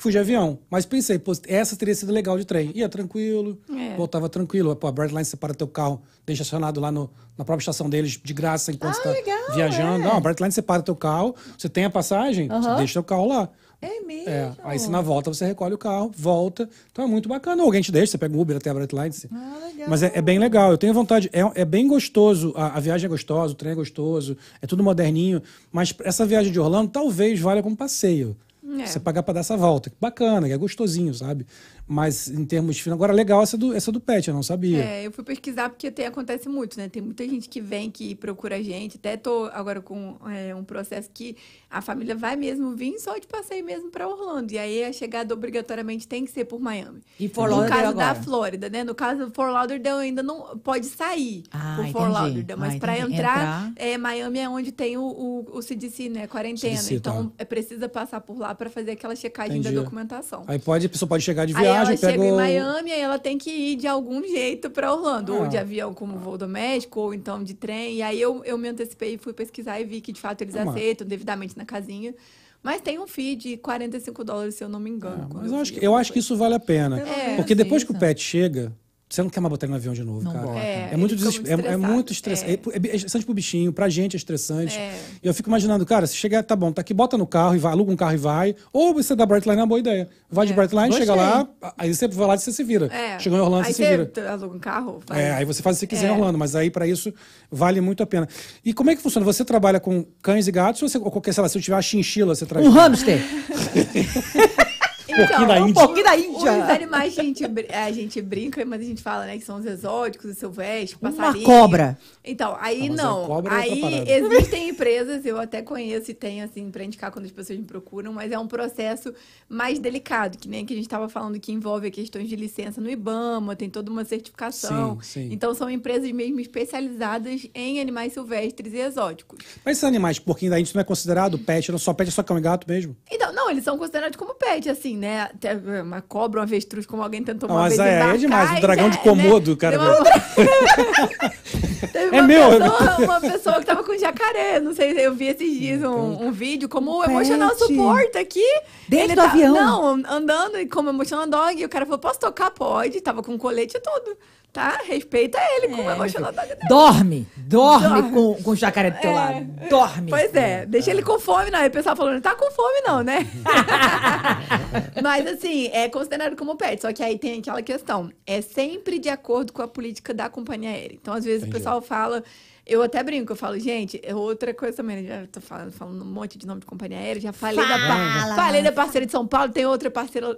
[0.00, 0.60] Fui de avião.
[0.70, 2.70] Mas pensei, pô, essa teria sido legal de trem.
[2.72, 3.96] Ia tranquilo, É.
[3.96, 4.74] voltava tranquilo.
[4.76, 8.32] Pô, a Brightline separa teu carro, deixa estacionado lá no, na própria estação deles, de
[8.32, 10.04] graça, enquanto Ah, você tá legal, viajando.
[10.04, 10.06] é.
[10.06, 12.76] Não, a Brightline separa teu carro, você tem a passagem, você Aham.
[12.76, 13.48] deixa teu carro lá.
[13.80, 14.28] É mesmo?
[14.28, 16.68] É, aí se na volta você recolhe o carro, volta.
[16.90, 17.62] Então é muito bacana.
[17.62, 19.12] Ou alguém te deixa, você pega um Uber até a Brightline.
[19.12, 19.88] você- Ah, legal.
[19.88, 20.72] Mas é, é bem legal.
[20.72, 21.30] Eu tenho vontade.
[21.32, 22.52] É, é bem gostoso.
[22.56, 25.40] A, a viagem é gostosa, o trem é gostoso, é tudo moderninho.
[25.70, 28.36] Mas essa viagem de Orlando talvez valha como passeio.
[28.80, 28.84] É.
[28.86, 29.90] Você pagar pra dar essa volta.
[30.00, 31.46] Bacana, é gostosinho, sabe?
[31.88, 32.90] Mas em termos de.
[32.90, 34.84] Agora, legal essa do, essa do pet, eu não sabia.
[34.84, 36.88] É, eu fui pesquisar porque tem, acontece muito, né?
[36.88, 38.96] Tem muita gente que vem, que procura a gente.
[38.96, 41.36] Até tô agora com é, um processo que
[41.70, 44.52] a família vai mesmo vir só de passeio mesmo para Orlando.
[44.52, 47.00] E aí a chegada obrigatoriamente tem que ser por Miami.
[47.18, 48.24] E Fort no Lauderdale caso da agora?
[48.24, 48.84] Flórida, né?
[48.84, 52.12] No caso do Fort Lauderdale ainda não pode sair Ah, por Fort.
[52.12, 52.60] Lauderdale.
[52.60, 53.72] Mas Ah, para entrar, Entrar.
[53.76, 56.26] É, Miami é onde tem o, o, o CDC, né?
[56.26, 56.76] Quarentena.
[56.76, 57.10] CDC, tá.
[57.10, 59.74] então é precisa passar por lá para fazer aquela checagem Entendi.
[59.74, 60.44] da documentação.
[60.46, 62.32] Aí pode, a pessoa pode chegar de Aí ela pega chega em.
[62.32, 65.40] Miami, aí ela tem que ir de algum jeito para Orlando, Ah.
[65.40, 67.96] ou de avião como voo doméstico, ou então de trem.
[67.96, 70.56] E aí eu, eu me antecipei e fui pesquisar e vi que de fato eles
[70.56, 72.14] Ah, mas- aceitam devidamente na casinha.
[72.62, 75.28] Mas tem um fee de 45 dólares, se eu não me engano.
[75.30, 76.98] Ah, mas eu acho, vi que, eu acho que isso vale a pena.
[77.00, 78.72] É, Porque depois que o pet chega,
[79.08, 80.46] você não quer mais botar ele no avião de novo, Não cara.
[80.46, 80.58] bota.
[80.58, 82.50] É, É, muito é, é muito estressante.
[82.50, 82.88] É.
[82.92, 84.76] é estressante pro bichinho, pra gente é estressante.
[84.76, 84.94] É.
[85.22, 87.58] E eu fico imaginando, cara, se chegar, tá bom, tá aqui, bota no carro e
[87.58, 88.54] vai, aluga um carro e vai.
[88.72, 90.08] Ou você dá Brightline é uma boa ideia.
[90.30, 90.56] Vai de É.
[90.56, 91.48] Brightline, chega lá,
[91.78, 92.86] aí você vai lá e você se vira.
[92.92, 93.18] É.
[93.18, 94.10] Chegou em Orlando, aí você se vira.
[94.14, 95.00] Você aluga um carro?
[95.06, 96.10] faz- É, aí você faz o que você quiser É.
[96.10, 97.12] em Orlando, mas aí pra isso
[97.50, 98.28] vale muito a pena.
[98.64, 99.24] E como é que funciona?
[99.24, 101.76] Você trabalha com cães e gatos ou, você, ou qualquer, sei lá, se eu tiver
[101.76, 102.66] uma chinchila, você traz.
[102.66, 103.18] Um hamster.
[105.26, 105.82] Porquinho da Então, Índia.
[105.82, 106.74] Um pouquinho da Os Índia.
[106.74, 107.44] animais que a gente,
[107.74, 111.12] a gente brinca, mas a gente fala, né, que são os exóticos, os silvestres, Uma
[111.12, 111.44] passarinho.
[111.44, 111.98] cobra.
[112.24, 113.26] Então, aí Ah, não.
[113.26, 114.10] cobra é aí parada.
[114.10, 118.12] existem empresas, eu até conheço e tenho, assim, pra indicar quando as pessoas me procuram,
[118.12, 119.14] mas é um processo
[119.48, 122.90] mais delicado, que nem que a gente estava falando, que envolve questões de licença no
[122.90, 124.98] IBAMA, tem toda uma certificação.
[125.00, 125.28] Sim, sim.
[125.32, 129.38] Então, são empresas mesmo especializadas em animais silvestres e exóticos.
[129.64, 132.10] Mas esses animais, porquinho da Índia, isso não é considerado pet, não só pet, é
[132.10, 132.96] só cão e gato mesmo?
[133.10, 135.07] Então, não, eles são considerados como pet, assim, né?
[135.22, 138.60] Até uma cobra, um avestruz, como alguém tentou Não, uma mas é- é demais, e
[138.60, 139.56] dragão já- de Komodo, né?
[139.56, 139.78] cara.
[139.78, 139.96] Uma-
[141.92, 142.50] Teve É uma meu.
[142.50, 146.32] Pessoa, uma pessoa que tava com jacaré, não sei, eu vi esses dias um, um
[146.32, 147.10] vídeo como o Pet.
[147.12, 148.44] Emotional Support aqui.
[148.88, 149.54] Dentro ele do tá- avião?
[149.54, 152.50] Não, andando e como Emotional Dog, e o cara falou, posso tocar?
[152.50, 154.16] Pode, tava com colete e tudo,
[154.52, 154.80] tá?
[154.84, 156.60] Respeita ele como É, dele.
[156.68, 157.26] Dorme.
[157.36, 158.10] Dorme, Dorme.
[158.12, 159.14] Com, com o jacaré do teu É.
[159.14, 159.46] lado.
[159.68, 160.10] Dorme.
[160.10, 161.58] Pois é, deixa ele com fome, não.
[161.60, 163.26] Aí o pessoal falando, não tá com fome, não, né?
[165.02, 166.80] Mas assim, é considerado como pet.
[166.82, 168.10] Só que aí tem aquela questão.
[168.26, 170.94] É sempre de acordo com a política da companhia aérea.
[171.00, 171.56] Então, às vezes, Entendi.
[171.56, 172.22] o pessoal fala.
[172.68, 175.08] Eu até brinco, eu falo, gente, é outra coisa também, né?
[175.22, 178.34] já tô falando, falando um monte de nome de companhia aérea, já falei da, Fala.
[178.36, 180.36] pa- falei da parceira de São Paulo, tem outra parceira,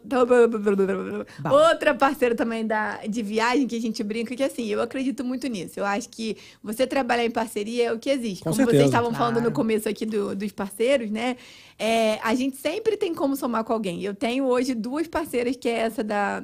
[1.51, 5.47] outra parceira também da, de viagem que a gente brinca, que assim, eu acredito muito
[5.49, 5.79] nisso.
[5.81, 8.43] Eu acho que você trabalhar em parceria é o que existe.
[8.45, 8.79] Com Como certeza.
[8.79, 9.55] vocês estavam falando no Claro.
[9.55, 11.37] começo aqui do- dos parceiros, né?
[11.79, 14.03] É, a gente sempre tem como somar com alguém.
[14.03, 16.43] Eu tenho hoje duas parceiras, que é essa da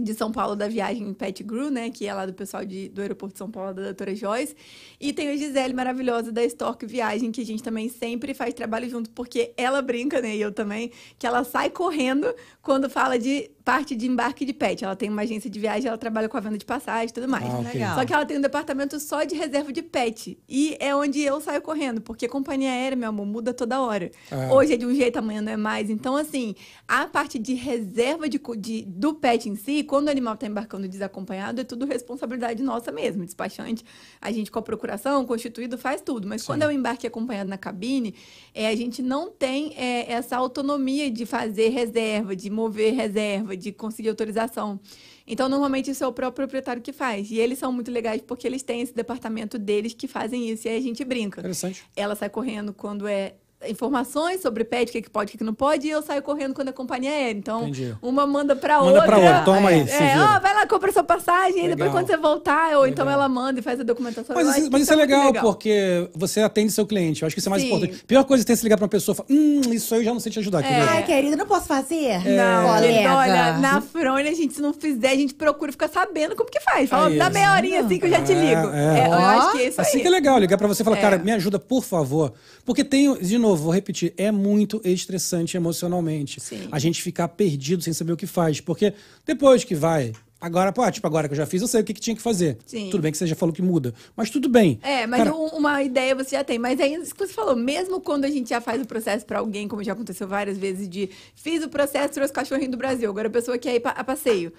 [0.00, 1.90] de São Paulo da viagem Pet Gru, né?
[1.90, 4.56] Que é lá do pessoal de, do aeroporto de São Paulo, da doutora Joyce.
[5.00, 8.88] E tem a Gisele maravilhosa da Stork Viagem, que a gente também sempre faz trabalho
[8.88, 10.36] junto, porque ela brinca, né?
[10.36, 14.84] E eu também, que ela sai correndo quando fala de parte de embarque de pet.
[14.84, 17.26] Ela tem uma agência de viagem, ela trabalha com a venda de passagem e tudo
[17.28, 17.44] mais.
[17.46, 17.72] Ah, ok.
[17.72, 17.94] Legal.
[17.94, 20.38] Só que ela tem um departamento só de reserva de pet.
[20.48, 24.10] E é onde eu saio correndo, porque companhia aérea, meu amor, muda toda hora.
[24.30, 24.52] É.
[24.52, 25.88] Hoje é de um jeito, amanhã não é mais.
[25.88, 26.54] Então, assim,
[26.86, 30.86] a parte de reserva de, de- do pet em si, quando o animal está embarcando
[30.86, 33.24] desacompanhado, é tudo responsabilidade nossa mesmo.
[33.24, 33.82] Despachante,
[34.20, 36.28] a gente com a procuração, constituído, faz tudo.
[36.28, 38.14] Mas quando é o embarque acompanhado na cabine,
[38.54, 43.72] é, a gente não tem é, essa autonomia de fazer reserva, de mover reserva, de
[43.72, 44.80] conseguir autorização.
[45.26, 47.30] Então, normalmente, isso é o próprio proprietário que faz.
[47.30, 50.66] E eles são muito legais porque eles têm esse departamento deles que fazem isso.
[50.66, 51.40] E aí a gente brinca.
[51.40, 51.84] Interessante.
[51.96, 53.34] Ela sai correndo quando é
[53.68, 56.22] informações sobre pet, o que, que pode, o que, que não pode, e eu saio
[56.22, 57.38] correndo quando é companhia aérea.
[57.38, 57.94] Então, Entendi.
[58.02, 59.06] uma manda pra Manda outra.
[59.06, 60.36] pra outra, toma aí, É, se vira.
[60.36, 61.92] ó, vai lá, compra sua passagem, e depois Legal.
[61.92, 63.20] quando você voltar, ou então Legal.
[63.20, 64.34] ela manda e faz a documentação.
[64.34, 67.22] Mas, isso, mas isso é muito legal, porque você atende seu cliente.
[67.22, 67.68] Eu acho que isso é mais Sim.
[67.68, 68.04] importante.
[68.04, 70.04] Pior coisa é ter se ligar pra uma pessoa e falar, hum, isso aí eu
[70.04, 70.80] já não sei te ajudar, querido.
[70.86, 70.88] É.
[70.88, 72.18] Ai, querida, não posso fazer?
[72.28, 73.00] Não, colega.
[73.00, 76.50] então, olha, na Frônia, a gente, se não fizer, a gente procura ficar sabendo como
[76.50, 76.88] que faz.
[76.90, 78.68] Fala, É dá meia horinha assim que eu já te É, ligo.
[78.74, 79.00] é.
[79.00, 80.02] É, eu acho que é isso Assim aí.
[80.02, 81.00] que é legal, ligar pra você e falar, É.
[81.00, 82.32] cara, me ajuda, por favor.
[82.64, 86.40] Porque tem, de novo, vou repetir, é muito estressante emocionalmente.
[86.40, 86.68] Sim.
[86.72, 88.60] A gente ficar perdido sem saber o que faz.
[88.60, 88.94] Porque
[89.26, 91.92] depois que vai, agora, pô, tipo, agora que eu já fiz, eu sei o que,
[91.92, 92.56] que tinha que fazer.
[92.64, 92.88] Sim.
[92.90, 94.78] Tudo bem que você já falou que muda, mas tudo bem.
[94.82, 96.58] É, mas Cara, um- uma ideia você já tem.
[96.58, 97.54] Mas é isso que você falou.
[97.54, 100.88] Mesmo quando a gente já faz o processo pra alguém, como já aconteceu várias vezes,
[100.88, 104.02] de fiz o processo, trouxe cachorrinho do Brasil, agora a pessoa quer ir pa- a
[104.04, 104.52] passeio.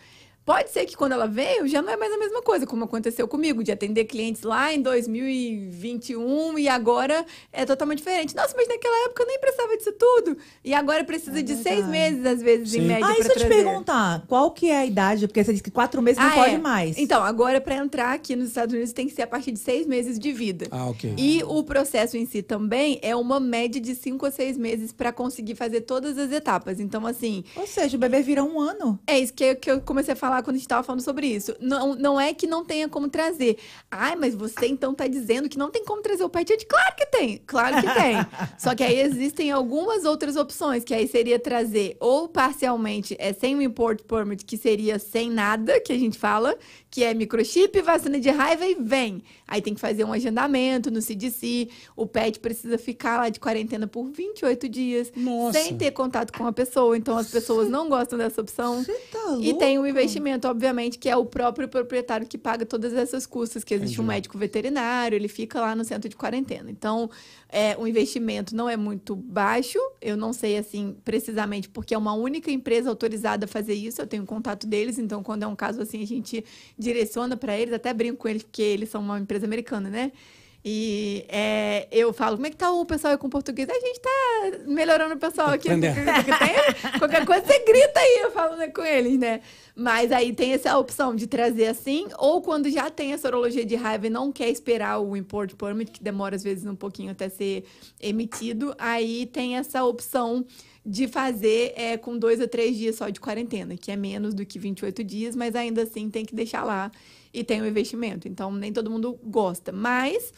[0.45, 3.27] Pode ser que quando ela veio, já não é mais a mesma coisa, como aconteceu
[3.27, 8.35] comigo, de atender clientes lá em 2021 e agora é totalmente diferente.
[8.35, 10.37] Nossa, mas naquela época eu nem precisava disso tudo.
[10.63, 12.87] E agora precisa É de seis meses, às vezes, em Sim.
[12.87, 15.27] média, Ah, e se eu te perguntar, qual que é a idade?
[15.27, 16.57] Porque você disse que quatro meses não Ah, pode é.
[16.59, 16.97] mais.
[16.97, 19.87] Então, agora para entrar aqui nos Estados Unidos tem que ser a partir de seis
[19.87, 20.67] meses de vida.
[20.71, 21.13] Ah, ok.
[21.17, 25.11] E o processo em si também é uma média de cinco a seis meses para
[25.11, 26.79] conseguir fazer todas as etapas.
[26.79, 28.99] Então, assim, Ou seja, o bebê vira um ano.
[29.07, 31.55] é isso que eu comecei a falar falar quando a gente estava falando sobre isso.
[31.59, 33.57] Não, não é que não tenha como trazer.
[33.89, 36.65] Ai, mas você então está dizendo que não tem como trazer o pet ed?
[36.65, 38.15] Claro que tem, claro que tem.
[38.57, 43.55] Só que aí existem algumas outras opções, que aí seria trazer ou parcialmente é sem
[43.55, 46.57] o import permit, que seria sem nada, que a gente fala,
[46.95, 49.21] que é microchip, vacina de raiva e vem.
[49.45, 53.85] Aí tem que fazer um agendamento no CDC, o pet precisa ficar lá de quarentena
[53.85, 55.59] por 28 dias, Nossa.
[55.59, 56.95] sem ter contato com a pessoa.
[56.97, 58.81] Então as pessoas não gostam dessa opção.
[59.11, 59.89] Tá E tem o louco?
[59.89, 64.03] investimento, obviamente, que é o próprio proprietário que paga todas essas custas, que existe um
[64.05, 64.15] Entendi.
[64.15, 66.71] médico veterinário, ele fica lá no centro de quarentena.
[66.71, 67.09] Então,
[67.55, 72.11] é, o investimento não é muito baixo, eu não sei, assim, precisamente, porque é uma
[72.13, 75.81] única empresa autorizada a fazer isso, eu tenho contato deles, então, quando é um caso
[75.81, 76.43] assim, a gente
[76.77, 80.11] direciona para eles, até brinco com eles, porque eles são uma empresa americana, né?
[80.67, 83.69] E é, eu falo, como é que tá o pessoal aí com português?
[83.69, 84.09] A gente tá
[84.65, 85.69] melhorando o pessoal aqui.
[86.97, 89.41] Qualquer coisa você grita aí, eu falo né, com eles, né?
[89.75, 93.75] Mas aí tem essa opção de trazer assim, ou quando já tem a sorologia de
[93.75, 97.29] raiva e não quer esperar o import permit, que demora às vezes um pouquinho até
[97.29, 97.65] ser
[98.01, 100.43] emitido, aí tem essa opção
[100.83, 104.43] de fazer é, com dois a três dias só de quarentena, que é menos do
[104.45, 106.91] que 28 dias, mas ainda assim tem que deixar lá
[107.33, 108.27] e tem o investimento.
[108.27, 109.71] Então nem todo mundo gosta.
[109.71, 110.31] Mas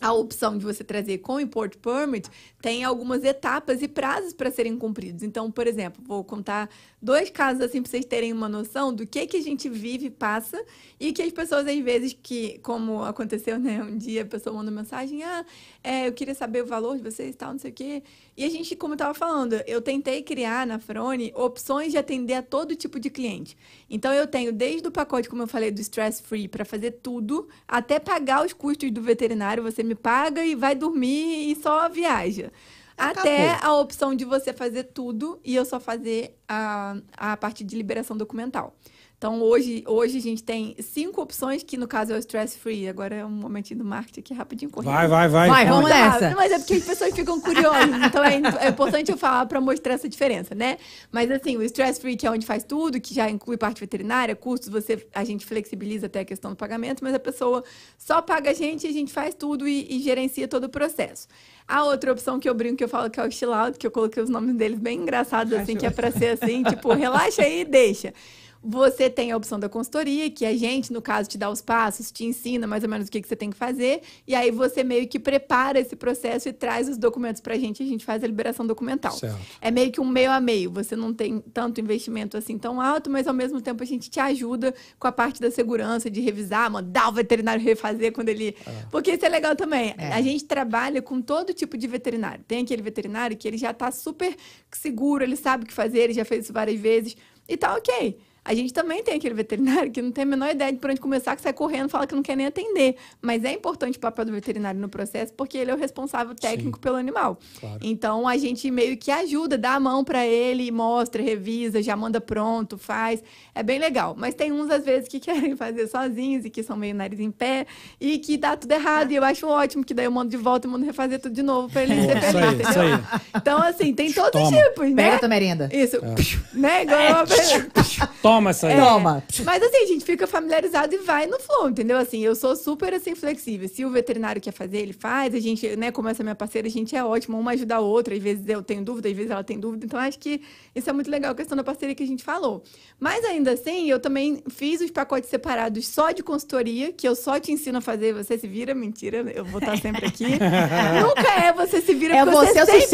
[0.00, 2.28] a opção de você trazer com import permit
[2.60, 5.22] tem algumas etapas e prazos para serem cumpridos.
[5.22, 6.68] Então, por exemplo, vou contar
[7.00, 10.10] dois casos assim para vocês terem uma noção do que que a gente vive e
[10.10, 10.62] passa
[10.98, 14.70] e que as pessoas às vezes que, como aconteceu, né, um dia a pessoa manda
[14.70, 15.44] mensagem, ah,
[15.82, 18.02] é, eu queria saber o valor de vocês, tal, não sei o quê.
[18.36, 22.34] E a gente, como eu estava falando, eu tentei criar na Frone opções de atender
[22.34, 23.56] a todo tipo de cliente.
[23.88, 27.48] Então eu tenho desde o pacote, como eu falei, do stress free para fazer tudo,
[27.66, 32.52] até pagar os custos do veterinário, você me paga e vai dormir e só viaja.
[32.96, 37.76] Até a opção de você fazer tudo e eu só fazer a, a parte de
[37.76, 38.74] liberação documental.
[39.18, 42.88] Então, hoje, hoje a gente tem cinco opções, que no caso é o stress free.
[42.88, 44.92] Agora é um momentinho do marketing aqui, rapidinho, correndo.
[44.92, 45.48] Vai, vai, vai.
[45.48, 46.30] Vai, vamos nessa.
[46.36, 48.00] Mas é porque as pessoas ficam curiosas.
[48.06, 50.78] Então é, é importante eu falar para mostrar essa diferença, né?
[51.10, 54.36] Mas assim, o Stress Free, que é onde faz tudo, que já inclui parte veterinária,
[54.36, 57.64] custos, você, a gente flexibiliza até a questão do pagamento, mas a pessoa
[57.98, 61.26] só paga a gente, a gente faz tudo e, e gerencia todo o processo.
[61.66, 63.86] A outra opção que eu brinco, que eu falo que é o chill out, que
[63.86, 67.42] eu coloquei os nomes deles bem engraçados, assim, que é para ser assim, tipo, relaxa
[67.42, 68.14] aí e deixa.
[68.62, 72.10] Você tem a opção da consultoria, que a gente, no caso, te dá os passos,
[72.10, 74.82] te ensina mais ou menos o que, que você tem que fazer, e aí você
[74.82, 78.22] meio que prepara esse processo e traz os documentos pra gente, e a gente faz
[78.24, 79.12] a liberação documental.
[79.12, 79.38] Certo.
[79.60, 80.70] É meio que um meio a meio.
[80.72, 84.20] Você não tem tanto investimento assim tão alto, mas ao mesmo tempo a gente te
[84.20, 88.56] ajuda com a parte da segurança, de revisar, mandar o veterinário refazer quando ele.
[88.90, 89.94] Porque isso é legal também.
[89.96, 90.12] É.
[90.12, 92.44] A gente trabalha com todo tipo de veterinário.
[92.46, 94.36] Tem aquele veterinário que ele já tá super
[94.72, 97.16] seguro, ele sabe o que fazer, ele já fez isso várias vezes.
[97.48, 98.18] E tá ok.
[98.48, 100.98] A gente também tem aquele veterinário que não tem a menor ideia de por onde
[100.98, 102.96] começar, que sai correndo, fala que não quer nem atender.
[103.20, 106.80] Mas é importante o papel do veterinário no processo, porque ele é o responsável técnico
[106.80, 107.38] pelo animal.
[107.60, 107.78] Claro.
[107.82, 112.22] Então a gente meio que ajuda, dá a mão para ele, mostra, revisa, já manda
[112.22, 113.22] pronto, faz.
[113.54, 114.14] É bem legal.
[114.16, 117.30] Mas tem uns, às vezes, que querem fazer sozinhos e que são meio nariz em
[117.30, 117.66] pé
[118.00, 119.12] e que dá tudo errado.
[119.12, 121.42] E eu acho ótimo, que daí eu mando de volta e mando refazer tudo de
[121.42, 123.20] novo para ele Boa, ser isso aí, isso aí.
[123.36, 124.62] Então, assim, tem todos os Toma.
[124.62, 125.04] tipos, né?
[125.04, 125.68] Pega tua merenda.
[125.70, 125.98] Isso,
[126.54, 126.84] né?
[126.84, 127.98] Igual uma vez.
[128.38, 128.74] Toma essa aí.
[128.74, 128.80] É.
[128.80, 129.24] Toma.
[129.44, 131.98] Mas assim, a gente fica familiarizado e vai no flow, entendeu?
[131.98, 133.68] Assim, eu sou super assim flexível.
[133.68, 135.34] Se o veterinário quer fazer, ele faz.
[135.34, 137.80] A gente, né, como essa é minha parceira, a gente é ótimo, uma ajuda a
[137.80, 138.14] outra.
[138.14, 139.84] Às vezes eu tenho dúvida, às vezes ela tem dúvida.
[139.84, 140.40] Então acho que
[140.74, 142.62] isso é muito legal, a questão da parceria que a gente falou.
[143.00, 147.40] Mas ainda assim, eu também fiz os pacotes separados só de consultoria, que eu só
[147.40, 150.26] te ensino a fazer, você se vira, mentira, eu vou estar sempre aqui.
[151.02, 152.86] Nunca é você se vira É você, o seu sempre-.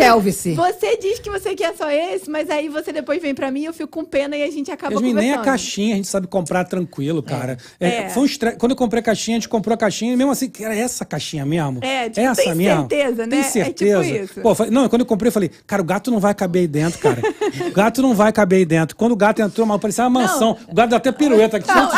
[0.55, 3.73] Você diz que você quer só esse, mas aí você depois vem pra mim, eu
[3.73, 7.23] fico com pena e a gente acaba nem a caixinha a gente sabe comprar tranquilo,
[7.23, 7.59] cara.
[7.79, 8.09] É, É.
[8.11, 8.53] Foi um estre...
[8.53, 11.05] Quando eu comprei a caixinha, a gente comprou a caixinha e mesmo assim, era essa
[11.05, 11.81] caixinha mesmo?
[11.83, 12.89] É, tipo, essa tem mesmo?
[12.89, 13.43] certeza, né?
[13.43, 14.41] Tem É tipo certeza.
[14.41, 16.99] Pô, não, quando eu comprei, eu falei, cara, o gato não vai caber aí dentro,
[16.99, 17.21] cara.
[17.69, 18.97] o gato não vai caber aí dentro.
[18.97, 20.57] Quando o gato entrou, mal parecia uma mansão.
[20.69, 21.69] O gato deu até pirueta aqui.
[21.69, 21.91] Não,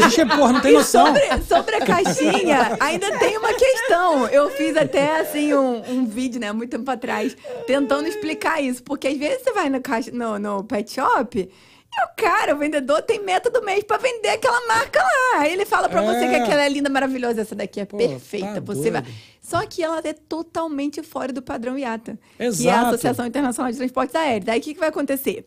[0.00, 1.06] Você, porra, não tem noção.
[1.06, 4.26] sobre, sobre a caixinha, ainda tem uma questão.
[4.28, 7.36] Eu fiz até assim um, um vídeo, né, muito tempo atrás,
[7.66, 8.82] tentando explicar isso.
[8.82, 11.48] Porque às vezes você vai no, caixa, no, no pet shop.
[12.04, 15.40] O cara, o vendedor, tem meta do mês pra vender aquela marca lá.
[15.40, 16.28] Aí ele fala pra você É.
[16.30, 18.54] que aquela é linda, maravilhosa, essa daqui é Pô, perfeita.
[18.54, 19.04] tá você vai.
[19.40, 22.86] Só que ela é totalmente fora do padrão IATA, que é a Exato.
[22.86, 24.44] Associação Internacional de Transportes Aéreos.
[24.46, 25.44] Daí o que, que vai acontecer?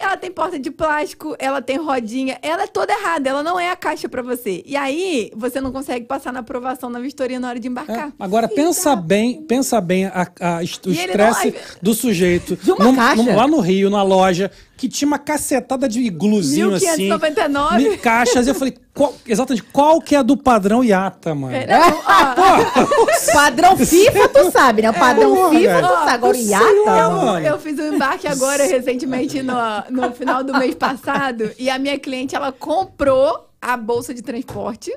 [0.00, 3.70] Ela tem porta de plástico, ela tem rodinha, ela é toda errada, ela não é
[3.70, 4.62] a caixa pra você.
[4.64, 8.08] E aí, você não consegue passar na aprovação na vistoria na hora de embarcar.
[8.08, 8.12] É.
[8.18, 13.34] Agora, pensa bem, pensa bem a, a, o estresse não- do sujeito De uma caixa?
[13.36, 16.86] lá no Rio, na loja, que tinha uma cacetada de igluzinho assim.
[17.08, 17.82] 1599.
[17.82, 18.46] mil caixas.
[18.48, 21.54] Eu falei, qual- exatamente, qual que é a do padrão Iata, mano?
[21.56, 24.90] É, não, ó, Padrão FIFA, tu sabe, né?
[24.90, 26.10] O padrão porra, FIFA, tu sabe.
[26.10, 27.08] Agora Iata.
[27.10, 27.46] mano.
[27.46, 29.54] Eu fiz um embarque agora recentemente no,
[29.90, 34.92] no final do mês passado e a minha cliente ela comprou a bolsa de transporte.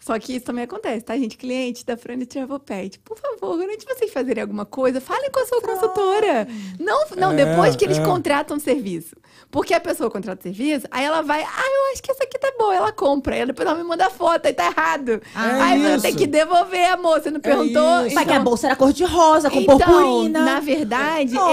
[0.00, 1.36] Só que isso também acontece, tá, gente?
[1.36, 5.40] Cliente da Frane Travel Pet, por favor, antes de vocês fazerem alguma coisa, falem com
[5.40, 6.48] a sua consultora.
[6.78, 8.02] Não, não É, depois que eles é.
[8.04, 9.14] contratam o serviço.
[9.50, 12.38] Porque a pessoa contrata o serviço, aí ela vai, ah, eu acho que essa aqui
[12.38, 13.34] tá boa, ela compra.
[13.34, 15.20] Aí depois ela me manda foto, aí tá errado.
[15.34, 16.02] Ah, aí você isso.
[16.02, 18.06] tem que devolver, amor, você não perguntou.
[18.06, 18.14] isso.
[18.14, 20.44] Só que a bolsa era cor de rosa, com Então, purpurina.
[20.44, 21.52] na verdade, Ora.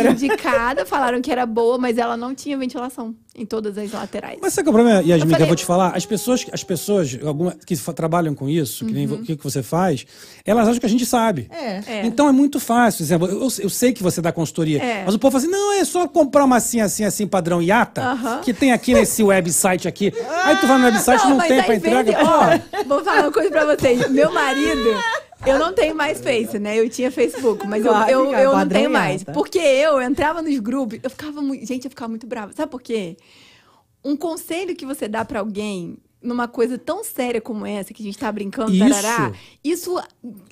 [0.00, 3.92] ela foi indicada, falaram que era boa, mas ela não tinha ventilação em todas as
[3.92, 4.38] laterais.
[4.42, 5.96] Mas sabe qual é o problema, Yasmin, Eu que eu falei- vou te falar?
[5.96, 9.16] As pessoas, as pessoas alguma, que trabalham com isso, que nem Uhum.
[9.18, 10.04] vo- que, que você faz,
[10.44, 11.48] elas acham que a gente sabe.
[11.50, 11.82] É.
[12.00, 12.06] É.
[12.06, 12.98] Então é muito fácil.
[12.98, 15.04] Por exemplo, eu, eu sei que você dá consultoria, É.
[15.04, 18.02] mas o povo fala assim: não, é só comprar uma assim, assim, assim, padrão IATA,
[18.02, 18.40] Aham.
[18.40, 20.12] que tem aqui nesse website aqui.
[20.44, 22.12] Aí tu vai no website, não, mas tem pra entrega.
[22.22, 24.10] ó, vou falar uma coisa pra vocês.
[24.10, 24.94] Meu marido,
[25.46, 26.78] eu não tenho mais Face, né?
[26.78, 29.22] Eu tinha Facebook, mas eu, eu, eu não tenho mais.
[29.24, 31.64] Porque eu entrava nos grupos, eu ficava muito.
[31.66, 32.52] Gente, eu ficava muito brava.
[32.56, 33.16] Sabe por quê?
[34.04, 38.06] Um conselho que você dá pra alguém numa coisa tão séria como essa, que a
[38.06, 38.88] gente tá brincando, Isso.
[38.88, 39.32] tarará,
[39.62, 40.00] isso.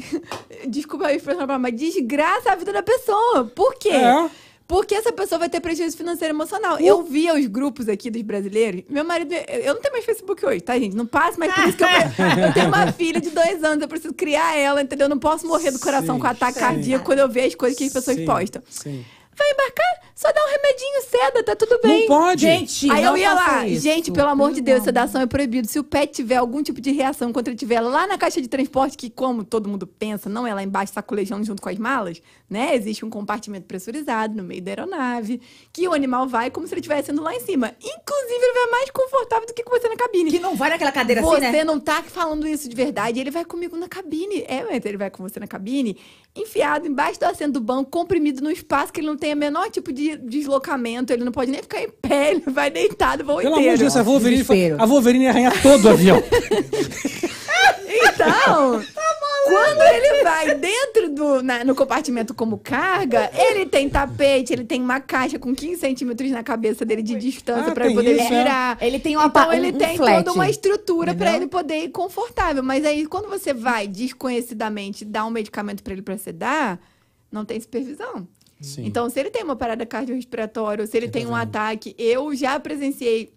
[0.68, 3.44] Desculpa a expressão, mas desgraça a vida da pessoa.
[3.44, 3.90] Por quê?
[3.90, 4.30] É.
[4.68, 6.78] Porque essa pessoa vai ter prejuízo financeiro e emocional.
[6.80, 8.82] Eu via os grupos aqui dos brasileiros.
[8.88, 9.32] Meu marido.
[9.32, 10.96] Eu não tenho mais Facebook hoje, tá, gente?
[10.96, 11.88] Não passo mais por isso que eu.
[12.46, 15.04] Eu tenho uma filha de dois anos, eu preciso criar ela, entendeu?
[15.04, 16.60] Eu não posso morrer do coração Sim, com ataque sim.
[16.60, 18.62] cardíaco quando eu ver as coisas que as pessoas sim, postam.
[18.68, 19.04] Sim.
[19.36, 20.06] Vai embarcar?
[20.14, 22.00] Só dá um remedinho, seda, tá tudo bem.
[22.00, 22.40] Não pode.
[22.40, 23.82] Gente, Aí não eu ia faça lá, isso.
[23.82, 24.84] gente, pelo amor de Deus, Não.
[24.86, 25.68] sedação é proibido.
[25.68, 28.48] Se o pet tiver algum tipo de reação quando ele estiver lá na caixa de
[28.48, 32.22] transporte, que como todo mundo pensa, não é lá embaixo sacolejando junto com as malas,
[32.48, 32.74] né?
[32.74, 35.38] Existe um compartimento pressurizado no meio da aeronave,
[35.70, 37.74] que o animal vai como se ele estivesse indo lá em cima.
[37.78, 40.30] Inclusive, ele vai mais confortável do que com você na cabine.
[40.30, 41.62] Que não vai naquela cadeira Você assim, né?
[41.64, 43.20] não tá falando isso de verdade.
[43.20, 44.44] Ele vai comigo na cabine.
[44.48, 45.98] É, mas ele vai com você na cabine,
[46.36, 49.70] enfiado embaixo do assento do banco, comprimido num espaço que ele não tem o menor
[49.70, 51.12] tipo de deslocamento.
[51.12, 53.78] Ele não pode nem ficar em pé, ele vai deitado o voo Pelo amor de
[53.78, 54.76] Deus, a Wolverine, Desespero.
[54.80, 56.22] a Wolverine ia arranhar todo o avião.
[57.88, 58.82] Então,
[59.46, 64.80] quando ele vai dentro do na- no compartimento como carga, ele tem tapete, ele tem
[64.82, 68.24] uma caixa com 15 centímetros na cabeça dele de distância Ah, pra tem poder isso,
[68.24, 68.28] é.
[68.28, 68.78] girar.
[68.80, 71.42] Ele tem uma Então pa- ele um tem flat, toda uma estrutura pra entendeu?
[71.42, 72.62] ele poder ir confortável.
[72.62, 76.78] Mas aí, quando você vai desconhecidamente dar um medicamento pra ele pra sedar,
[77.30, 78.26] não tem supervisão.
[78.60, 78.86] Sim.
[78.86, 82.58] Então, se ele tem uma parada cardiorrespiratória, ou se ele tem um ataque, eu já
[82.58, 83.30] presenciei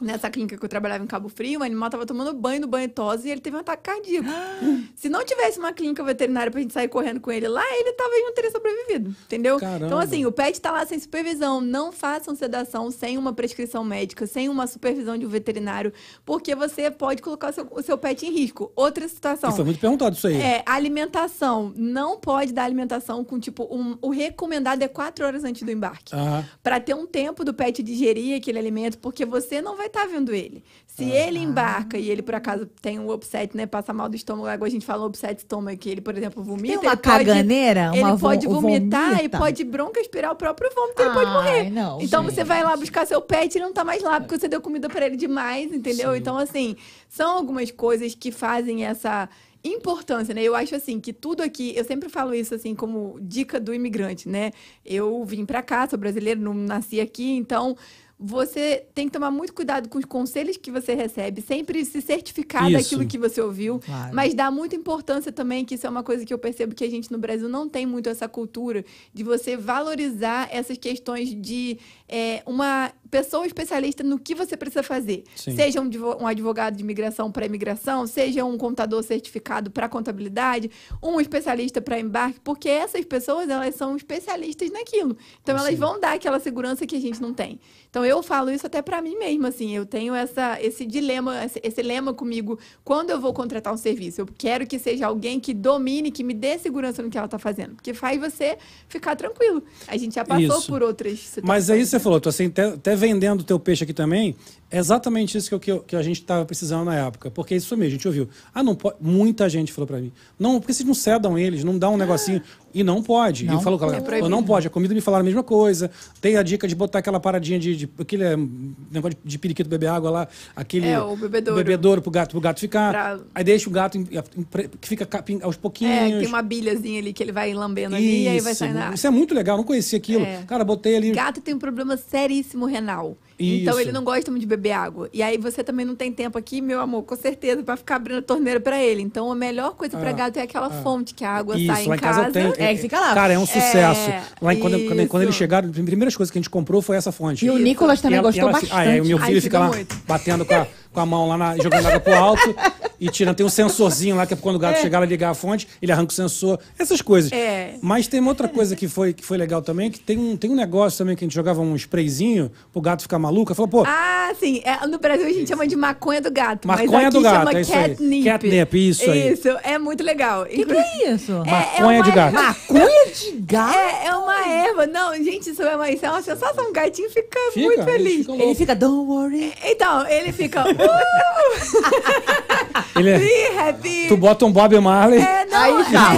[0.00, 2.88] nessa clínica que eu trabalhava em Cabo Frio, o animal tava tomando banho no banho
[2.88, 4.28] tosse e ele teve um ataque cardíaco.
[4.94, 8.22] se não tivesse uma clínica veterinária pra gente sair correndo com ele lá, ele talvez
[8.24, 9.58] não teria sobrevivido, entendeu?
[9.58, 9.86] Caramba.
[9.86, 11.60] Então, assim, o pet tá lá sem supervisão.
[11.60, 15.92] Não façam sedação sem uma prescrição médica, sem uma supervisão de um veterinário,
[16.24, 18.70] porque você pode colocar o seu, o seu pet em risco.
[18.76, 19.52] Outra situação.
[19.52, 20.36] Foi muito perguntado isso aí.
[20.40, 21.72] É, alimentação.
[21.76, 26.14] Não pode dar alimentação com, tipo, um- o recomendado é quatro horas antes do embarque.
[26.14, 26.44] Aham.
[26.62, 30.34] Pra ter um tempo do pet digerir aquele alimento, porque você não vai estar vendo
[30.34, 30.62] ele.
[30.86, 33.66] Se ele embarca e ele, por acaso, tem um upset, né?
[33.66, 36.78] Passa mal do estômago, agora a gente fala upset estômago, que ele, por exemplo, vomita.
[36.80, 37.90] Tem uma ele pode- caganeira?
[37.92, 39.38] Ele uma vo- pode vomitar e vomita?
[39.38, 41.70] pode broncoaspirar o próprio vômito, ele pode Ai, morrer.
[41.70, 42.34] não, então gente.
[42.34, 44.60] você vai lá buscar seu pet e ele não tá mais lá, porque você deu
[44.62, 46.12] comida pra ele demais, entendeu?
[46.12, 46.18] Sim.
[46.18, 46.76] Então, assim,
[47.10, 49.28] são algumas coisas que fazem essa
[49.62, 50.42] importância, né?
[50.42, 54.28] Eu acho assim que tudo aqui, eu sempre falo isso assim como dica do imigrante,
[54.28, 54.52] né?
[54.84, 57.76] Eu vim pra cá, sou brasileiro, não nasci aqui, então
[58.18, 62.70] você tem que tomar muito cuidado com os conselhos que você recebe, sempre se certificar
[62.70, 62.72] Isso.
[62.82, 64.14] daquilo que você ouviu, Claro.
[64.14, 66.90] mas dá muita importância também, que isso é uma coisa que eu percebo que a
[66.90, 71.78] gente no Brasil não tem muito essa cultura de você valorizar essas questões de
[72.08, 75.24] é, uma pessoa especialista no que você precisa fazer.
[75.34, 75.54] Sim.
[75.54, 80.70] Seja um advo- advogado de imigração para imigração, seja um contador certificado para contabilidade,
[81.02, 85.16] um especialista para embarque, porque essas pessoas elas são especialistas naquilo.
[85.42, 87.60] Então elas vão dar aquela segurança que a gente não tem.
[87.90, 91.60] Então eu falo isso até para mim mesma, assim, eu tenho essa esse dilema, esse,
[91.62, 94.20] esse lema comigo quando eu vou contratar um serviço.
[94.20, 97.38] Eu quero que seja alguém que domine, que me dê segurança no que ela está
[97.38, 98.58] fazendo, porque faz você
[98.88, 99.62] ficar tranquilo.
[99.86, 100.66] A gente já passou Isso.
[100.66, 101.44] por outras situações.
[101.48, 104.34] Mas aí você falou, tu assim, até, vendendo o teu peixe aqui também,
[104.70, 107.30] é exatamente isso que, eu- que, a gente estava precisando na época.
[107.30, 108.28] Porque isso mesmo, a gente ouviu.
[108.54, 108.96] Ah, não pode.
[109.00, 110.12] Muita gente falou pra mim.
[110.38, 112.42] Não, porque vocês não cedam eles, não dão um negocinho.
[112.74, 113.46] E não pode.
[113.46, 114.28] Não e falou, É proibido.
[114.28, 114.66] não pode.
[114.66, 115.90] A comida me falaram a mesma coisa.
[116.20, 117.74] Tem a dica de botar aquela paradinha de.
[117.74, 120.28] de aquele é, negócio de, de periquito beber água lá.
[120.54, 120.88] Aquele.
[120.88, 121.56] É, o bebedouro.
[121.56, 122.90] bebedouro pro gato, pro gato ficar.
[122.92, 125.08] Pra- Aí deixa o gato em- em- que fica
[125.42, 125.94] aos pouquinhos.
[126.12, 128.78] É, tem uma bilhazinha ali que ele vai lambendo ali e aí vai saindo.
[128.92, 130.24] Isso é muito legal, não conhecia aquilo.
[130.24, 130.42] É.
[130.46, 131.12] Cara, botei ali.
[131.12, 133.16] Gato tem um problema seríssimo renal.
[133.38, 133.80] Então Isso.
[133.82, 135.10] ele não gosta muito de beber água.
[135.12, 138.18] E aí você também não tem tempo aqui, meu amor, com certeza, pra ficar abrindo
[138.18, 139.02] a torneira pra ele.
[139.02, 141.84] Então a melhor coisa pra Ah, gato é aquela fonte que a água Isso, sai
[141.84, 142.54] em lá em casa, eu tenho.
[142.56, 143.14] É, que fica lá.
[143.14, 144.10] Cara, é um sucesso.
[144.10, 146.80] É, lá em, quando, quando, quando eles chegaram, a primeiras coisas que a gente comprou
[146.80, 147.44] foi essa fonte.
[147.44, 148.72] E o Nicolas também E ela- gostou e ela bastante.
[148.74, 149.96] Ah, é, o meu Ai, filho fica ajuda lá muito.
[150.06, 152.54] batendo com a, com a mão lá, na, jogando água pro alto
[153.00, 153.36] e tirando.
[153.36, 155.92] Tem um sensorzinho lá que é quando o gato chegar lá ligar a fonte, ele
[155.92, 157.30] arranca o sensor, essas coisas.
[157.32, 157.74] É.
[157.82, 160.50] Mas tem uma outra coisa que foi, que foi legal também, que tem um, tem
[160.50, 163.54] um negócio também que a gente jogava um sprayzinho pro gato ficar maluco.
[163.54, 164.60] Falou, pô, Ah, sim.
[164.64, 166.66] É, no Brasil a gente chama de maconha do gato.
[166.66, 167.88] Maconha mas aqui do gato, chama é isso aí.
[167.90, 168.24] catnip.
[168.24, 169.32] Catnip, isso aí.
[169.32, 170.42] Isso, é muito legal.
[170.42, 171.32] O que, que é isso?
[171.44, 172.34] maconha de uma- gato.
[172.34, 173.76] Maconha de gato?
[173.78, 174.86] É, é uma erva.
[174.86, 176.68] Não, gente, isso é uma, isso é uma sensação.
[176.68, 178.16] O gatinho fica, Fica, muito feliz.
[178.18, 179.52] ficam Ele fica, don't worry.
[179.64, 180.64] Então, ele fica.
[180.76, 184.08] Uh, Ele é- be happy.
[184.08, 185.20] tu bota um Bob Marley.
[185.20, 186.12] É, não, Aí já.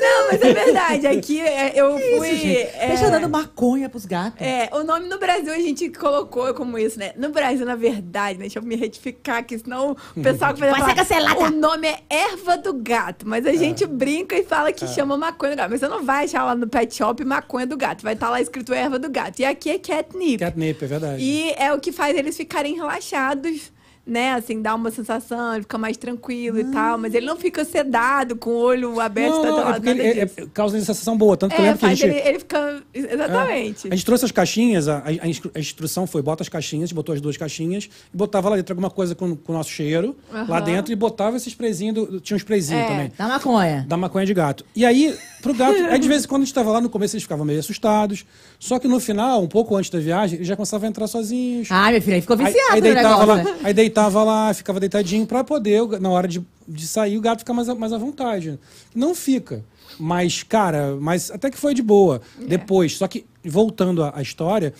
[0.00, 1.06] não, mas é verdade.
[1.06, 2.56] Aqui é, eu fui.
[2.56, 4.40] é, Deixa dando maconha pros gatos.
[4.40, 7.12] É, o nome no Brasil a gente colocou como isso, né?
[7.16, 8.42] No Brasil, na verdade, né?
[8.42, 10.94] deixa eu me retificar aqui, senão o pessoal que vai Vai ser falar,
[11.34, 11.40] cancelada.
[11.44, 15.52] O nome é erva do gato, mas a gente brinca e fala que chama maconha
[15.52, 15.70] do gato.
[15.70, 18.02] Mas você não vai achar lá no pet shop maconha do gato.
[18.02, 19.40] Vai estar lá escrito erva do gato.
[19.40, 20.38] E aqui é catnip.
[20.38, 21.22] Catnip, é verdade.
[21.22, 23.72] E é o que faz eles ficarem relaxados,
[24.08, 24.32] né?
[24.32, 26.96] Assim, dá uma sensação, ele fica mais tranquilo e tal.
[26.98, 30.22] Mas ele não fica sedado, com o olho aberto, Não, tá, não, é ele, é-
[30.22, 31.36] é- causa uma sensação boa.
[31.36, 32.04] Tanto que eu É, lembro que a gente.
[32.06, 32.82] ele, ele fica...
[32.94, 33.88] Exatamente.
[33.88, 36.86] A gente trouxe as caixinhas, a, a instru- a instrução foi bota as caixinhas, a
[36.86, 39.70] gente botou as duas caixinhas e botava lá dentro alguma coisa com, com o nosso
[39.70, 40.16] cheiro
[40.48, 42.86] lá dentro e botava esse sprayzinho, do- tinha um sprayzinho É.
[42.86, 43.12] também.
[43.16, 43.84] Da maconha.
[43.88, 44.64] Da maconha de gato.
[44.74, 47.14] E aí, pro gato, aí de vez em quando a gente tava lá, no começo
[47.14, 48.24] eles ficavam meio assustados.
[48.58, 51.68] Só que no final, um pouco antes da viagem, eles já começavam a entrar sozinhos.
[51.70, 53.44] Ah, minha filha, aí ficou Aí, viciado aí no deitava negócio.
[53.52, 57.40] lá, aí deitava lá, ficava deitadinho pra poder, na hora de, de sair, o gato
[57.40, 58.58] ficar mais, a- mais à vontade.
[58.94, 59.64] Não fica.
[59.98, 62.20] Mas, cara, mas até que foi de boa.
[62.40, 62.44] É.
[62.44, 64.72] Depois, só que, voltando à, à história,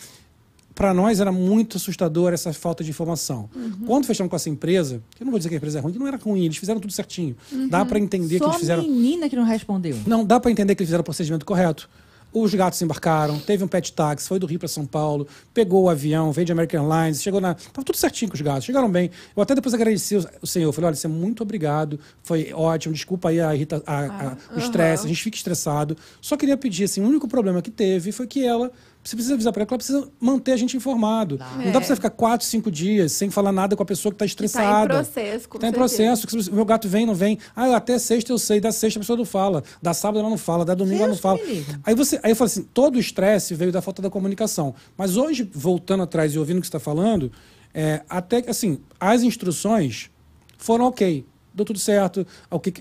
[0.74, 3.48] pra nós era muito assustador essa falta de informação.
[3.56, 3.72] Uhum.
[3.86, 5.92] Quando fechamos com essa empresa, que eu não vou dizer que a empresa é ruim,
[5.92, 7.34] que não era ruim, eles fizeram tudo certinho.
[7.68, 8.82] Dá pra entender que Só eles fizeram.
[8.84, 9.96] menina que não respondeu.
[10.06, 11.88] Não, dá pra entender que eles fizeram o procedimento correto.
[12.32, 15.88] Os gatos embarcaram, teve um pet táxi, foi do Rio para São Paulo, pegou o
[15.88, 17.54] avião, veio de American Airlines, chegou na.
[17.54, 19.10] Tava tudo certinho com os gatos, chegaram bem.
[19.34, 23.30] Eu até depois agradeci o- senhor, falei: olha, você é muito obrigado, foi ótimo, desculpa
[23.30, 25.96] aí a irrita, a- a- o estresse, a gente fica estressado.
[26.20, 28.70] Só queria pedir, assim, o único problema que teve foi que ela.
[29.02, 31.38] Você precisa avisar para ela ela precisa manter a gente informado.
[31.38, 34.16] Não dá pra você ficar quatro, cinco dias sem falar nada com a pessoa que
[34.18, 34.94] tá tá em estressada.
[34.94, 36.16] processo, com Tá em certeza.
[36.26, 36.26] processo.
[36.26, 37.38] que meu gato vem, não vem.
[37.56, 38.60] Ah, até sexta eu sei.
[38.60, 39.62] Da sexta a pessoa não fala.
[39.80, 40.64] Da sábado ela não fala.
[40.64, 41.38] Da domingo ela não Deus fala.
[41.84, 44.74] Aí, você, aí eu falo assim: todo o estresse veio da falta da comunicação.
[44.96, 47.32] Mas hoje, voltando atrás e ouvindo o que você está falando,
[47.72, 50.10] é, até assim, as instruções
[50.58, 51.24] foram ok.
[51.58, 52.24] Deu tudo certo.
[52.48, 52.72] O que-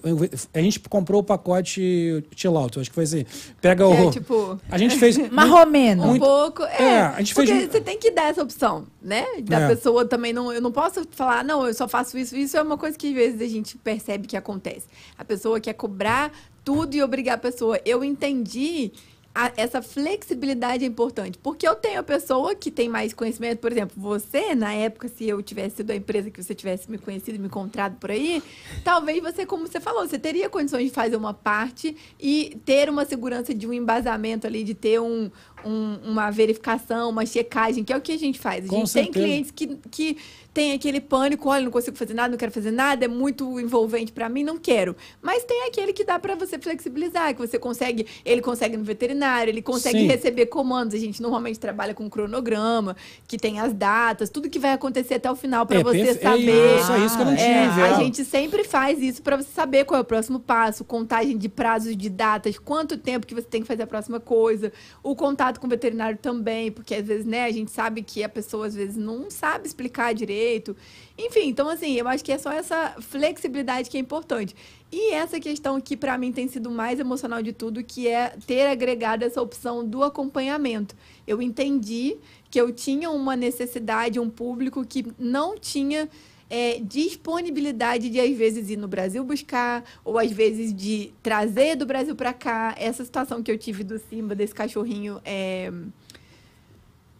[0.53, 3.25] A gente comprou o pacote chill out, acho que foi assim.
[3.59, 3.91] Pega o.
[3.91, 5.17] É, tipo- A gente fez.
[5.33, 6.03] Marromeno.
[6.03, 6.83] Um Muito- pouco, é.
[6.83, 9.25] É, a gente porque fez- você tem que dar essa opção, né?
[9.41, 9.67] Da É.
[9.69, 10.53] pessoa também não.
[10.53, 12.37] Eu não posso falar, não, eu só faço isso.
[12.37, 14.85] Isso é uma coisa que às vezes a gente percebe que acontece.
[15.17, 16.31] A pessoa quer cobrar
[16.63, 17.79] tudo e obrigar a pessoa.
[17.83, 18.91] Eu entendi.
[19.37, 21.37] A- essa flexibilidade é importante.
[21.37, 25.29] Porque eu tenho a pessoa que tem mais conhecimento, por exemplo, você, na época, se
[25.29, 28.41] eu tivesse sido a empresa que você tivesse me conhecido me encontrado por aí,
[28.83, 33.05] talvez você, como você falou, você teria condições de fazer uma parte e ter uma
[33.05, 35.29] segurança de um embasamento ali, de ter um,
[35.65, 38.65] um- uma verificação, uma checagem, que é o que a gente faz.
[38.65, 40.17] A Com gente tem clientes que, que
[40.53, 44.11] tem aquele pânico, olha, não consigo fazer nada, não quero fazer nada, é muito envolvente
[44.11, 44.95] para mim, não quero.
[45.21, 49.51] Mas tem aquele que dá para você flexibilizar, que você consegue, ele consegue no veterinário,
[49.51, 50.07] ele consegue Sim.
[50.07, 50.95] receber comandos.
[50.95, 52.95] A gente normalmente trabalha com cronograma,
[53.27, 56.13] que tem as datas, tudo que vai acontecer até o final para É, você é
[56.15, 56.79] saber.
[56.79, 57.95] isso, é isso que eu não É, tinha, a Vel.
[57.97, 61.95] gente sempre faz isso para você saber qual é o próximo passo, contagem de prazos,
[61.95, 64.73] de datas, quanto tempo que você tem que fazer a próxima coisa,
[65.03, 68.29] o contato com o veterinário também, porque às vezes, né, a gente sabe que a
[68.29, 70.75] pessoa às vezes não sabe explicar direito.
[71.17, 74.55] Enfim, então assim, eu acho que é só essa flexibilidade que é importante.
[74.91, 78.67] E essa questão que para mim tem sido mais emocional de tudo, que é ter
[78.67, 80.95] agregado essa opção do acompanhamento.
[81.25, 82.17] Eu entendi
[82.49, 86.09] que eu tinha uma necessidade, um público que não tinha
[86.49, 91.85] é, disponibilidade de, às vezes, ir no Brasil buscar, ou às vezes de trazer do
[91.85, 92.75] Brasil para cá.
[92.77, 95.21] Essa situação que eu tive do Simba, desse cachorrinho.
[95.25, 95.71] É...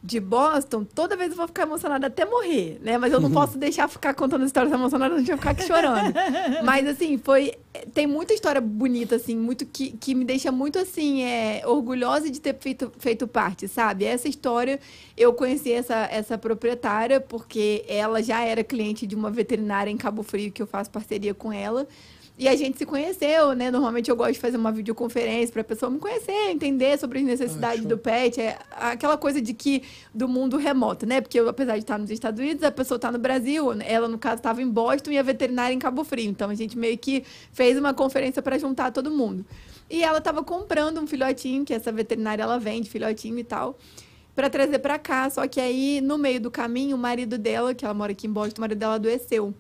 [0.03, 2.97] de Boston, toda vez eu vou ficar emocionada até morrer, né?
[2.97, 6.13] Mas eu não posso deixar ficar contando histórias emocionadas, a gente vai ficar aqui chorando.
[6.63, 7.53] Mas, assim, foi...
[7.93, 12.41] Tem muita história bonita, assim, muito que, que me deixa muito, assim, é, orgulhosa de
[12.41, 14.05] ter feito, feito parte, sabe?
[14.05, 14.79] Essa história,
[15.15, 20.23] eu conheci essa, essa proprietária porque ela já era cliente de uma veterinária em Cabo
[20.23, 21.87] Frio, que eu faço parceria com ela.
[22.39, 23.71] E a gente se conheceu, né?
[23.71, 27.25] Normalmente eu gosto de fazer uma videoconferência para a pessoa me conhecer, entender sobre as
[27.25, 28.39] necessidades Ah, do pet.
[28.39, 29.81] É aquela coisa de que
[30.13, 31.19] do mundo remoto, né?
[31.19, 33.73] Porque eu, apesar de estar nos Estados Unidos, a pessoa está no Brasil.
[33.81, 36.29] Ela, no caso, estava em Boston e a veterinária em Cabo Frio.
[36.29, 39.43] Então a gente meio que fez uma conferência para juntar todo mundo.
[39.89, 43.77] E ela estava comprando um filhotinho, que essa veterinária ela vende filhotinho e tal
[44.35, 45.27] para trazer para cá.
[45.31, 48.31] Só que aí, no meio do caminho, o marido dela, que ela mora aqui em
[48.31, 49.51] Boston, o marido dela adoeceu.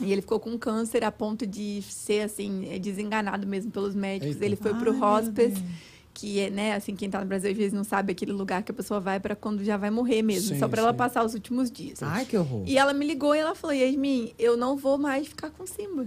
[0.00, 4.34] E ele ficou com câncer a ponto de ser, assim, é, desenganado mesmo pelos médicos.
[4.34, 4.44] Eita.
[4.44, 5.62] Ele foi pro hospice,
[6.12, 8.70] que é, né, assim, quem tá no Brasil às vezes não sabe aquele lugar que
[8.70, 11.34] a pessoa vai para quando já vai morrer mesmo, Sim, só para ela passar os
[11.34, 12.02] últimos dias.
[12.02, 12.64] Ai, que horror.
[12.66, 16.06] E ela me ligou e ela falou: Yasmin, eu não vou mais ficar com Simba.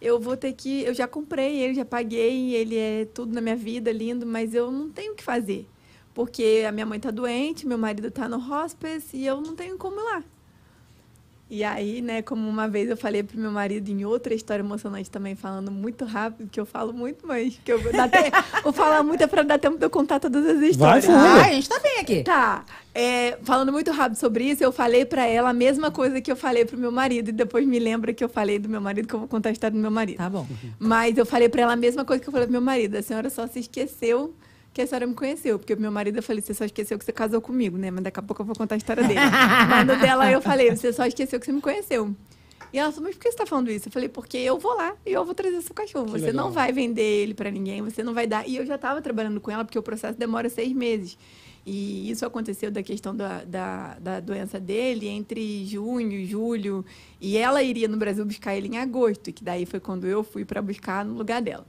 [0.00, 0.82] Eu vou ter que.
[0.82, 4.70] Eu já comprei ele, já paguei, ele é tudo na minha vida, lindo, mas eu
[4.70, 5.68] não tenho o que fazer.
[6.14, 9.78] Porque a minha mãe tá doente, meu marido tá no hospice e eu não tenho
[9.78, 10.24] como ir lá.
[11.54, 15.10] E aí, né, como uma vez eu falei pro meu marido em outra história emocionante
[15.10, 18.32] também, falando muito rápido, que eu falo muito, mas que eu vou, dar te-
[18.64, 21.04] vou falar muito é pra dar tempo de eu contar todas as histórias.
[21.04, 21.18] fundo.
[21.18, 22.22] Ai, a gente tá bem aqui.
[22.22, 22.64] Tá.
[22.94, 26.36] É, falando muito rápido sobre isso, eu falei pra ela a mesma coisa que eu
[26.36, 27.28] falei pro meu marido.
[27.28, 29.52] E depois me lembra que eu falei do meu marido, que eu vou contar a
[29.52, 30.16] história do meu marido.
[30.16, 30.46] Tá bom.
[30.78, 32.96] Mas eu falei pra ela a mesma coisa que eu falei pro meu marido.
[32.96, 34.34] A senhora só se esqueceu
[34.72, 35.58] que a senhora me conheceu.
[35.58, 37.90] Porque meu marido, eu falei, você só esqueceu que você casou comigo, né?
[37.90, 39.20] Mas daqui a pouco eu vou contar a história dele.
[39.68, 42.14] Mas no dela eu falei, você só esqueceu que você me conheceu.
[42.72, 43.88] E ela falou, mas por que você tá falando isso?
[43.88, 46.06] Eu falei, porque eu vou lá e eu vou trazer seu cachorro.
[46.06, 46.46] Que você legal.
[46.46, 48.48] não vai vender ele pra ninguém, você não vai dar.
[48.48, 51.18] E eu já tava trabalhando com ela, porque o processo demora seis meses.
[51.66, 56.84] E isso aconteceu da questão da, da, da doença dele entre junho julho.
[57.20, 60.44] E ela iria no Brasil buscar ele em agosto, que daí foi quando eu fui
[60.44, 61.66] para buscar no lugar dela.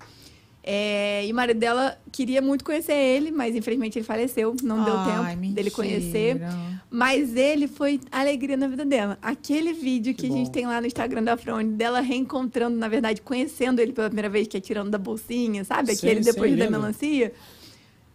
[0.66, 4.94] É, e o marido dela queria muito conhecer ele, mas infelizmente ele faleceu, não deu
[4.96, 5.72] Ai, tempo dele mentira.
[5.72, 6.42] conhecer.
[6.90, 9.18] Mas ele foi alegria na vida dela.
[9.22, 12.88] Aquele vídeo que, Que a gente tem lá no Instagram da Frone, dela reencontrando, na
[12.88, 15.94] verdade, conhecendo ele pela primeira vez, que é tirando da bolsinha, sabe?
[15.96, 16.72] Sim, Aquele sim, depois da lindo.
[16.72, 17.34] melancia.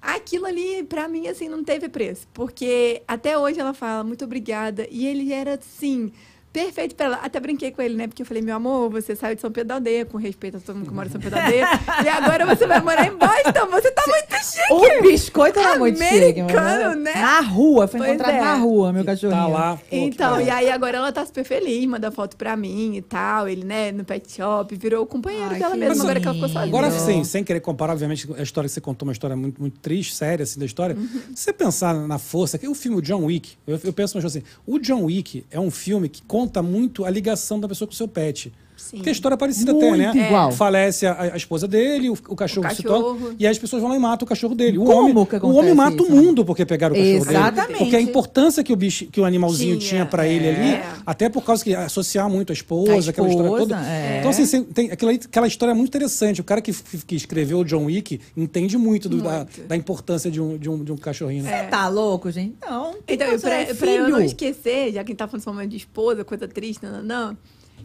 [0.01, 2.27] Aquilo ali, pra mim, assim, não teve preço.
[2.33, 4.87] Porque até hoje ela fala, muito obrigada.
[4.91, 6.13] E ele era, assim,
[6.53, 7.17] perfeito pra ela.
[7.17, 8.07] Até brinquei com ele, né?
[8.07, 10.61] Porque eu falei, meu amor, você saiu de São Pedro da Aldeia, com respeito a
[10.61, 11.67] todo mundo que mora em São Pedro da Aldeia.
[12.05, 13.67] e agora você vai morar em Boston.
[13.71, 14.99] Você tá muito chique.
[14.99, 16.41] O biscoito era muito chique.
[16.41, 17.15] Americano, né?
[17.15, 18.41] Na rua, foi Pois encontrado é.
[18.41, 19.41] na rua, meu cachorrinho.
[19.41, 19.77] Tá lá.
[19.77, 23.49] pô, Então, e aí agora ela tá super feliz, manda foto pra mim e tal.
[23.49, 26.03] Ele, né, no pet shop, virou o companheiro Ai, dela mesmo, lindo.
[26.03, 26.67] agora que ela ficou sozinha.
[26.67, 29.79] Agora sim, sem querer comparar, obviamente, a história que você contou, uma história muito, muito
[29.81, 30.97] triste, séria, assim, da história.
[30.97, 31.09] Uhum.
[31.35, 34.79] Se você pensar na força, que o filme John Wick, eu, eu penso assim, o
[34.79, 38.09] John Wick é um filme que conta muito a ligação da pessoa com o seu
[38.09, 38.53] pet.
[38.79, 38.97] Sim.
[38.99, 40.27] Porque a história é parecida Muito até, né?
[40.29, 40.53] igual.
[40.53, 43.19] Falece a, a esposa dele, o, o cachorro O se cachorro.
[43.21, 44.79] toca, e aí as pessoas vão lá e matam o cachorro dele.
[44.79, 47.31] O Como homem, que o homem mata isso, o mundo porque pegaram o cachorro dele.
[47.39, 47.79] Exatamente.
[47.79, 50.55] Porque a importância que o bicho, que o animalzinho tinha, Tinha, pra ele é.
[50.55, 53.87] ali, até por causa que associar muito a esposa, A aquela história esposa, toda.
[53.87, 54.19] é.
[54.21, 56.41] Então, assim, tem aquela, aquela história muito interessante.
[56.41, 56.73] O cara que,
[57.07, 59.63] que, escreveu o John Wick entende muito, do- Da, Muito.
[59.67, 61.65] da importância de um, de um, de um cachorrinho, né?
[61.65, 62.55] Você tá louco, gente?
[62.61, 62.95] Não.
[63.09, 65.47] Então, Não, e pra, é pra eu não esquecer, já que a gente tá falando
[65.49, 67.37] momento de esposa, coisa triste, não, não,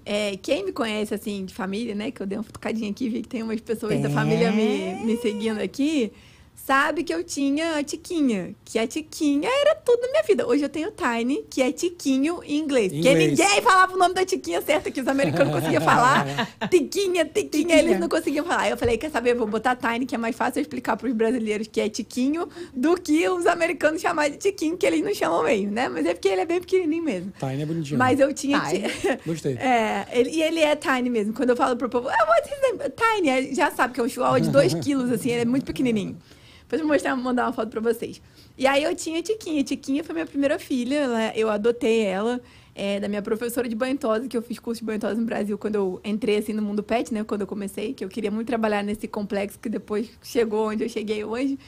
[0.05, 3.21] é, quem me conhece, assim, de família, né, que eu dei uma futucadinha aqui, vi
[3.21, 4.11] que tem umas pessoas da É.
[4.11, 6.11] família me, me seguindo aqui,
[6.55, 10.47] sabe que eu tinha a Tiquinha, que a Tiquinha era tudo na minha vida.
[10.47, 12.91] Hoje eu tenho Tiny, que é Tiquinho em inglês.
[12.93, 16.25] Porque ninguém falava o nome da Tiquinha certo, que os americanos conseguiam falar.
[16.69, 17.75] Tiquinha, Tiquinha, Tiquinha.
[17.79, 18.61] eles não conseguiam falar.
[18.61, 20.95] Aí eu falei, quer saber, eu vou botar Tiny, que é mais fácil eu explicar
[20.95, 25.13] pros brasileiros que é Tiquinho, do que os americanos chamar de Tiquinho, que eles não
[25.13, 25.89] chamam mesmo, né?
[25.89, 27.33] Mas é porque ele é bem pequenininho mesmo.
[27.39, 27.97] Tiny é bonitinho.
[27.99, 28.59] Mas eu tinha...
[28.61, 28.83] Tiny.
[29.25, 29.55] Gostei.
[29.55, 31.33] É, ele- e ele é tiny mesmo.
[31.33, 32.79] Quando eu falo pro povo, ah, what's his name?
[32.95, 36.17] Tiny, já sabe que é um chihuahua de 2 quilos, assim, ele é muito pequenininho.
[36.73, 38.19] Depois vou mostrar, mandar uma foto pra vocês.
[38.57, 39.61] E aí eu tinha a Tiquinha.
[39.61, 42.41] A Tiquinha foi minha primeira filha, ela- eu adotei ela.
[42.75, 45.23] é, da minha professora de banho tosa, que eu fiz curso de banho tosa no
[45.27, 47.23] Brasil quando eu entrei assim no mundo pet, né?
[47.23, 50.89] Quando eu comecei, que eu queria muito trabalhar nesse complexo que depois chegou onde eu
[50.89, 51.59] cheguei hoje.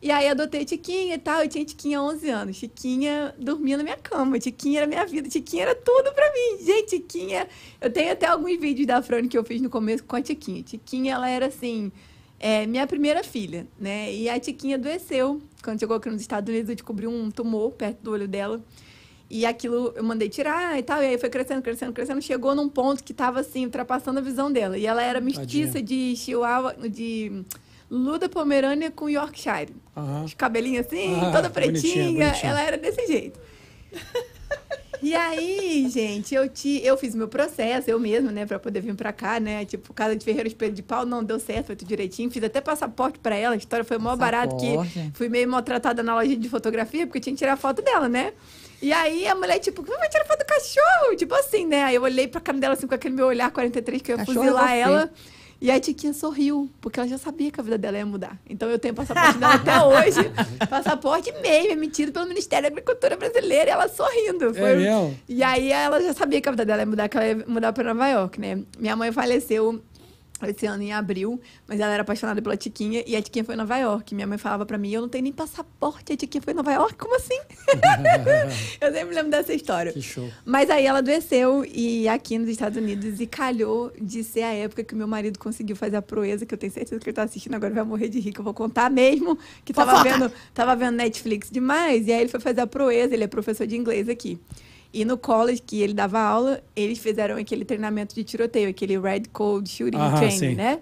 [0.00, 1.42] E aí adotei Tiquinha e tal.
[1.42, 2.58] Eu tinha Tiquinha há 11 anos.
[2.60, 4.38] Tiquinha dormia na minha cama.
[4.38, 5.28] Tiquinha era minha vida.
[5.28, 6.64] Tiquinha era tudo pra mim.
[6.64, 7.48] Gente, Tiquinha.
[7.80, 10.62] Eu tenho até alguns vídeos da Frane que eu fiz no começo com a Tiquinha.
[10.62, 11.90] Tiquinha, ela era assim.
[12.42, 14.12] É, minha primeira filha, né?
[14.12, 15.40] E a Tiquinha adoeceu.
[15.62, 18.60] Quando chegou aqui nos Estados Unidos, eu descobri um tumor perto do olho dela.
[19.30, 21.02] E aquilo eu mandei tirar e tal.
[21.02, 22.20] E aí foi crescendo, crescendo, crescendo.
[22.20, 24.76] Chegou num ponto que tava assim, ultrapassando a visão dela.
[24.76, 26.10] E ela era mestiça Tadinha.
[26.12, 27.42] de chihuahua, de
[27.90, 29.72] Luda Pomerânia com Yorkshire.
[29.96, 30.24] Aham.
[30.24, 32.04] Os cabelinhos assim, Ah, toda bonitinha, pretinha.
[32.28, 32.50] bonitinha.
[32.50, 33.38] Ela era desse jeito.
[35.02, 38.94] E aí, gente, eu, te, eu fiz meu processo, eu mesma, né, pra poder vir
[38.94, 39.64] pra cá, né?
[39.64, 42.30] Tipo, casa de ferreiro, espelho de pau, não deu certo, foi tudo direitinho.
[42.30, 44.76] Fiz até passaporte pra ela, a história foi mó barato, que
[45.14, 48.32] fui meio maltratada na loja de fotografia, porque eu tinha que tirar foto dela, né?
[48.80, 51.16] E aí a mulher, tipo, vai tirar foto do cachorro?
[51.16, 51.84] Tipo assim, né?
[51.84, 54.24] Aí eu olhei pra cara dela assim com aquele meu olhar 43 que eu ia
[54.24, 54.76] Cachorro é fuzilar você.
[54.76, 55.10] ela.
[55.62, 58.36] E a Tiquinha sorriu, porque ela já sabia que a vida dela ia mudar.
[58.50, 60.28] Então eu tenho passaporte dela até hoje.
[60.68, 63.70] Passaporte mesmo, emitido pelo Ministério da Agricultura Brasileira.
[63.70, 64.46] E ela sorrindo.
[64.46, 65.16] É Foi- mesmo?
[65.28, 67.72] E aí ela já sabia que a vida dela ia mudar, que ela ia mudar
[67.72, 68.58] pra Nova York, né?
[68.76, 69.80] Minha mãe faleceu
[70.50, 73.58] esse ano em abril, mas ela era apaixonada pela Tiquinha e a Tiquinha foi em
[73.58, 74.14] Nova York.
[74.14, 76.72] Minha mãe falava pra mim, eu não tenho nem passaporte, a Tiquinha foi em Nova
[76.72, 76.96] York?
[76.96, 77.38] Como assim?
[78.80, 79.92] eu sempre lembro dessa história.
[79.92, 80.28] Que show.
[80.44, 84.84] Mas aí ela adoeceu e aqui nos Estados Unidos e calhou de ser a época
[84.84, 87.22] que o meu marido conseguiu fazer a proeza, que eu tenho certeza que ele tá
[87.22, 90.76] assistindo agora vai morrer de rir, que eu vou contar mesmo, que tava vendo, tava
[90.76, 94.08] vendo Netflix demais, e aí ele foi fazer a proeza, ele é professor de inglês
[94.08, 94.38] aqui.
[94.92, 99.22] E no college que ele dava aula, eles fizeram aquele treinamento de tiroteio, aquele Red
[99.32, 100.54] Code Shooting Aham, Training, sim.
[100.54, 100.80] né?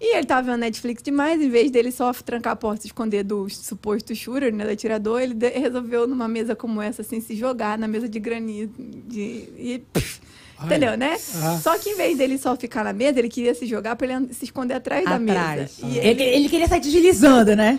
[0.00, 3.22] E ele tava vendo Netflix demais, em vez dele só trancar a porta e esconder
[3.22, 7.34] do suposto shooter, né, do atirador, ele de- resolveu, numa mesa como essa, assim, se
[7.36, 8.74] jogar na mesa de granito.
[8.76, 9.20] De,
[9.56, 10.20] e, pff,
[10.58, 10.66] Ai.
[10.66, 11.16] entendeu, né?
[11.36, 11.58] Ah.
[11.62, 14.34] Só que em vez dele só ficar na mesa, ele queria se jogar pra ele
[14.34, 15.40] se esconder atrás, da mesa.
[15.40, 15.78] Atrás.
[15.82, 17.78] E Ele, ele queria sair deslizando, né?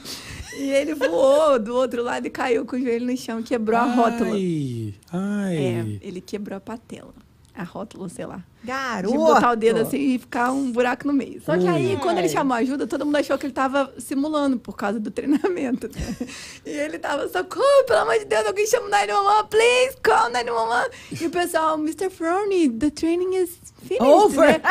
[0.57, 3.84] E ele voou do outro lado e caiu com o joelho no chão, quebrou a
[3.84, 4.32] rótula.
[4.32, 5.57] Ai, ai.
[5.57, 7.14] É, ele quebrou a patela.
[7.57, 8.44] A rótula, sei lá.
[8.65, 9.11] Garoto.
[9.14, 11.41] De botar o dedo assim e ficar um buraco no meio.
[11.41, 14.76] Só que aí, quando ele chamou ajuda, todo mundo achou que ele tava simulando por
[14.76, 15.90] causa do treinamento.
[16.65, 20.90] E ele tava, socorro, pelo amor de Deus, alguém chama o 911, please, call 911.
[21.22, 22.10] E o pessoal, Mr.
[22.10, 24.02] Frowney, the training is finished.
[24.03, 24.48] Over.
[24.48, 24.61] né?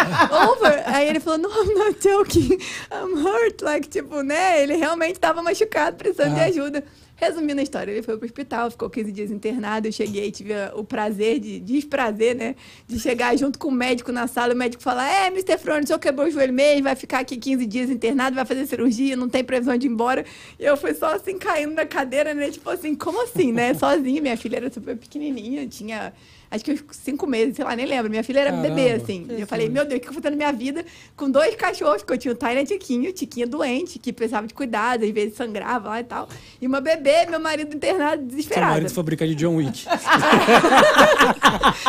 [0.50, 0.82] Over.
[0.86, 2.58] Aí ele falou, no, I'm not joking,
[2.92, 3.62] I'm hurt.
[3.62, 6.44] Like, tipo, né, ele realmente tava machucado, precisando de Ah.
[6.46, 6.84] ajuda.
[7.16, 9.86] Resumindo a história, ele foi pro hospital, ficou 15 dias internado.
[9.86, 12.56] Eu cheguei, tive a- o prazer, de desprazer, né?
[12.88, 14.52] De chegar junto com o médico na sala.
[14.52, 15.56] O médico falar: É, Mr.
[15.58, 18.66] Frone, o senhor quebrou o joelho mesmo, vai ficar aqui 15 dias internado, vai fazer
[18.66, 20.24] cirurgia, não tem previsão de ir embora.
[20.58, 22.50] E eu fui só assim, caindo na cadeira, né?
[22.50, 23.74] Tipo assim, como assim, né?
[23.74, 24.20] Sozinha.
[24.20, 26.12] Minha filha era super pequenininha, tinha.
[26.54, 28.08] Acho que uns cinco meses, sei lá, nem lembro.
[28.08, 28.68] Minha filha era Caramba.
[28.68, 29.26] bebê, assim.
[29.28, 30.84] E eu falei, meu Deus, o que eu vou fazer na minha vida
[31.16, 32.02] com dois cachorros?
[32.04, 35.34] Que eu tinha o Tyler e Tiquinho, Tiquinha doente, que precisava de cuidado, às vezes
[35.36, 36.28] sangrava lá e tal.
[36.60, 38.72] E uma bebê, meu marido internado, Seu desesperado.
[38.72, 39.84] marido fabrica de John Wick.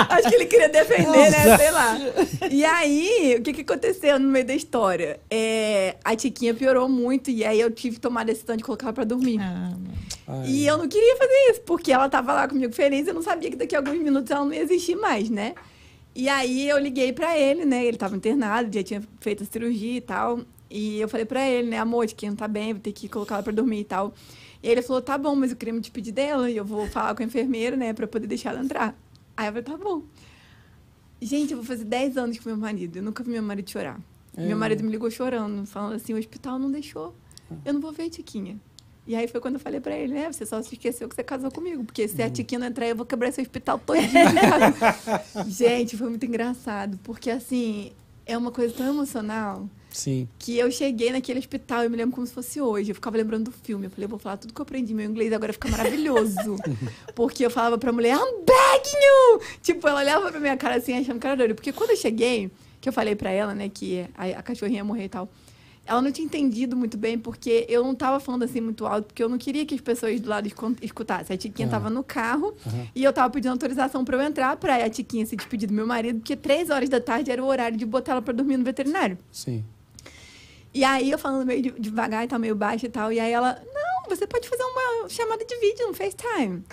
[0.10, 1.58] Acho que ele queria defender, né?
[1.58, 1.98] Sei lá.
[2.50, 5.20] E aí, o que, que aconteceu no meio da história?
[5.30, 8.88] É, a Tiquinha piorou muito e aí eu tive que tomar a decisão de colocar
[8.88, 9.40] ela pra dormir.
[9.40, 9.74] Ah,
[10.28, 10.48] Ai.
[10.48, 13.50] E eu não queria fazer isso, porque ela tava lá comigo feliz, eu não sabia
[13.50, 15.54] que daqui a alguns minutos ela não ia existir mais, né?
[16.16, 17.86] E aí eu liguei pra ele, né?
[17.86, 20.40] Ele tava internado, já tinha feito a cirurgia e tal.
[20.70, 23.08] E eu falei pra ele, né, amor, de quem não tá bem, vou ter que
[23.08, 24.14] colocar ela pra dormir e tal.
[24.64, 27.14] E ele falou, tá bom, mas eu queria me despedir dela e eu vou falar
[27.14, 28.98] com a enfermeira, né, pra poder deixar ela entrar.
[29.38, 30.04] Aí eu falei, tá bom.
[31.22, 32.98] Gente, eu vou fazer 10 anos com meu marido.
[32.98, 34.00] Eu nunca vi meu marido chorar.
[34.36, 34.46] É.
[34.46, 37.16] Meu marido me ligou chorando, falando assim, o hospital não deixou.
[37.64, 38.58] Eu não vou ver a Tiquinha.
[39.08, 40.32] E aí foi quando eu falei pra ele, né?
[40.32, 41.84] Você só se esqueceu que você casou comigo.
[41.84, 44.10] Porque se a Tiquinha não entrar, eu vou quebrar esse hospital todinho.
[44.12, 45.46] sabe?
[45.52, 47.00] Gente, foi muito engraçado.
[47.04, 47.92] Porque, assim,
[48.26, 50.28] é uma coisa tão emocional Sim.
[50.40, 52.90] que eu cheguei naquele hospital e me lembro como se fosse hoje.
[52.92, 53.86] Eu ficava lembrando do filme.
[53.86, 54.94] Eu falei, eu vou falar tudo que eu aprendi.
[54.96, 56.56] Meu inglês agora fica maravilhoso.
[57.14, 59.42] Porque eu falava pra mulher, I'm begging you!
[59.62, 61.54] Tipo, ela olhava pra minha cara assim, achando que era doida.
[61.54, 62.50] Porque quando eu cheguei,
[62.82, 65.30] que eu falei pra ela, né, que a, a cachorrinha ia morrer e tal.
[65.86, 69.22] Ela não tinha entendido muito bem, porque eu não tava falando assim muito alto, porque
[69.22, 70.50] eu não queria que as pessoas do lado
[70.82, 71.36] escutassem.
[71.36, 71.72] A Tiquinha Ah.
[71.72, 72.88] tava no carro Aham.
[72.96, 75.86] e eu tava pedindo autorização pra eu entrar pra a Tiquinha se despedir do meu
[75.86, 78.64] marido, porque três horas da tarde era o horário de botar ela pra dormir no
[78.64, 79.18] veterinário.
[79.32, 79.64] Sim.
[80.74, 83.12] E aí eu falando meio de- devagar e tal, meio baixo e tal.
[83.14, 86.64] E aí ela, não, você pode fazer uma chamada de vídeo no FaceTime.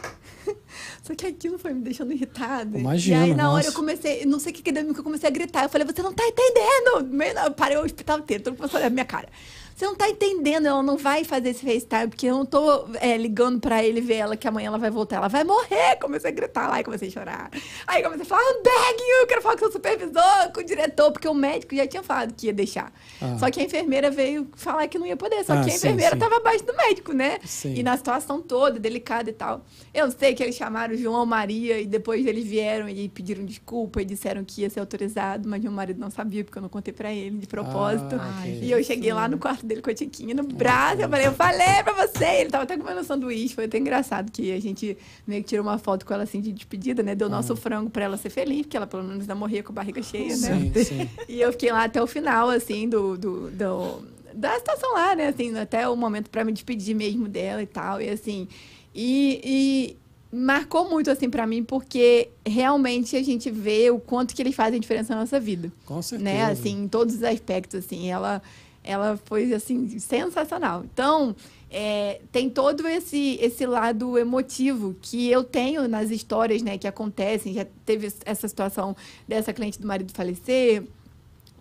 [1.02, 2.78] Só que aquilo foi me deixando irritada.
[2.78, 3.68] Imagino, E aí na hora nossa.
[3.68, 5.64] eu comecei, não sei o que que deu, eu comecei a gritar.
[5.64, 7.14] Eu falei, você não tá entendendo.
[7.44, 9.28] Eu parei o hospital inteiro, todo mundo começou a minha cara.
[9.74, 13.16] Você não tá entendendo, ela não vai fazer esse FaceTime, porque eu não tô é,
[13.16, 15.16] ligando pra ele ver ela que amanhã ela vai voltar.
[15.16, 15.96] Ela vai morrer.
[16.00, 17.50] Comecei a gritar lá e comecei a chorar.
[17.86, 21.28] Aí comecei a falar, begging you, quero falar com o supervisor, com o diretor, porque
[21.28, 22.92] o médico já tinha falado que ia deixar.
[23.20, 23.36] Ah.
[23.38, 25.44] Só que a enfermeira veio falar que não ia poder.
[25.44, 26.18] Só Ah, que a sim, enfermeira sim.
[26.18, 27.38] tava abaixo do médico, né?
[27.44, 27.74] Sim.
[27.74, 29.64] E na situação toda, delicada e tal.
[29.92, 34.04] Eu sei que eles chamaram João Maria e depois eles vieram e pediram desculpa e
[34.04, 37.12] disseram que ia ser autorizado, mas meu marido não sabia, porque eu não contei pra
[37.12, 38.16] ele de propósito.
[38.18, 38.46] Ah.
[38.46, 41.32] E eu cheguei lá no quarto dele com a Tiquinha no braço, eu falei, eu
[41.32, 42.40] falei pra você!
[42.40, 45.64] Ele tava até comendo um sanduíche, foi até engraçado que a gente meio que tirou
[45.64, 47.14] uma foto com ela assim de despedida, né?
[47.14, 49.74] Deu nosso frango pra ela ser feliz, porque ela pelo menos ainda morria com a
[49.74, 50.72] barriga cheia, né?
[50.72, 51.10] Sim, sim.
[51.28, 54.02] E eu fiquei lá até o final, assim, do, do, do,
[54.34, 55.28] da situação lá, né?
[55.28, 58.00] Assim, até o momento para me despedir mesmo dela e tal.
[58.00, 58.48] E assim.
[58.94, 59.96] E, e
[60.32, 64.80] marcou muito, assim, para mim, porque realmente a gente vê o quanto que eles fazem
[64.80, 65.70] diferença na nossa vida.
[65.84, 66.30] Com certeza.
[66.30, 66.44] Né?
[66.44, 68.10] Assim, em todos os aspectos, assim.
[68.10, 68.42] Ela,
[68.84, 70.84] ela foi, assim, sensacional.
[70.84, 71.34] Então,
[71.70, 76.76] é, tem todo esse, esse lado emotivo que eu tenho nas histórias, né?
[76.76, 77.54] Que acontecem.
[77.54, 78.96] Já teve essa situação
[79.26, 80.82] dessa cliente do marido falecer.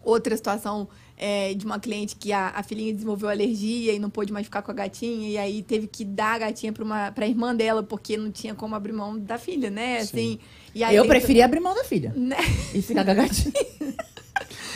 [0.03, 0.87] Outra situação
[1.21, 4.63] é, de uma cliente que a, a filhinha desenvolveu alergia e não pôde mais ficar
[4.63, 8.17] com a gatinha, e aí teve que dar a gatinha para a irmã dela, porque
[8.17, 9.99] não tinha como abrir mão da filha, né?
[9.99, 10.39] Assim,
[10.73, 12.11] e aí eu preferia abrir mão da filha.
[12.15, 12.37] Né?
[12.73, 13.53] E ficar com a gatinha.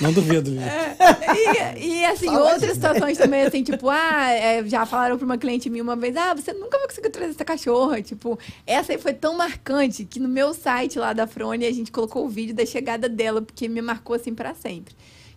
[0.01, 0.51] Não duvido.
[0.59, 5.25] É, e, e, assim, Fala outras situações também, assim, tipo, ah, é, já falaram pra
[5.25, 8.01] uma cliente minha uma vez, ah, você nunca vai conseguir trazer essa cachorra.
[8.01, 11.91] Tipo, essa aí foi tão marcante que no meu site lá da Frone a gente
[11.91, 14.95] colocou o vídeo da chegada dela, porque me marcou assim pra sempre.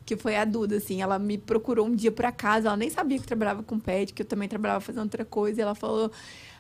[0.09, 3.18] Que foi a Duda, assim, ela me procurou um dia pra casa, ela nem sabia
[3.18, 6.10] que eu trabalhava com pet, que eu também trabalhava fazendo outra coisa, e ela falou.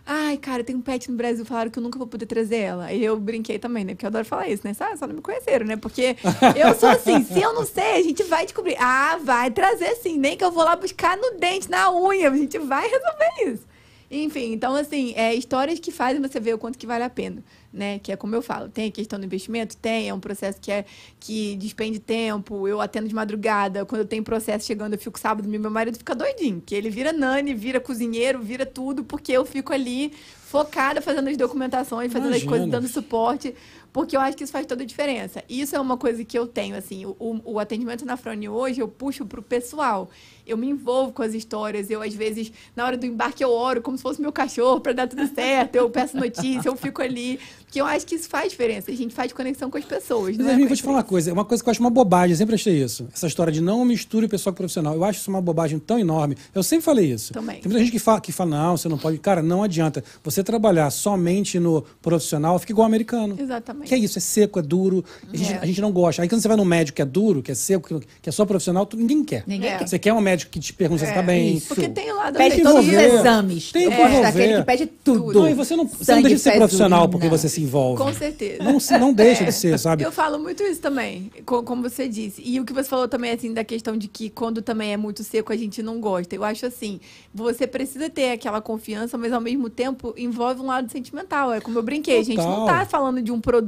[0.04, 2.92] Ai, cara, tem um pet no Brasil, falaram que eu nunca vou poder trazer ela.
[2.92, 3.94] E eu brinquei também, né?
[3.94, 4.74] Porque eu adoro falar isso, né?
[4.74, 5.76] Só, só não me conheceram, né?
[5.76, 6.14] Porque
[6.56, 8.76] eu sou assim, se eu não sei, a gente vai descobrir.
[8.78, 12.36] Ah, vai trazer sim, nem que eu vou lá buscar no dente, na unha, a
[12.36, 13.66] gente vai resolver isso.
[14.10, 17.42] Enfim, então assim, é histórias que fazem você ver o quanto que vale a pena,
[17.70, 17.98] né?
[17.98, 19.76] Que é como eu falo, tem a questão do investimento?
[19.76, 20.86] Tem, é um processo que é
[21.20, 25.46] que despende tempo, eu atendo de madrugada, quando eu tenho processo chegando, eu fico sábado,
[25.46, 29.74] meu marido fica doidinho, que ele vira nani, vira cozinheiro, vira tudo, porque eu fico
[29.74, 30.12] ali
[30.48, 32.50] focada fazendo as documentações, fazendo as Imagino.
[32.50, 33.54] coisas, dando suporte,
[33.98, 35.42] porque eu acho que isso faz toda a diferença.
[35.48, 38.86] Isso é uma coisa que eu tenho, assim, o, o- atendimento na Frone hoje, eu
[38.86, 40.08] puxo pro pessoal.
[40.46, 43.82] Eu me envolvo com as histórias, eu às vezes, na hora do embarque, eu oro
[43.82, 47.40] como se fosse meu cachorro para dar tudo certo, eu peço notícia, eu fico ali,
[47.64, 50.46] porque eu acho que isso faz diferença, a gente faz conexão com as pessoas, Mas,
[50.46, 50.52] né?
[50.52, 51.30] Yasmin, Com vou te falar uma coisa.
[51.30, 52.30] É uma coisa que eu acho uma bobagem.
[52.32, 53.08] Eu sempre achei isso.
[53.12, 54.94] Essa história de não misture o pessoal com o profissional.
[54.94, 56.36] Eu acho isso uma bobagem tão enorme.
[56.54, 57.32] Eu sempre falei isso.
[57.34, 57.56] Também.
[57.60, 59.18] Tem muita gente que fala, que fala, não, você não pode.
[59.18, 60.02] Cara, não adianta.
[60.24, 63.36] Você trabalhar somente no profissional, fica igual americano.
[63.38, 63.87] Exatamente.
[63.88, 65.04] Que é isso, é seco, é duro.
[65.32, 65.58] A gente, É.
[65.58, 66.22] a gente não gosta.
[66.22, 68.44] Aí quando você vai no médico que é duro, que é seco, que- é só
[68.44, 69.44] profissional, tu- ninguém quer.
[69.46, 69.78] Ninguém É.
[69.78, 69.88] quer.
[69.88, 71.56] Você quer um médico que te pergunta se você tá bem.
[71.56, 71.68] isso.
[71.68, 73.72] Porque tem o lado Pede que todos os exames.
[73.72, 74.22] Tem que envolver.
[74.22, 75.32] daquele que pede tudo.
[75.40, 77.38] Não, e você não, você não Sangue, deixa de ser profissional porque urina.
[77.38, 78.02] você se envolve.
[78.02, 78.62] Com certeza.
[78.62, 80.04] Não, se- não deixa de ser, sabe?
[80.04, 82.42] Eu falo muito isso também, co- como você disse.
[82.44, 85.22] E o que você falou também, assim, da questão de que quando também é muito
[85.24, 86.34] seco, a gente não gosta.
[86.34, 87.00] Eu acho assim,
[87.34, 91.52] você precisa ter aquela confiança, mas ao mesmo tempo envolve um lado sentimental.
[91.52, 92.66] É como eu brinquei, a gente não Total.
[92.80, 93.67] tá falando de um produto.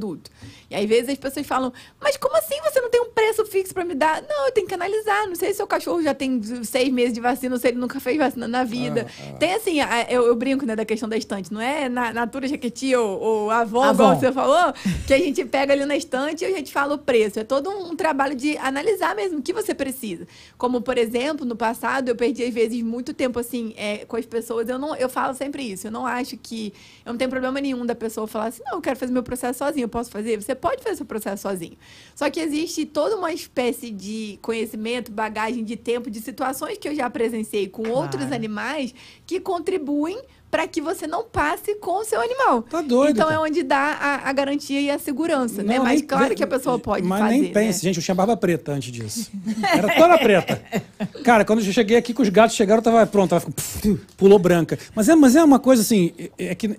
[0.71, 3.75] E às vezes as pessoas falam, mas como assim você não tem um preço fixo
[3.75, 4.23] pra me dar?
[4.23, 5.27] Não, eu tenho que analisar.
[5.27, 7.99] Não sei se seu cachorro já tem seis meses de vacina, ou se ele nunca
[8.01, 9.07] fez vacina na vida.
[9.09, 11.53] Ah, Tem assim, a- eu, eu brinco, né, da questão da estante.
[11.53, 13.93] Não é na, Natura Jequiti ou, ou Avon, Avon.
[14.05, 14.73] igual você falou,
[15.07, 17.39] que a gente pega ali na estante e a gente fala o preço.
[17.41, 20.27] É todo um, um trabalho de analisar mesmo o que você precisa.
[20.57, 24.25] Como, por exemplo, no passado, eu perdi, às vezes, muito tempo, assim, é, com as
[24.27, 24.69] pessoas.
[24.69, 25.87] Eu, não, eu falo sempre isso.
[25.87, 26.73] Eu não acho que...
[27.05, 29.59] Eu não tenho problema nenhum da pessoa falar assim, não, eu quero fazer meu processo
[29.59, 29.89] sozinho.
[29.91, 30.41] Posso fazer?
[30.41, 31.77] Você pode fazer seu processo sozinho.
[32.15, 36.95] Só que existe toda uma espécie de conhecimento, bagagem de tempo, de situações que eu
[36.95, 38.35] já presenciei com outros Claro.
[38.35, 38.95] animais
[39.27, 40.19] que contribuem
[40.51, 42.63] para que você não passe com o seu animal.
[42.63, 45.77] Tá doido, Então é onde dá a, a garantia e a segurança, né?
[45.77, 47.35] Não, Mas nem- claro que a pessoa pode mas fazer.
[47.39, 47.89] nem pense, né?
[47.91, 49.31] gente, eu tinha barba preta antes disso.
[49.73, 50.61] Era toda preta.
[51.25, 53.45] Cara, quando eu cheguei aqui, que os gatos chegaram, eu tava pronto, ela
[54.17, 54.77] pulou branca.
[54.93, 56.77] Mas é, mas é uma coisa assim, é, é que,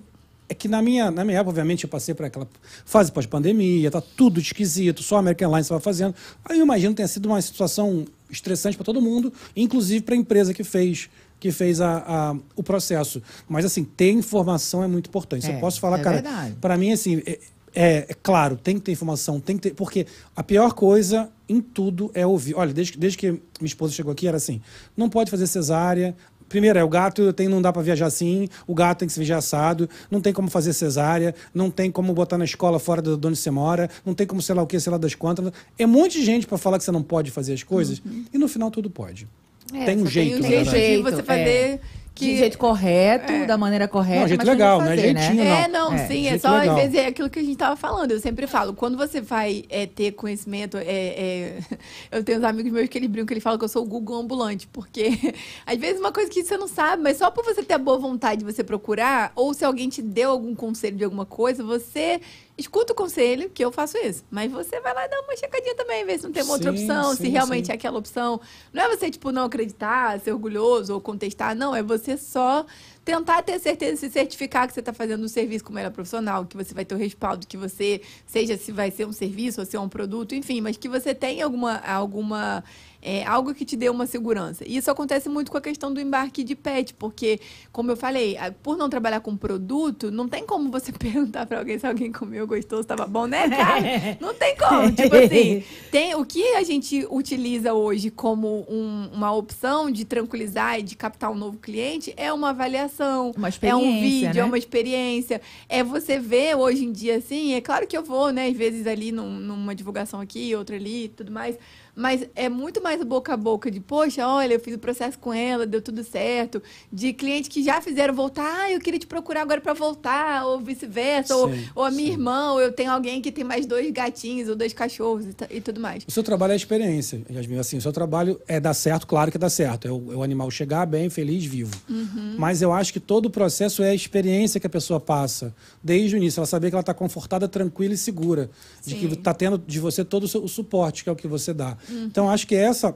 [0.48, 2.46] é que na minha, na minha época, obviamente, eu passei por aquela
[2.84, 6.14] fase pós-pandemia, tá tudo esquisito, só a American Airlines estava fazendo.
[6.44, 10.18] Aí eu imagino que tenha sido uma situação estressante para todo mundo, inclusive para a
[10.18, 11.08] empresa que fez
[11.40, 13.20] que fez a, a- o processo.
[13.48, 15.44] Mas, assim, ter informação é muito importante.
[15.50, 16.54] É, eu posso falar, é cara, verdade.
[16.60, 17.38] para mim, assim, é,
[17.74, 19.74] é- é claro, tem que ter informação, tem que ter.
[19.74, 20.06] Porque
[20.36, 22.54] a pior coisa em tudo é ouvir.
[22.54, 24.60] Olha, desde, desde que minha esposa chegou aqui, era assim:
[24.96, 26.14] não pode fazer cesárea.
[26.52, 29.18] Primeiro, é o gato tem, não dá para viajar assim, o gato tem que se
[29.18, 33.16] viajar assado, não tem como fazer cesárea, não tem como botar na escola fora do-
[33.16, 35.50] de onde você mora, não tem como sei lá o que, sei lá das quantas.
[35.78, 38.36] É um monte de gente para falar que você não pode fazer as coisas, e
[38.36, 39.26] no final tudo pode.
[39.72, 41.80] É, tem um jeito, tem na um jeito de você fazer
[42.14, 43.46] que De jeito correto, É.
[43.46, 44.20] da maneira correta.
[44.20, 45.62] Não, jeito legal, que não é fazer, jeitinho, né?
[45.62, 46.76] É, não, É, sim, é só legal.
[46.76, 48.10] às vezes é aquilo que a gente tava falando.
[48.10, 51.58] Eu sempre falo, quando você vai é, ter conhecimento, é, é,
[52.12, 53.86] eu tenho uns amigos meus que eles brincam, que eles falam que eu sou o
[53.86, 55.34] Google ambulante, porque
[55.66, 57.98] às vezes uma coisa que você não sabe, mas só por você ter a boa
[57.98, 62.20] vontade de você procurar, ou se alguém te deu algum conselho de alguma coisa, você
[62.56, 66.04] escuta o conselho, que eu faço isso, mas você vai lá dar uma checadinha também,
[66.04, 67.72] ver se não tem uma outra Sim, opção, se sim, realmente sim.
[67.72, 68.40] é aquela opção.
[68.72, 72.66] Não é você, tipo, não acreditar, ser orgulhoso ou contestar, não, é você só
[73.04, 76.56] tentar ter certeza, se certificar que você está fazendo um serviço com melhor profissional, que
[76.56, 79.74] você vai ter o respaldo, que você, seja se vai ser um serviço ou se
[79.76, 82.62] é um produto, enfim, mas que você tenha alguma, alguma
[83.02, 84.64] é, algo que te dê uma segurança.
[84.66, 87.40] E isso acontece muito com a questão do embarque de pet, porque,
[87.72, 91.78] como eu falei, por não trabalhar com produto, não tem como você perguntar para alguém
[91.78, 93.82] se alguém comeu gostoso, estava bom, né, cara?
[94.20, 94.92] Não tem como.
[94.92, 100.78] Tipo assim, tem, o que a gente utiliza hoje como um, uma opção de tranquilizar
[100.78, 104.40] e de captar um novo cliente é uma avaliação, uma é um vídeo, né?
[104.40, 105.40] é uma experiência.
[105.68, 108.86] É você ver hoje em dia, assim, é claro que eu vou, né, às vezes
[108.86, 111.56] ali num, numa divulgação aqui, outra ali, tudo mais.
[111.94, 115.32] Mas é muito mais boca a boca de, poxa, olha, eu fiz o processo com
[115.32, 116.62] ela, deu tudo certo.
[116.90, 120.58] De clientes que já fizeram voltar, ah, eu queria te procurar agora para voltar, ou
[120.58, 121.36] vice-versa.
[121.36, 122.12] Ou, ou a minha sim.
[122.12, 125.60] irmã, ou eu tenho alguém que tem mais dois gatinhos ou dois cachorros e, e,
[125.60, 126.04] tudo mais.
[126.08, 127.58] O seu trabalho é experiência, Yasmin.
[127.58, 129.86] Assim, o seu trabalho é dar certo, claro que dá certo.
[129.86, 131.74] É o, é o animal chegar bem, feliz, vivo.
[131.90, 132.36] Uhum.
[132.38, 135.54] Mas eu acho que todo o processo é a experiência que a pessoa passa.
[135.82, 138.48] Desde o início, ela saber que ela está confortada, tranquila e segura.
[138.80, 138.90] Sim.
[138.90, 141.76] De que está tendo de você todo o suporte, que é o que você dá.
[141.88, 142.04] Uhum.
[142.04, 142.94] Então, acho que essa,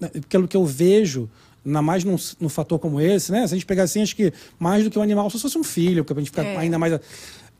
[0.00, 1.28] né, pelo que eu vejo,
[1.64, 3.46] na mais num, num, fator como esse, né?
[3.46, 5.64] Se a gente pegar assim, acho que mais do que um animal, se fosse um
[5.64, 6.56] filho, que a gente ficar é.
[6.56, 7.00] ainda mais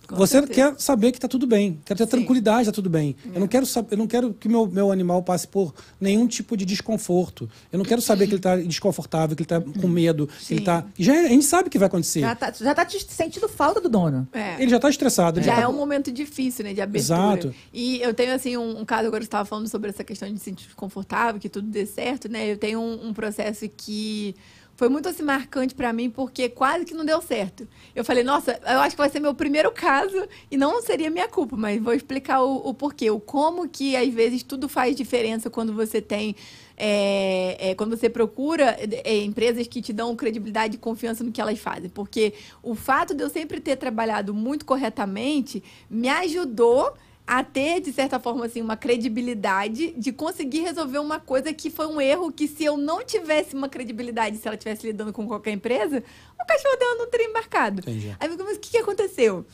[0.06, 0.72] com você certeza.
[0.72, 2.10] quer saber que está tudo bem, quer ter Sim.
[2.10, 3.16] tranquilidade, está tudo bem.
[3.24, 3.36] É.
[3.36, 6.64] Eu não quero eu não quero que meu meu animal passe por nenhum tipo de
[6.64, 7.48] desconforto.
[7.72, 10.46] Eu não quero saber que ele está desconfortável, que ele está com medo, Sim.
[10.46, 10.84] que ele está.
[10.98, 12.20] Já é, a gente sabe que vai acontecer.
[12.20, 14.26] Já está já tá sentindo falta do dono.
[14.32, 14.60] É.
[14.60, 15.40] Ele já está estressado.
[15.40, 15.68] Já, já é tá...
[15.68, 17.14] um momento difícil, né, de abertura.
[17.16, 17.54] Exato.
[17.72, 20.38] E eu tenho assim um, um caso agora que estava falando sobre essa questão de
[20.38, 22.50] se sentir desconfortável, que tudo dê certo, né?
[22.50, 24.34] Eu tenho um, um processo que
[24.76, 27.66] foi muito assim marcante para mim porque quase que não deu certo.
[27.94, 31.28] Eu falei, nossa, eu acho que vai ser meu primeiro caso e não seria minha
[31.28, 35.48] culpa, mas vou explicar o, o porquê, o como que às vezes tudo faz diferença
[35.48, 36.34] quando você tem
[36.76, 41.40] é, é, quando você procura é, empresas que te dão credibilidade e confiança no que
[41.40, 41.88] elas fazem.
[41.88, 46.94] Porque o fato de eu sempre ter trabalhado muito corretamente me ajudou
[47.26, 51.86] a ter, de certa forma, assim, uma credibilidade de conseguir resolver uma coisa que foi
[51.86, 55.52] um erro que, se eu não tivesse uma credibilidade, se ela estivesse lidando com qualquer
[55.52, 56.02] empresa,
[56.38, 57.80] o cachorro dela não teria embarcado.
[57.80, 58.14] Entendi.
[58.20, 59.46] Aí eu mas o que, que aconteceu?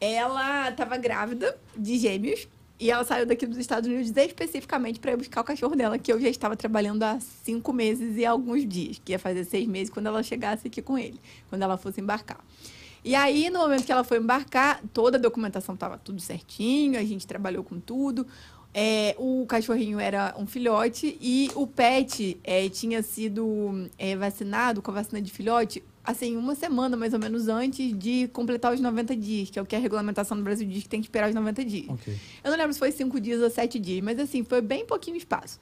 [0.00, 2.48] Ela estava grávida de gêmeos
[2.80, 6.10] e ela saiu daqui dos Estados Unidos especificamente para ir buscar o cachorro dela, que
[6.10, 9.90] eu já estava trabalhando há cinco meses e alguns dias, que ia fazer seis meses
[9.90, 12.38] quando ela chegasse aqui com ele, quando ela fosse embarcar.
[13.04, 17.04] E aí, no momento que ela foi embarcar, toda a documentação estava tudo certinho, a
[17.04, 18.26] gente trabalhou com tudo.
[18.74, 24.90] É, o cachorrinho era um filhote e o pet é, tinha sido é, vacinado com
[24.90, 29.14] a vacina de filhote assim, uma semana mais ou menos antes de completar os 90
[29.14, 31.34] dias, que é o que a regulamentação no Brasil diz que tem que esperar os
[31.34, 31.90] 90 dias.
[31.90, 32.16] Okay.
[32.42, 35.18] Eu não lembro se foi cinco dias ou sete dias, mas assim, foi bem pouquinho
[35.18, 35.60] espaço.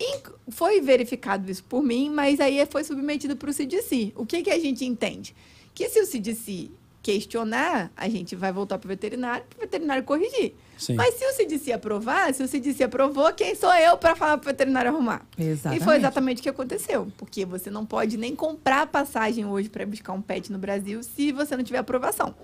[0.00, 0.20] E
[0.50, 4.12] foi verificado isso por mim, mas aí foi submetido para o CDC.
[4.16, 5.34] O que, que a gente entende?
[5.78, 10.02] Que se o CDC questionar, a gente vai voltar para o veterinário, para o veterinário
[10.02, 10.52] corrigir.
[10.76, 10.94] Sim.
[10.94, 14.48] Mas se o CDC aprovar, se o CDC aprovou, quem sou eu para falar para
[14.48, 15.24] o veterinário arrumar?
[15.38, 15.80] Exatamente.
[15.80, 17.06] E foi exatamente o que aconteceu.
[17.16, 21.30] Porque você não pode nem comprar passagem hoje para buscar um pet no Brasil se
[21.30, 22.34] você não tiver aprovação.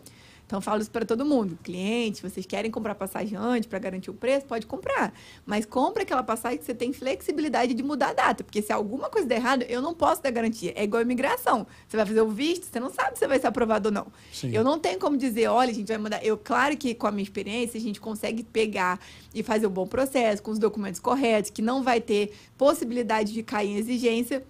[0.47, 1.59] Então, falo isso para todo mundo.
[1.63, 4.47] Cliente, vocês querem comprar passagem antes para garantir o preço?
[4.47, 5.13] Pode comprar.
[5.47, 8.45] Mas compre aquela passagem que você tem flexibilidade de mudar a data.
[8.45, 10.73] Porque se alguma coisa der errado, eu não posso dar garantia.
[10.77, 11.67] É igual a imigração.
[11.89, 14.07] Você vai fazer o visto, você não sabe se vai ser aprovado ou não.
[14.33, 14.51] Sim.
[14.55, 16.25] Eu não tenho como dizer, olha, a gente vai mudar.
[16.25, 19.01] Eu, claro que com a minha experiência, a gente consegue pegar
[19.35, 23.43] e fazer um bom processo, com os documentos corretos, que não vai ter possibilidade de
[23.43, 24.45] cair em exigência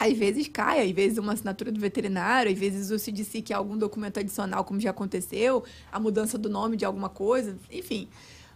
[0.00, 3.76] às vezes cai, às vezes uma assinatura do veterinário, às vezes o CDC que algum
[3.76, 5.62] documento adicional, como já aconteceu,
[5.92, 8.08] a mudança do nome de alguma coisa, enfim.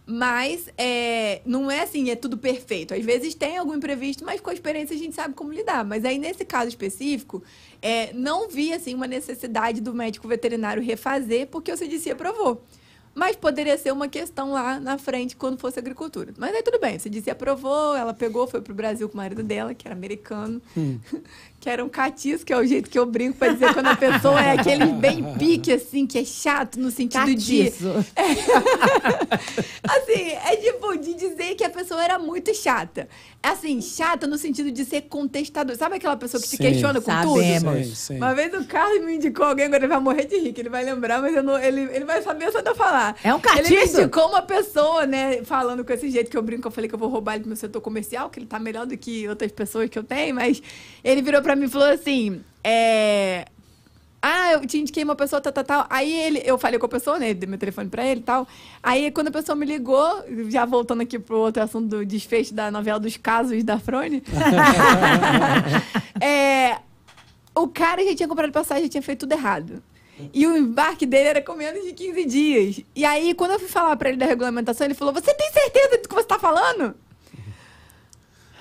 [0.07, 2.95] Mas é, não é assim, é tudo perfeito.
[2.95, 5.85] Às vezes tem algum imprevisto, mas com a experiência a gente sabe como lidar.
[5.85, 7.43] Mas aí, nesse caso específico,
[7.79, 12.63] é, não vi assim, uma necessidade do médico veterinário refazer, porque o CDC aprovou.
[13.15, 16.33] Mas poderia ser uma questão lá na frente quando fosse agricultura.
[16.37, 19.41] Mas aí tudo bem, você disse aprovou, ela pegou, foi pro Brasil com o marido
[19.41, 20.99] dela, que era americano, hum.
[21.61, 23.95] que era um catiço, que é o jeito que eu brinco para dizer quando a
[23.95, 27.83] pessoa é aquele bem pique, assim, que é chato no sentido catiço.
[27.83, 28.05] de.
[28.15, 28.31] É...
[29.87, 33.07] assim, é tipo de dizer que a pessoa era muito chata.
[33.41, 35.75] Assim, chata no sentido de ser contestador.
[35.75, 37.63] Sabe aquela pessoa que sim, te questiona com sabemos.
[37.63, 37.83] tudo?
[37.85, 38.17] Sim, sim.
[38.17, 40.83] Uma vez o Carlos me indicou alguém, agora ele vai morrer de que ele vai
[40.83, 43.04] lembrar, mas não, ele, ele vai saber só de eu falar.
[43.23, 43.73] É um catiço.
[43.73, 46.87] Ele me indicou uma pessoa, né, falando com esse jeito que eu brinco, eu falei
[46.87, 49.27] que eu vou roubar ele do meu setor comercial, que ele tá melhor do que
[49.27, 50.61] outras pessoas que eu tenho, mas
[51.03, 53.45] ele virou pra mim e falou assim: é.
[54.27, 55.85] Ah, eu te indiquei uma pessoa, tal, tal, tal.
[55.87, 57.31] Aí ele, eu falei com a pessoa, né?
[57.31, 58.47] Dei meu telefone pra ele e tal.
[58.81, 62.71] Aí quando a pessoa me ligou, já voltando aqui pro outro assunto do desfecho da
[62.71, 64.23] novela dos casos da Frone.
[66.19, 66.79] é,
[67.53, 69.83] o, o cara já tinha comprado passagem, já tinha feito tudo errado.
[70.33, 72.79] E o embarque dele era com menos de 15 dias.
[72.95, 75.97] E aí, quando eu fui falar pra ele da regulamentação, ele falou: Você tem certeza
[76.01, 76.95] do que você tá falando?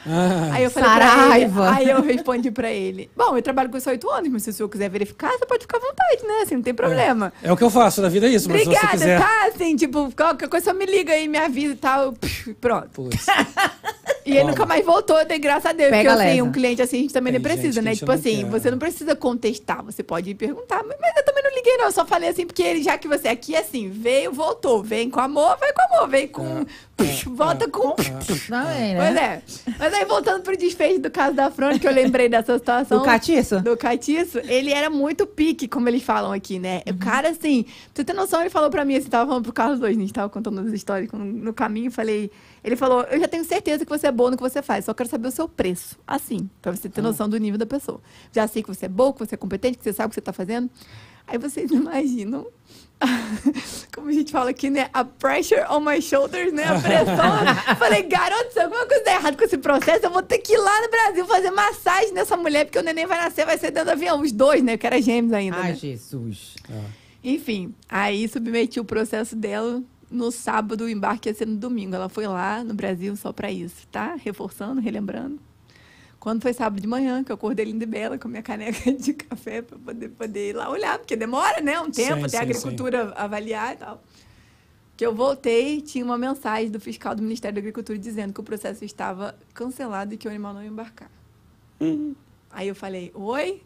[0.06, 1.14] Ah, Aí eu falei pra ele,
[1.48, 1.70] Saraiva.
[1.70, 4.50] aí eu respondi pra ele: Bom, eu trabalho com isso há oito anos, mas se
[4.50, 6.40] o senhor quiser verificar, você pode ficar à vontade, né?
[6.42, 7.32] Assim, não tem problema.
[7.42, 8.50] é o que eu faço na vida, é isso.
[8.50, 9.46] Mas se você Obrigada, tá?
[9.46, 12.14] Assim, tipo, qualquer coisa só me liga aí, me avisa e tal.
[12.60, 12.88] Pronto.
[12.90, 13.24] Putz.
[14.24, 15.90] E ele nunca mais voltou, graças a Deus.
[15.90, 17.94] Pega porque, assim, um cliente assim, a gente também Tem nem precisa, né?
[17.94, 18.50] Tipo não assim, quer.
[18.50, 20.82] você não precisa contestar, você pode perguntar.
[20.84, 21.84] Mas, mas eu também não liguei, não.
[21.86, 24.82] Eu só falei assim, porque ele, já que você aqui, assim, veio, voltou.
[24.82, 26.08] Vem com amor, vai com amor.
[26.08, 26.60] Vem com.
[26.60, 26.64] É,
[26.96, 27.90] Psh, é, volta é, com.
[27.92, 29.42] Também, Pois né?
[29.68, 29.72] é.
[29.78, 32.98] Mas aí, voltando pro desfecho do caso da Fran, que eu lembrei dessa situação.
[33.04, 33.60] Do catiço?
[33.60, 36.82] Do Catiço, ele era muito pique, como eles falam aqui, né?
[36.86, 36.94] Uhum.
[36.94, 39.52] O cara, assim, pra você ter noção, ele falou pra mim, assim, tava falando pro
[39.52, 42.30] Carlos hoje, a gente tava contando as histórias no, no caminho, falei.
[42.64, 44.94] Ele falou: Eu já tenho certeza que você é boa no que você faz, só
[44.94, 45.98] quero saber o seu preço.
[46.06, 48.00] Assim, pra você ter noção do nível da pessoa.
[48.32, 50.14] Já sei que você é boa, que você é competente, que você sabe o que
[50.14, 50.70] você tá fazendo.
[51.26, 52.46] Aí vocês imaginam.
[53.94, 54.88] Como a gente fala aqui, né?
[54.94, 56.64] A pressure on my shoulders, né?
[56.64, 57.76] A pressão.
[57.76, 60.58] Falei, garoto, se alguma coisa der errado com esse processo, eu vou ter que ir
[60.58, 63.90] lá no Brasil fazer massagem nessa mulher, porque o neném vai nascer, vai ser dentro
[63.90, 64.22] do avião.
[64.22, 64.78] Os dois, né?
[64.78, 65.58] Que era gêmeos ainda.
[65.58, 65.74] Ai, né?
[65.74, 66.54] Jesus.
[67.22, 69.82] Enfim, aí submeti o processo dela
[70.14, 71.94] no sábado, o embarque ia ser no domingo.
[71.94, 74.14] Ela foi lá no Brasil só pra isso, tá?
[74.14, 75.38] Reforçando, relembrando.
[76.18, 78.90] Quando foi sábado de manhã, que eu acordei linda e bela com a minha caneca
[78.94, 81.78] de café pra poder, poder ir lá olhar, porque demora, né?
[81.80, 84.02] Um tempo, Sim, até a sim, agricultura avaliar e tal.
[84.96, 88.44] Que eu voltei, tinha uma mensagem do fiscal do Ministério da Agricultura dizendo que o
[88.44, 91.10] processo estava cancelado e que o animal não ia embarcar.
[92.50, 93.60] Aí eu falei, oi?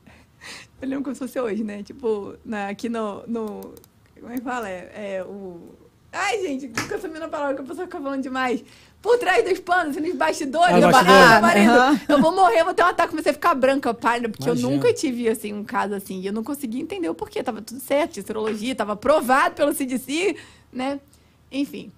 [0.81, 1.83] Eu lembro como se fosse hoje, né?
[1.83, 3.75] Tipo, na- aqui no, no.
[4.19, 4.69] Como é que fala?
[4.69, 5.75] É, é o.
[6.21, 8.63] Ai, gente, fica assumindo a palavra que a pessoa fica falando demais.
[9.01, 11.23] Por trás dos panos, nos bastidores, Ah, eu, bastidores.
[11.23, 12.01] ah, marido, Aham.
[12.09, 14.69] eu vou morrer, eu vou ter um ataque, comecei a ficar branca, pálida, porque Imagina.
[14.69, 16.21] eu nunca tive, assim, um caso assim.
[16.21, 17.41] E eu não conseguia entender o porquê.
[17.43, 20.35] Tava tudo certo, tinha serologia, tava aprovado pelo CDC,
[20.73, 20.99] né?
[21.53, 21.93] Enfim.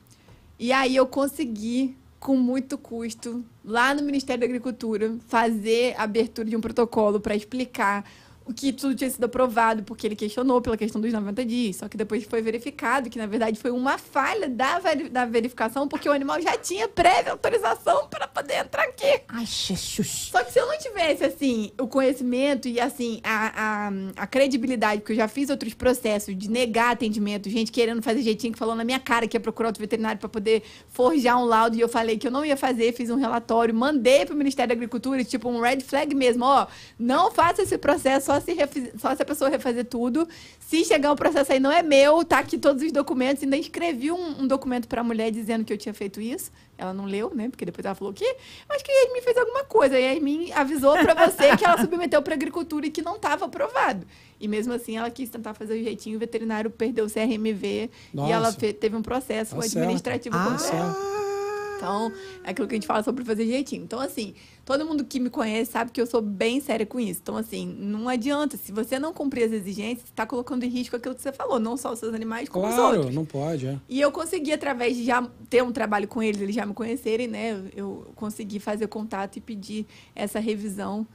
[0.59, 6.47] E aí eu consegui, com muito custo, lá no Ministério da Agricultura, fazer a abertura
[6.51, 8.05] de um protocolo para explicar
[8.53, 11.77] que tudo tinha sido aprovado, porque ele questionou pela questão dos 90 dias.
[11.77, 16.09] Só que depois foi verificado que, na verdade, foi uma falha da, da verificação, porque
[16.09, 19.23] o animal já tinha prévia autorização para poder entrar aqui.
[19.29, 20.31] Ai, Jesus.
[20.31, 25.01] Só que se eu não tivesse, assim, o conhecimento e, assim, a, a, a credibilidade,
[25.01, 28.75] porque eu já fiz outros processos de negar atendimento, gente querendo fazer jeitinho que falou
[28.75, 31.89] na minha cara que ia procurar outro veterinário para poder forjar um laudo e eu
[31.89, 35.49] falei que eu não ia fazer, fiz um relatório, mandei pro Ministério da Agricultura, tipo
[35.49, 36.67] um red flag mesmo, ó,
[36.99, 40.29] não faça esse processo só se, refiz- só se a pessoa refazer tudo.
[40.59, 44.11] Se chegar um processo aí não é meu, tá aqui todos os documentos, ainda escrevi
[44.11, 46.51] um, um documento pra mulher dizendo que eu tinha feito isso.
[46.79, 47.49] Ela não leu, né?
[47.51, 48.25] Porque depois ela falou que
[48.69, 49.99] acho que a Yasmin fez alguma coisa.
[50.01, 53.45] E a Yasmin avisou pra você que ela submeteu pra agricultura e que não estava
[53.45, 54.07] aprovado.
[54.41, 58.19] E mesmo assim ela quis tentar fazer o jeitinho, o veterinário perdeu o CRMV e
[58.33, 58.73] ela Nossa.
[58.73, 59.77] teve um processo Tá certo.
[59.77, 60.45] administrativo Ah.
[60.51, 61.20] contra ela.
[61.81, 62.13] Então,
[62.45, 63.83] é aquilo que a gente fala sobre fazer jeitinho.
[63.83, 64.35] Então, assim,
[64.67, 67.21] todo mundo que me conhece sabe que eu sou bem séria com isso.
[67.23, 68.59] Então, assim, não adianta.
[68.59, 71.59] Se você não cumprir as exigências, você está colocando em risco aquilo que você falou.
[71.59, 73.15] Não só os seus animais, como os Claro, outros.
[73.15, 73.79] não pode, é.
[73.89, 77.27] E eu consegui, através de já ter um trabalho com eles, eles já me conhecerem,
[77.27, 77.63] né?
[77.75, 81.07] Eu consegui fazer contato e pedir essa revisão.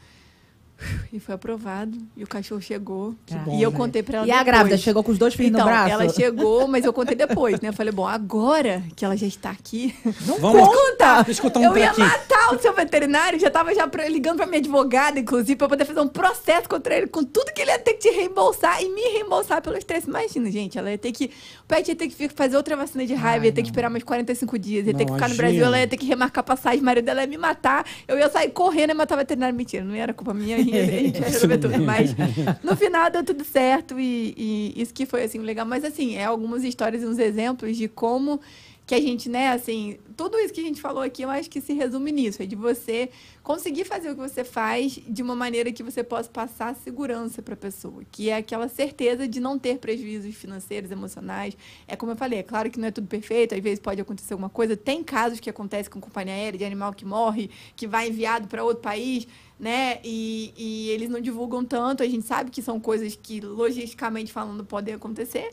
[1.13, 1.97] E foi aprovado.
[2.17, 3.15] E o cachorro chegou.
[3.25, 3.77] Que e bom, eu né?
[3.77, 4.45] contei pra ela E a depois.
[4.45, 5.89] grávida chegou com os dois filhos Então, no braço?
[5.91, 7.69] ela chegou, mas eu contei depois, né?
[7.69, 9.95] Eu falei, bom, agora que ela já está aqui,
[10.25, 11.25] Não Vamos- conta!
[11.41, 12.07] Contar um eu ia trequinho.
[12.07, 15.99] matar o seu veterinário, já tava já ligando pra minha advogada, inclusive, pra poder fazer
[16.01, 19.01] um processo contra ele, com tudo que ele ia ter que te reembolsar e me
[19.13, 20.07] reembolsar pelo estresse.
[20.09, 21.25] Imagina, gente, ela ia ter que.
[21.63, 23.71] O pet ia ter que fazer outra vacina de raiva, Ai, ia ter que não.
[23.71, 25.35] esperar mais 45 dias, ia Não, ter que ficar no.
[25.35, 28.29] Brasil, ela ia ter que remarcar passagem, o marido dela ia me matar, eu ia
[28.29, 29.55] sair correndo e matar o veterinário.
[29.55, 31.79] Mentira, não era culpa minha, a gente a gente ia resolver tudo.
[31.79, 32.15] Mas
[32.63, 35.65] no final deu tudo certo e, e isso que foi assim legal.
[35.65, 38.39] Mas assim, é algumas histórias e uns exemplos de como
[38.85, 41.59] que a gente, né, assim, tudo isso que a gente falou aqui, eu acho que
[41.59, 43.09] se resume nisso, é de você
[43.41, 47.55] conseguir fazer o que você faz de uma maneira que você possa passar segurança para
[47.55, 51.57] a pessoa, que é aquela certeza de não ter prejuízos financeiros, emocionais.
[51.87, 54.33] É como eu falei, é claro que não é tudo perfeito, às vezes pode acontecer
[54.33, 58.09] alguma coisa, tem casos que acontecem com companhia aérea, de animal que morre, que vai
[58.09, 59.27] enviado para outro país,
[59.59, 59.99] né?
[60.03, 64.63] E, e eles não divulgam tanto, a gente sabe que são coisas que logisticamente falando
[64.65, 65.51] podem acontecer.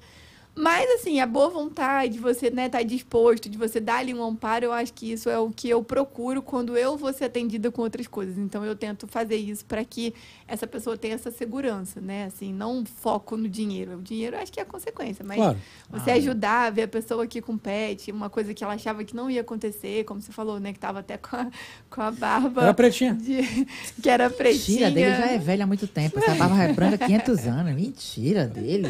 [0.55, 4.23] Mas, assim, a boa vontade, de você né, estar disposto, de você dar ali um
[4.23, 7.71] amparo, eu acho que isso é o que eu procuro quando eu vou ser atendida
[7.71, 8.37] com outras coisas.
[8.37, 10.13] Então, eu tento fazer isso para que
[10.47, 12.27] essa pessoa tenha essa segurança, né?
[12.27, 13.97] Assim, não foco no dinheiro.
[13.97, 15.59] O dinheiro eu acho que é a consequência, mas Claro.
[15.91, 19.31] você ajudar, ver a pessoa aqui com pet, uma coisa que ela achava que não
[19.31, 20.75] ia acontecer, como você falou, né?
[20.75, 21.51] Que tava até com a,
[21.89, 22.63] com a barba.
[22.65, 23.15] Era pretinha.
[23.15, 23.67] de-
[24.03, 24.91] que era pretinha.
[24.91, 26.19] Mentira dele já é velho há muito tempo.
[26.19, 27.75] Essa barba é branca há 500 anos.
[27.75, 28.89] Mentira dele.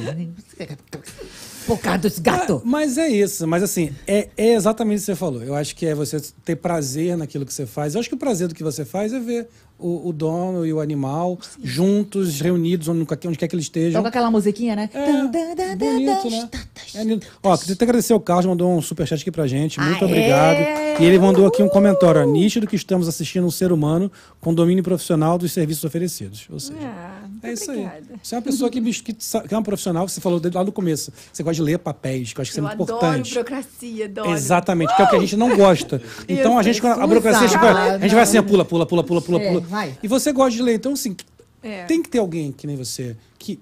[1.67, 2.61] Por causa dos gatos.
[2.65, 5.43] Mas é isso, mas assim, é, é exatamente o que você falou.
[5.43, 7.95] Eu acho que é você ter prazer naquilo que você faz.
[7.95, 9.49] Eu acho que o prazer do que você faz é ver
[9.79, 14.01] o, o dono e o animal juntos, reunidos, onde, onde quer que eles estejam.
[14.01, 14.89] Toca aquela musiquinha, né?
[14.93, 16.49] É, bonito, né?
[16.95, 17.27] É lindo.
[17.43, 19.81] Ó, queria até agradecer ao Carlos, mandou um superchat aqui pra gente.
[19.81, 20.11] Muito Aê!
[20.11, 21.01] obrigado.
[21.01, 22.21] E ele mandou aqui um comentário.
[22.21, 24.11] Ó, nítido que estamos assistindo um ser humano
[24.41, 26.47] com domínio profissional dos serviços oferecidos.
[26.51, 27.79] Ou seja, Ah, muito é isso aí.
[27.85, 28.21] obrigada.
[28.23, 30.73] Você é uma pessoa que, que, que é uma profissional, você falou desde lá no
[30.73, 31.13] começo.
[31.33, 33.35] Você gosta de ler papéis, que eu acho que isso Eu é muito adoro importante.
[33.35, 34.31] burocracia, adoro.
[34.31, 36.01] Exatamente, que é o que a gente não gosta.
[36.29, 39.21] Então a gente, quando a burocracia, tipo, a gente vai assim, pula, pula, pula, pula,
[39.21, 39.61] pula, É, pula.
[39.61, 39.99] vai.
[40.03, 40.75] E você gosta de ler.
[40.75, 41.17] Então, assim,
[41.63, 41.85] É.
[41.85, 43.59] tem que ter alguém que nem você, que,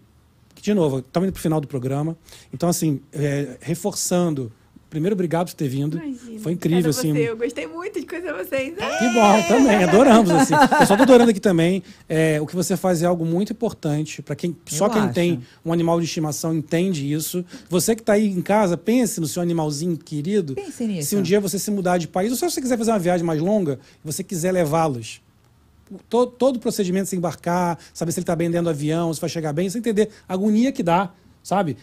[0.54, 2.16] que, de novo, estamos indo pro final do programa.
[2.52, 4.52] Então, assim, é, reforçando.
[4.90, 5.96] Primeiro, obrigado por ter vindo.
[5.98, 7.12] Imagina, Foi incrível, assim.
[7.12, 7.30] Você.
[7.30, 8.74] Eu gostei muito de conhecer vocês.
[8.80, 10.30] Ah, Que bom, também, adoramos.
[10.32, 10.52] Assim.
[10.80, 11.80] Eu só tô adorando aqui também.
[12.08, 14.20] É, o que você faz é algo muito importante.
[14.20, 15.14] para quem Só Eu quem acho.
[15.14, 17.44] tem um animal de estimação entende isso.
[17.68, 20.54] Você que está aí em casa, pense no seu animalzinho querido.
[20.56, 21.10] Pense nisso.
[21.10, 23.24] Se um dia você se mudar de país, ou se você quiser fazer uma viagem
[23.24, 25.22] mais longa, e você quiser levá-los.
[26.08, 29.12] Todo, todo o procedimento de se embarcar, saber se ele está bem dentro do avião,
[29.14, 31.10] se vai chegar bem, você entender a agonia que dá,
[31.42, 31.76] sabe?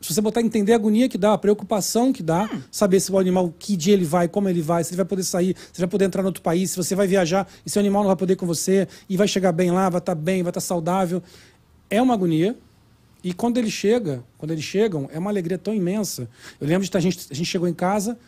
[0.00, 3.18] Se você botar entender a agonia que dá, a preocupação que dá, saber se o
[3.18, 5.86] animal, que dia ele vai, como ele vai, se ele vai poder sair, se ele
[5.86, 8.16] vai poder entrar no outro país, se você vai viajar e seu animal não vai
[8.16, 11.22] poder ir com você, e vai chegar bem lá, vai estar bem, vai estar saudável.
[11.88, 12.56] É uma agonia.
[13.22, 16.28] E quando ele chega, quando eles chegam, é uma alegria tão imensa.
[16.60, 18.18] Eu lembro de a gente, a gente chegou em casa,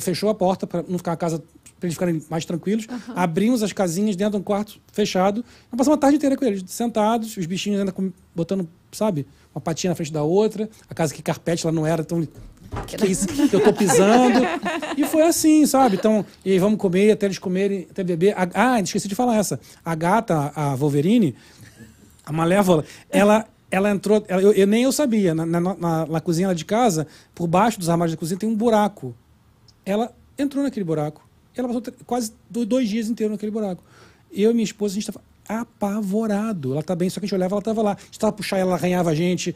[0.00, 1.42] fechou a porta para não ficar a casa
[1.84, 2.86] para eles ficarem mais tranquilos.
[3.14, 5.44] Abrimos as casinhas dentro de um quarto fechado.
[5.70, 9.60] Nós passamos a tarde inteira com eles, sentados, os bichinhos ainda com- botando, sabe, uma
[9.60, 10.68] patinha na frente da outra.
[10.88, 12.26] A casa que carpete lá não era tão
[12.86, 14.40] que, que é isso que eu tô pisando?
[14.96, 15.96] E foi assim, sabe?
[15.96, 18.34] Então, e aí vamos comer até eles comerem, até beber.
[18.54, 19.60] Ah, esqueci de falar essa.
[19.84, 21.36] A gata, a Wolverine,
[22.26, 24.24] a Malévola, ela, ela entrou.
[24.26, 25.34] ela- eu, eu- nem eu sabia.
[25.34, 28.48] Na, na, na- na cozinha lá de casa, por baixo dos armários da cozinha, tem
[28.48, 29.14] um buraco.
[29.86, 31.24] Ela entrou naquele buraco.
[31.56, 33.82] Ela passou quase do- dois dias inteiros naquele buraco.
[34.32, 36.72] Eu e minha esposa, a gente estava apavorado.
[36.72, 37.92] Ela tá bem, só que a gente olhava, ela estava lá.
[37.92, 39.54] A gente tava puxar ela, arranhava a gente.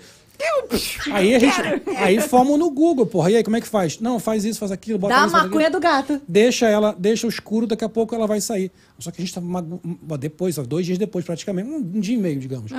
[1.11, 1.55] Aí a gente.
[1.97, 3.31] Aí fomos no Google, porra.
[3.31, 3.99] E aí, como é que faz?
[3.99, 5.51] Não, faz isso, faz aquilo, bota Dá a isso, aquilo.
[5.51, 6.20] maconha do gato.
[6.29, 8.70] Deixa ela, deixa o escuro, daqui a pouco ela vai sair.
[9.01, 9.81] Só que a gente estava mago-
[10.19, 12.70] depois, dois dias depois, praticamente, um, um dia e meio, digamos.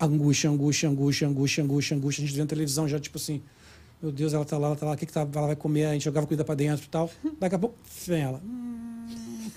[0.00, 2.24] Angústia, angústia, angústia, angústia, angústia, angústia.
[2.24, 3.42] A gente vendo televisão já, tipo assim,
[4.02, 5.86] meu Deus, ela tá lá, ela tá lá, o que, que tá, ela vai comer?
[5.86, 7.10] A gente jogava comida pra dentro e tal.
[7.38, 8.40] Daqui a pouco, vem ela.
[8.44, 9.50] Hum.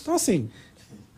[0.00, 0.48] Então, assim,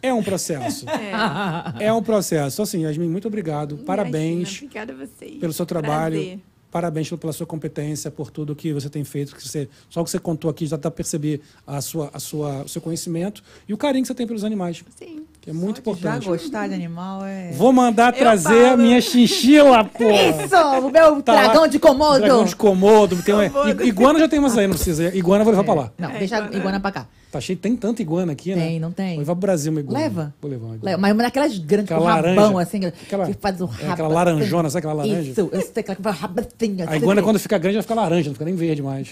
[0.00, 0.86] é um processo.
[1.78, 2.56] É um processo.
[2.56, 3.78] Então, assim, Yasmin, muito obrigado.
[3.78, 5.38] Parabéns Imagina, Obrigada a vocês.
[5.38, 6.16] pelo seu trabalho.
[6.16, 6.40] Prazer.
[6.70, 9.34] Parabéns pela sua competência, por tudo que você tem feito.
[9.34, 12.18] Que você, só o que você contou aqui já dá para perceber a sua, a
[12.18, 15.24] sua, o seu conhecimento e o carinho que você tem pelos animais, Sim.
[15.48, 16.26] Que é muito Já importante.
[16.26, 17.52] gostar de animal é.
[17.52, 20.04] Vou mandar Eu trazer a minha chinchila, pô.
[20.10, 20.56] Isso!
[20.86, 21.42] O meu Tá lá.
[21.44, 22.18] dragão de comodo!
[22.18, 23.16] Dragão de comodo.
[23.22, 23.46] Tem uma,
[23.82, 25.08] iguana já tem umas aí, não precisa.
[25.16, 25.92] Iguana eu vou levar pra lá.
[25.96, 26.78] Não, É, deixa a iguana.
[26.80, 27.06] pra cá.
[27.32, 28.62] Tá cheio, tem tanta iguana aqui, né?
[28.66, 29.10] Tem, não tem?
[29.10, 29.98] Vou levar pro Brasil uma iguana.
[30.00, 30.34] Leva.
[30.40, 30.90] Vou levar uma iguana.
[30.90, 32.40] Leva, Mas uma daquelas grandes Aquela com laranja.
[32.40, 33.92] rabão, assim, Aquela- que faz o é, rabo.
[33.92, 35.30] aquela laranjona, sabe aquela laranja?
[35.30, 36.76] Isso, eu sei aquela que faz o rabo assim.
[36.86, 39.08] A iguana, quando fica grande, ela fica laranja, não fica nem verde mais.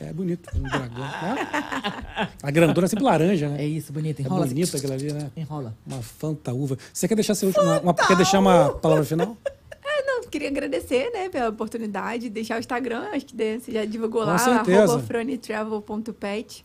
[0.00, 0.98] É bonito, um dragão.
[0.98, 2.28] né?
[2.42, 3.62] A grandona é sempre laranja, né?
[3.62, 4.20] É isso, bonito.
[4.20, 4.46] É Enrola.
[4.46, 5.30] bonita aquela ali, né?
[5.36, 5.76] Enrola.
[5.86, 6.78] Uma fantaúva.
[6.92, 9.36] Você quer deixar seu último, uma, uma- quer deixar uma palavra final?
[9.44, 14.22] Ah, não, queria agradecer, né, pela oportunidade, deixar o Instagram, acho que você já divulgou
[14.22, 16.64] Com lá, arroba fronitravel.pet.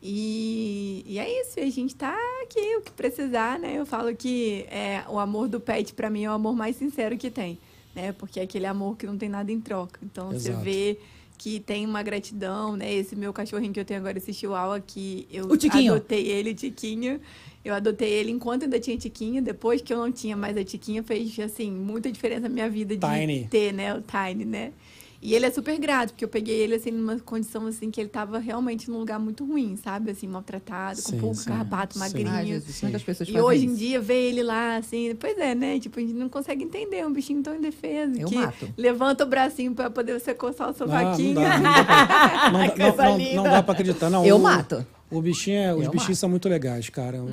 [0.00, 3.74] E, e é isso, a gente tá aqui, o que precisar, né?
[3.76, 7.18] Eu falo que é, o amor do pet, pra mim, é o amor mais sincero
[7.18, 7.58] que tem,
[7.94, 8.12] né?
[8.12, 9.98] Porque é aquele amor que não tem nada em troca.
[10.04, 10.56] Então, Exato.
[10.58, 10.98] você vê
[11.38, 12.92] que tem uma gratidão, né?
[12.92, 15.94] Esse meu cachorrinho que eu tenho agora, esse chihuahua, que eu O Tiquinho.
[15.94, 17.20] adotei ele, Tiquinho.
[17.64, 19.40] Eu adotei ele enquanto ainda tinha Tiquinho.
[19.40, 22.96] Depois que eu não tinha mais a Tiquinha, fez, assim, muita diferença na minha vida
[22.96, 23.46] de Tiny.
[23.48, 23.94] ter, né?
[23.94, 24.72] O Tiny, né?
[25.20, 28.08] E ele é super grato, porque eu peguei ele, assim, numa condição, assim, que ele
[28.08, 30.12] tava realmente num lugar muito ruim, sabe?
[30.12, 32.28] Assim, maltratado, com Sim, pouco sim, carrapato, magrinho.
[32.30, 33.76] Ai, Jesus, como é E hoje em isso?
[33.78, 35.80] dia, ver ele lá, assim, pois é, né?
[35.80, 38.12] Tipo, a gente não consegue entender um bichinho tão indefeso.
[38.16, 38.72] Eu que mato.
[38.76, 41.34] levanta o bracinho pra poder você coçar o não sovaquinho.
[41.34, 43.34] dá, não dá pra, não, dá- não, Coisa não- linda.
[43.34, 44.10] não dá pra acreditar.
[44.10, 44.86] Não, Eu o- mato.
[45.10, 46.20] O bichinho é- os Eu bichinhos mato.
[46.20, 47.20] são muito legais, cara.
[47.22, 47.28] O-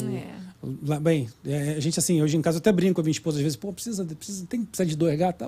[0.96, 1.00] É.
[1.00, 3.38] bem, é, a gente assim, hoje em casa eu até brinco com a minha esposa,
[3.38, 5.38] às vezes, pô, precisa, precisa, tem que precisar de dois gatos,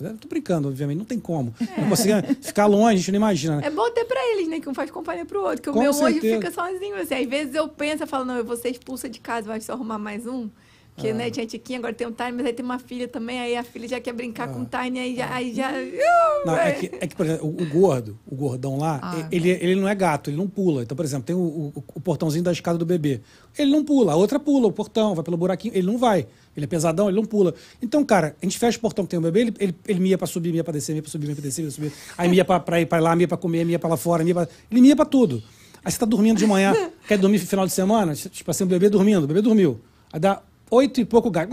[0.00, 1.54] Eu tô brincando, obviamente, não tem como.
[1.78, 3.56] Não conseguia ficar longe, a gente não imagina.
[3.56, 3.66] né?
[3.66, 4.58] É bom ter pra eles, né?
[4.60, 5.62] Que um faz companhia pro outro.
[5.62, 6.34] Que o Com meu hoje certeza.
[6.36, 7.14] fica sozinho, assim.
[7.14, 9.72] Às vezes eu penso, eu falo, não, eu vou ser expulsa de casa, vai só
[9.72, 10.48] arrumar mais um.
[10.94, 11.14] Porque, Ah.
[11.14, 13.64] né, tinha Tiquinha, agora tem o Tiny, mas aí tem uma filha também, aí a
[13.64, 15.34] filha já quer brincar com o Tiny, aí já...
[15.34, 16.42] Aí já Ah.
[16.46, 19.28] Não, é que, é que, por exemplo, o, o gordo, o gordão lá, Ah.
[19.32, 20.82] ele, ele não é gato, ele não pula.
[20.84, 23.20] Então, por exemplo, tem o, o- o portãozinho da escada do bebê.
[23.58, 26.28] Ele não pula, a outra pula o portão, vai pelo buraquinho, ele não vai.
[26.56, 27.54] Ele é pesadão, ele não pula.
[27.82, 30.16] Então, cara, a gente fecha o portão que tem o bebê, ele, ele, ele mia
[30.16, 31.92] pra subir, mia pra descer, mia pra subir, mia pra descer, mia pra subir.
[32.16, 34.32] Aí mia pra, pra ir pra lá, mia pra comer, mia pra lá fora, mia
[34.34, 34.46] pra...
[34.70, 35.42] Ele mia pra tudo.
[35.84, 36.72] Aí você tá dormindo de manhã,
[37.08, 39.80] quer dormir no final de semana, tipo assim, o bebê dormindo, o bebê dormiu.
[40.12, 40.40] Aí dá
[40.74, 41.50] oito e pouco gato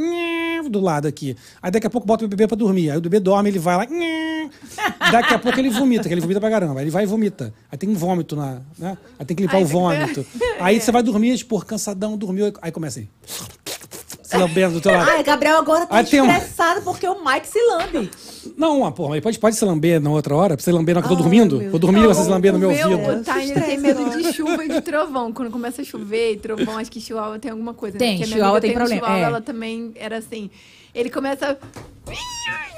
[0.69, 1.35] do lado aqui.
[1.61, 2.91] Aí daqui a pouco bota o bebê pra dormir.
[2.91, 3.85] Aí o bebê dorme, ele vai lá.
[5.11, 6.79] Daqui a pouco ele vomita, que ele vomita pra caramba.
[6.79, 7.53] Aí ele vai e vomita.
[7.71, 8.61] Aí tem um vômito na.
[8.77, 8.97] Né?
[9.17, 10.25] Aí tem que limpar Ai, o vômito.
[10.59, 12.53] Aí você vai dormir, tipo, cansadão, dormiu.
[12.61, 13.09] Aí começa aí.
[14.31, 15.09] Se lambendo do teu lado.
[15.09, 18.09] Ai, Gabriel agora tá Ah, tem estressado porque o Mike se lambe.
[18.55, 20.55] Não, ah, porra, mas pode, pode se lamber na outra hora?
[20.55, 21.57] Pra você lamber na hora que eu tô Ai, dormindo?
[21.57, 23.19] meu Vou dormir, Não, vocês lamber no meu meu, ouvido.
[23.19, 25.33] O Tiny ele tem medo de chuva e de trovão.
[25.33, 27.97] Quando começa a chover e trovão, acho que Chihuahua tem alguma coisa.
[27.97, 28.23] Tem, né?
[28.23, 29.27] A minha Chihuahua tem um problema, Chihuahua, é.
[29.27, 30.49] ela também era assim.
[30.93, 31.57] Ele começa.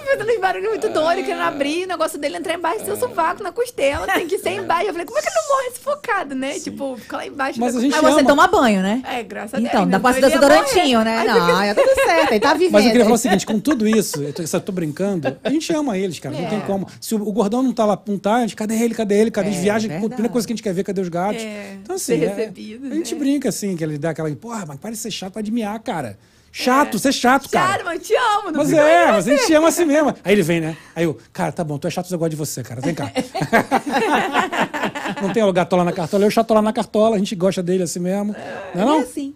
[0.06, 2.98] Fazendo uns barulhos muito doidos, querendo abrir, o negócio dele é entrar embaixo do seu
[2.98, 4.88] sovaco, na costela, tem que ser embaixo.
[4.88, 6.60] Eu falei, como é que ele não morre sufocado, né?
[6.60, 7.60] Tipo, fica lá embaixo.
[7.60, 8.30] Mas a gente Mas você ama.
[8.30, 9.02] toma banho, né?
[9.10, 9.70] É, graças a Deus.
[9.70, 11.18] Então, dá pra ele ia desodorantinho, né?
[11.20, 12.72] Aí Não, é tudo certo, ele tá vivendo.
[12.74, 15.50] Mas eu queria falar o seguinte, com tudo isso, eu tô, só tô brincando, a
[15.50, 16.50] gente ama eles, cara, não É.
[16.50, 16.88] tem como.
[17.02, 19.32] Se o, o gordão não tá lá, não tá, a gente, cadê ele, cadê ele,
[19.32, 19.48] cadê?
[19.48, 20.10] A gente É, viaja, a verdade.
[20.10, 21.42] primeira coisa que a gente quer ver, cadê os gatos?
[21.42, 22.52] É, então assim, é-
[22.92, 23.20] a gente né?
[23.20, 25.80] brinca assim, que ele dá aquela, porra, mas para de ser chato, para de miar,
[25.80, 26.20] cara.
[26.56, 27.74] Chato, você é chato, cara.
[27.74, 30.14] Chato, mas eu te amo, não Mas é, mas a gente ama assim mesmo.
[30.24, 30.78] Aí ele vem, né?
[30.96, 32.80] Aí eu, cara, tá bom, tu é chato, eu gosto de você, cara.
[32.80, 33.12] Vem cá.
[35.20, 37.64] não tem o gato lá na cartola, eu chato lá na cartola, a gente gosta
[37.64, 38.36] dele assim mesmo.
[38.76, 39.00] Não é É não?
[39.00, 39.34] assim.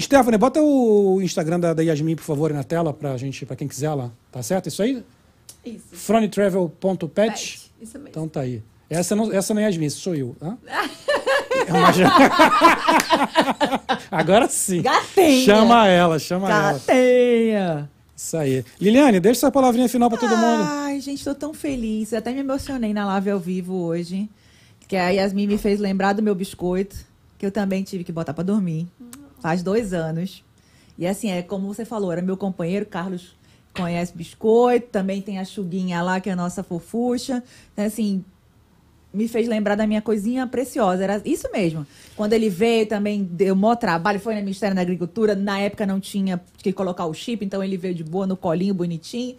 [0.00, 3.68] Stephanie, bota o Instagram da, da Yasmin, por favor, na tela pra gente, pra quem
[3.68, 4.10] quiser lá.
[4.32, 4.68] Tá certo?
[4.68, 5.04] Isso aí?
[5.64, 5.84] Isso.
[5.92, 7.08] Fronitravel.pet.
[7.14, 8.08] Pet, Isso mesmo.
[8.08, 8.60] Então tá aí.
[8.88, 10.36] Essa não, essa não é Yasmin, esse sou eu.
[10.40, 10.56] Hã?
[11.66, 11.70] É
[14.10, 14.82] Agora sim.
[14.82, 15.44] Gatinha.
[15.44, 16.72] Chama ela, chama ela.
[16.74, 17.90] Gatinha.
[18.14, 18.64] Isso aí.
[18.80, 20.62] Liliane, deixa sua palavrinha final pra todo mundo.
[20.66, 22.12] Ai, gente, tô tão feliz.
[22.12, 24.28] Eu até me emocionei na live ao vivo hoje.
[24.86, 26.96] Que a Yasmin me fez lembrar do meu biscoito,
[27.38, 28.86] que eu também tive que botar pra dormir.
[29.40, 30.44] Faz dois anos.
[30.98, 33.34] E assim, é como você falou, era meu companheiro, Carlos
[33.74, 37.42] conhece biscoito, também tem a Chuguinha lá, que é a nossa fofucha.
[37.72, 38.24] Então, assim,
[39.14, 41.04] me fez lembrar da minha coisinha preciosa.
[41.04, 41.86] Era isso mesmo.
[42.16, 44.18] Quando ele veio, também deu maior trabalho.
[44.18, 45.34] Foi no Ministério da Agricultura.
[45.36, 48.74] Na época não tinha que colocar o chip, então ele veio de boa no colinho,
[48.74, 49.36] bonitinho.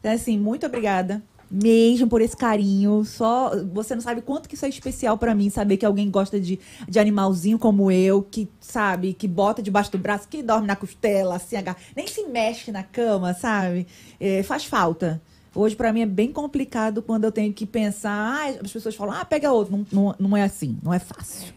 [0.00, 1.22] Então, assim, muito obrigada.
[1.50, 3.04] Mesmo por esse carinho.
[3.04, 6.40] Só você não sabe quanto que isso é especial pra mim, saber que alguém gosta
[6.40, 10.76] de, de animalzinho como eu, que sabe, que bota debaixo do braço, que dorme na
[10.76, 13.86] costela, assim, agarra, nem se mexe na cama, sabe?
[14.18, 15.20] É, faz falta.
[15.54, 18.10] Hoje, pra mim, é bem complicado quando eu tenho que pensar.
[18.10, 19.76] Ah, as pessoas falam, ah, pega outro.
[19.76, 21.52] Não, não, não é assim, não é fácil.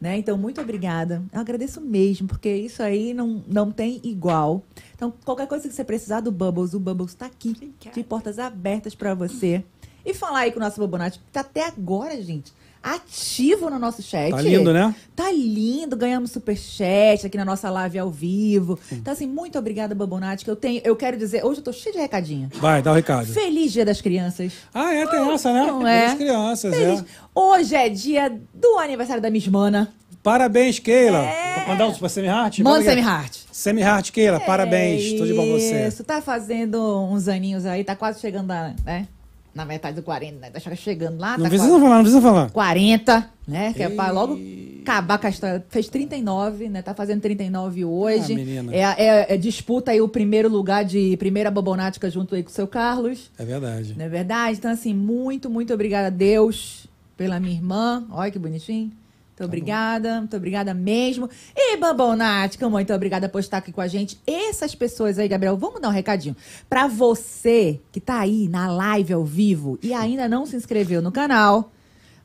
[0.00, 0.18] Né?
[0.18, 1.22] Então, muito obrigada.
[1.32, 4.62] Eu agradeço mesmo, porque isso aí não, não tem igual.
[4.94, 7.90] Então, qualquer coisa que você precisar do Bubbles, o Bubbles está aqui, Obrigada.
[7.94, 9.64] de portas abertas para você.
[10.04, 12.52] E falar aí com o nosso Bobonate, que tá até agora, gente,
[12.86, 14.30] ativo no nosso chat.
[14.30, 14.94] Tá lindo, né?
[15.14, 18.78] Tá lindo, ganhamos superchat aqui na nossa live ao vivo.
[18.92, 21.92] Então, assim, muito obrigada, Bobonate, que eu tenho, eu quero dizer, hoje eu tô cheia
[21.92, 22.48] de recadinho.
[22.54, 23.26] Vai, dá o recado.
[23.26, 24.52] Feliz Dia das Crianças.
[24.72, 25.66] Ah, é, tem essa, né?
[25.66, 26.06] Não é?
[26.06, 27.00] Das crianças, Feliz.
[27.00, 27.04] é.
[27.34, 29.92] Hoje é dia do aniversário da Miss Mana.
[30.22, 31.18] Parabéns, Keila.
[31.18, 31.58] É.
[31.58, 32.60] Vou mandar um pra Semi Heart?
[32.60, 32.84] Manda.
[32.84, 33.38] Semi Heart.
[33.50, 35.12] Semi Heart, Keila, parabéns.
[35.12, 35.88] Tudo de bom você.
[35.88, 39.08] Isso, tá fazendo uns aninhos aí, tá quase chegando a, né?
[39.56, 40.50] Na metade do 40, né?
[40.50, 42.50] Tá chegando lá, Não tá precisa quase falar, não precisa falar.
[42.50, 43.72] 40, né?
[43.72, 44.38] Que é pra logo
[44.82, 45.64] acabar com a história.
[45.70, 46.82] Fez 39, né?
[46.82, 48.34] Tá fazendo 39 hoje.
[48.34, 48.74] Ah, menina.
[48.74, 52.52] É, é- é disputa aí o primeiro lugar de primeira bobonática junto aí com o
[52.52, 53.30] seu Carlos.
[53.38, 53.94] É verdade.
[53.96, 54.58] Não é verdade?
[54.58, 58.04] Então, assim, muito, muito obrigada a Deus pela minha irmã.
[58.10, 58.92] Olha que bonitinho.
[59.36, 61.28] Muito obrigada, muito obrigada mesmo.
[61.54, 64.18] E Babonática, muito obrigada por estar aqui com a gente.
[64.26, 66.34] Essas pessoas aí, Gabriel, vamos dar um recadinho.
[66.70, 71.12] Pra você que tá aí na live ao vivo e ainda não se inscreveu no
[71.12, 71.70] canal,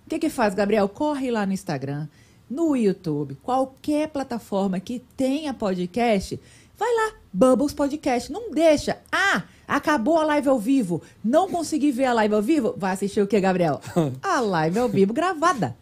[0.06, 0.88] o que que faz, Gabriel?
[0.88, 2.08] Corre lá no Instagram,
[2.50, 6.40] no YouTube, qualquer plataforma que tenha podcast,
[6.78, 8.32] vai lá, Bubbles Podcast.
[8.32, 9.00] Não deixa.
[9.12, 11.02] Ah, acabou a live ao vivo.
[11.22, 12.74] Não consegui ver a live ao vivo?
[12.78, 13.82] Vai assistir o que, Gabriel?
[14.24, 15.76] A live ao vivo gravada.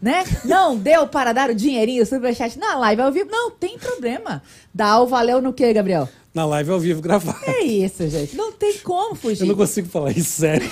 [0.00, 0.24] Né?
[0.44, 3.28] Não deu para dar o dinheirinho, o superchat na live ao vivo?
[3.30, 4.42] Não tem problema.
[4.72, 6.08] Dá o valeu no que, Gabriel?
[6.32, 7.40] Na live ao vivo, gravar.
[7.44, 8.36] É isso, gente.
[8.36, 9.42] Não tem como fugir.
[9.42, 10.66] Eu não consigo falar isso sério.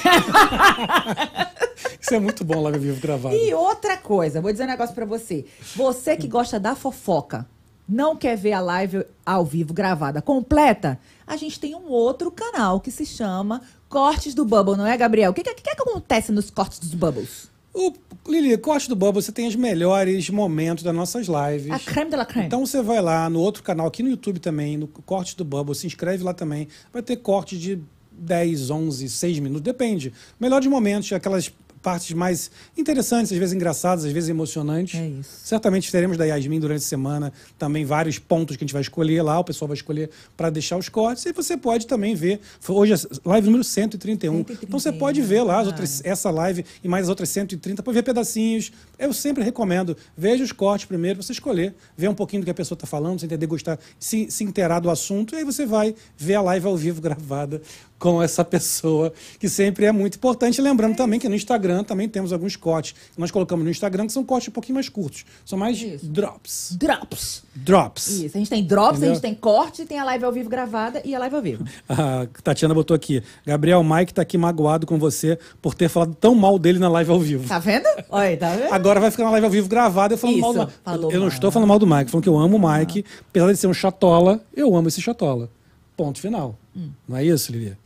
[2.00, 3.34] isso é muito bom, live ao vivo gravado.
[3.34, 5.44] E outra coisa, vou dizer um negócio pra você.
[5.74, 7.44] Você que gosta da fofoca,
[7.88, 12.80] não quer ver a live ao vivo gravada completa, a gente tem um outro canal
[12.80, 15.32] que se chama Cortes do Bubble, não é, Gabriel?
[15.32, 17.55] O que, que, que acontece nos cortes dos Bubbles?
[17.78, 17.92] O
[18.26, 21.70] Lili, corte do Bubble, você tem os melhores momentos das nossas lives.
[21.70, 22.46] A creme de la creme.
[22.46, 25.74] Então você vai lá no outro canal, aqui no YouTube também, no Corte do Bubble,
[25.74, 26.68] se inscreve lá também.
[26.90, 27.78] Vai ter corte de
[28.12, 30.10] 10, 11, 6 minutos, depende.
[30.40, 31.52] Melhores momentos, aquelas
[31.86, 34.98] partes mais interessantes, às vezes engraçadas, às vezes emocionantes.
[34.98, 35.30] É isso.
[35.44, 39.22] Certamente teremos da Yasmin durante a semana também vários pontos que a gente vai escolher
[39.22, 41.24] lá, o pessoal vai escolher para deixar os cortes.
[41.26, 42.40] E você pode também ver.
[42.68, 44.38] Hoje é live número 131.
[44.38, 47.84] 131, Então você pode ver lá as outras, essa live e mais as outras 130
[47.84, 48.72] para ver pedacinhos.
[48.98, 49.96] Eu sempre recomendo.
[50.16, 53.20] Veja os cortes primeiro, você escolher, ver um pouquinho do que a pessoa está falando,
[53.20, 56.66] você entender, gostar, se, se inteirar do assunto, e aí você vai ver a live
[56.66, 57.60] ao vivo gravada
[57.98, 60.60] com essa pessoa, que sempre é muito importante.
[60.60, 64.24] Lembrando também que no Instagram também temos alguns cortes nós colocamos no Instagram, que são
[64.24, 65.24] cortes um pouquinho mais curtos.
[65.44, 66.06] São mais Isso.
[66.06, 66.76] drops.
[66.78, 67.42] Drops.
[67.54, 68.08] Drops.
[68.08, 69.10] Isso, a gente tem drops, Entendeu?
[69.10, 71.64] a gente tem corte, tem a live ao vivo gravada e a live ao vivo.
[71.88, 73.22] A Tatiana botou aqui.
[73.46, 77.10] Gabriel Mike tá aqui magoado com você por ter falado tão mal dele na live
[77.10, 77.48] ao vivo.
[77.48, 77.86] Tá vendo?
[78.10, 78.72] Olha tá vendo?
[78.72, 81.14] Agora vai ficar na live ao vivo gravada eu falando Isso, mal do Mike.
[81.14, 83.04] Eu não estou falando mal do Mike, falando que eu amo o Mike.
[83.28, 85.50] Apesar de ser um chatola, eu amo esse chatola.
[85.96, 86.58] Ponto final.
[86.76, 86.90] Hum.
[87.08, 87.76] Não é isso, Lili?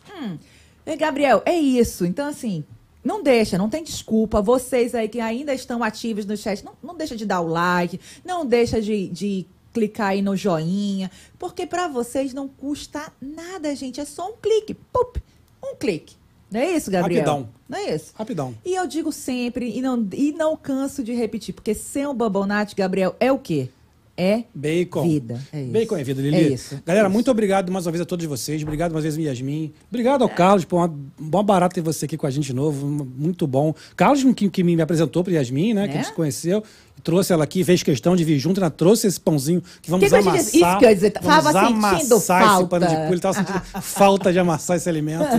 [0.86, 2.04] E, Gabriel, é isso.
[2.04, 2.64] Então, assim,
[3.04, 4.42] não deixa, não tem desculpa.
[4.42, 8.00] Vocês aí que ainda estão ativos no chat, não, não deixa de dar o like,
[8.24, 14.00] não deixa de, de clicar aí no joinha, porque pra vocês não custa nada, gente.
[14.00, 14.74] É só um clique.
[14.74, 15.16] Pup,
[15.62, 16.19] um clique.
[16.50, 17.24] Não é isso, Gabriel?
[17.24, 17.48] Rapidão.
[17.68, 18.12] Não é isso?
[18.14, 18.54] Rapidão.
[18.64, 22.42] E eu digo sempre, e não, e não canso de repetir, porque ser um Bubble
[22.76, 23.68] Gabriel, é o quê?
[24.16, 25.02] É Bacon.
[25.02, 25.72] Vida, é isso.
[25.72, 26.36] Bacon é vida, Lili.
[26.36, 27.14] É isso, Galera, é isso.
[27.14, 28.62] muito obrigado mais uma vez a todos vocês.
[28.62, 29.72] Obrigado mais uma vez, Yasmin.
[29.88, 32.86] Obrigado ao Carlos, por uma, uma barata ter você aqui com a gente de novo.
[32.86, 33.74] Muito bom.
[33.96, 35.84] Carlos, que, que me apresentou para Yasmin, né?
[35.86, 36.00] Que a Né?
[36.02, 36.62] gente se conheceu.
[37.02, 40.10] Trouxe ela aqui, fez questão de vir junto, ela trouxe esse pãozinho que vamos Que
[40.10, 40.38] que amassar.
[40.38, 40.56] disse?
[40.60, 42.68] Isso que eu ia dizer, vamos tava sentindo amassar esse falta.
[42.68, 45.24] pano de tava sentindo falta de amassar esse alimento.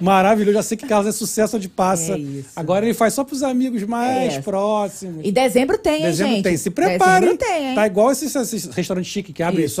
[0.00, 0.54] Maravilhoso.
[0.54, 2.12] Já sei que Carlos é sucesso de passa.
[2.14, 2.48] É isso.
[2.56, 4.40] Agora ele faz só para os amigos mais É.
[4.42, 5.20] próximos.
[5.24, 6.44] E dezembro tem, hein, Dezembro gente?
[6.44, 6.56] tem.
[6.56, 7.28] Se preparem.
[7.30, 7.74] Dezembro tem, hein?
[7.74, 9.76] Tá igual esses, esses restaurantes chiques que abrem e Isso.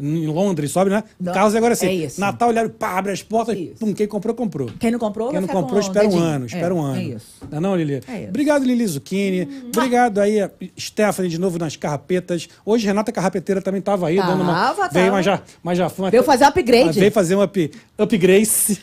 [0.00, 1.02] Em Londres, sobe, né?
[1.20, 1.86] Não, Carlos agora assim.
[1.86, 2.20] é isso.
[2.20, 3.74] Natal, abre, pá, abre as portas, Isso.
[3.80, 4.68] pum, quem comprou, comprou.
[4.78, 6.24] Quem não comprou, Quem não comprou, espera um dedinho.
[6.24, 7.00] ano, espera É, um ano.
[7.00, 7.26] É isso.
[7.50, 8.00] Não, é não, Lili?
[8.06, 8.28] É isso.
[8.28, 9.48] Obrigado, Lili Zucchini.
[9.74, 10.48] Obrigado aí,
[10.78, 12.48] Stephanie, de novo nas carrapetas.
[12.64, 14.52] Hoje, Renata Carrapeteira também estava aí, dando uma.
[14.54, 15.16] Tava, Veio, tava.
[15.16, 16.10] mas já, mas já foi uma.
[16.10, 16.98] Veio fazer um upgrade.
[17.00, 18.48] Veio fazer um up, upgrade.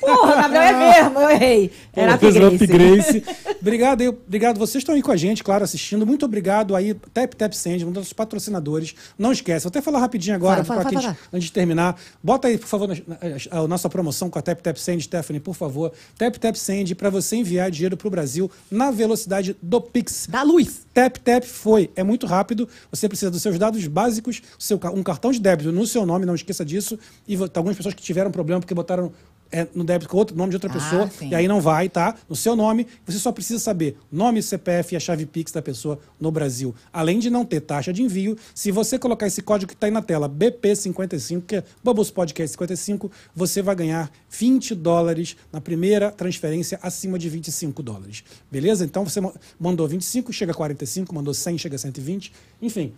[0.00, 1.70] Porra, Gabriel é mesmo, eu errei.
[1.92, 3.00] Era Fez um upgrade.
[3.00, 3.24] upgrade.
[3.60, 4.58] obrigado aí, obrigado.
[4.58, 6.06] Vocês estão aí com a gente, claro, assistindo.
[6.06, 8.94] Muito obrigado aí, Tap Tap Send, um dos patrocinadores.
[9.18, 11.98] Não esquece, vou até falar rapidinho agora, Fala, fala, fala, antes, de terminar.
[12.22, 15.54] Bota aí, por favor, a, a nossa promoção com a Tap Tap Send, Stephanie, por
[15.54, 15.92] favor.
[16.16, 20.26] Tap Tap Send para você enviar dinheiro para o Brasil na velocidade do Pix.
[20.28, 20.86] Da luz.
[20.92, 21.90] Tap Tap foi.
[21.94, 22.68] É muito rápido.
[22.90, 26.34] Você precisa dos seus dados básicos, seu, um cartão de débito no seu nome, não
[26.34, 26.98] esqueça disso.
[27.28, 29.12] E algumas pessoas que tiveram problema porque botaram
[29.52, 31.10] é, no débito com outro nome de outra Ah, pessoa.
[31.30, 32.16] E aí não vai, tá?
[32.28, 35.98] No seu nome, você só precisa saber nome, CPF e a chave Pix da pessoa
[36.20, 36.74] no Brasil.
[36.92, 39.92] Além de não ter taxa de envio, se você colocar esse código que está aí
[39.92, 46.10] na tela, BP55, que é Bubbles Podcast 55, você vai ganhar 20 dólares na primeira
[46.10, 48.24] transferência acima de 25 dólares.
[48.50, 48.84] Beleza?
[48.84, 52.32] Então você ma- mandou 25, chega a 45, mandou 100, chega a 120.
[52.60, 52.92] Enfim,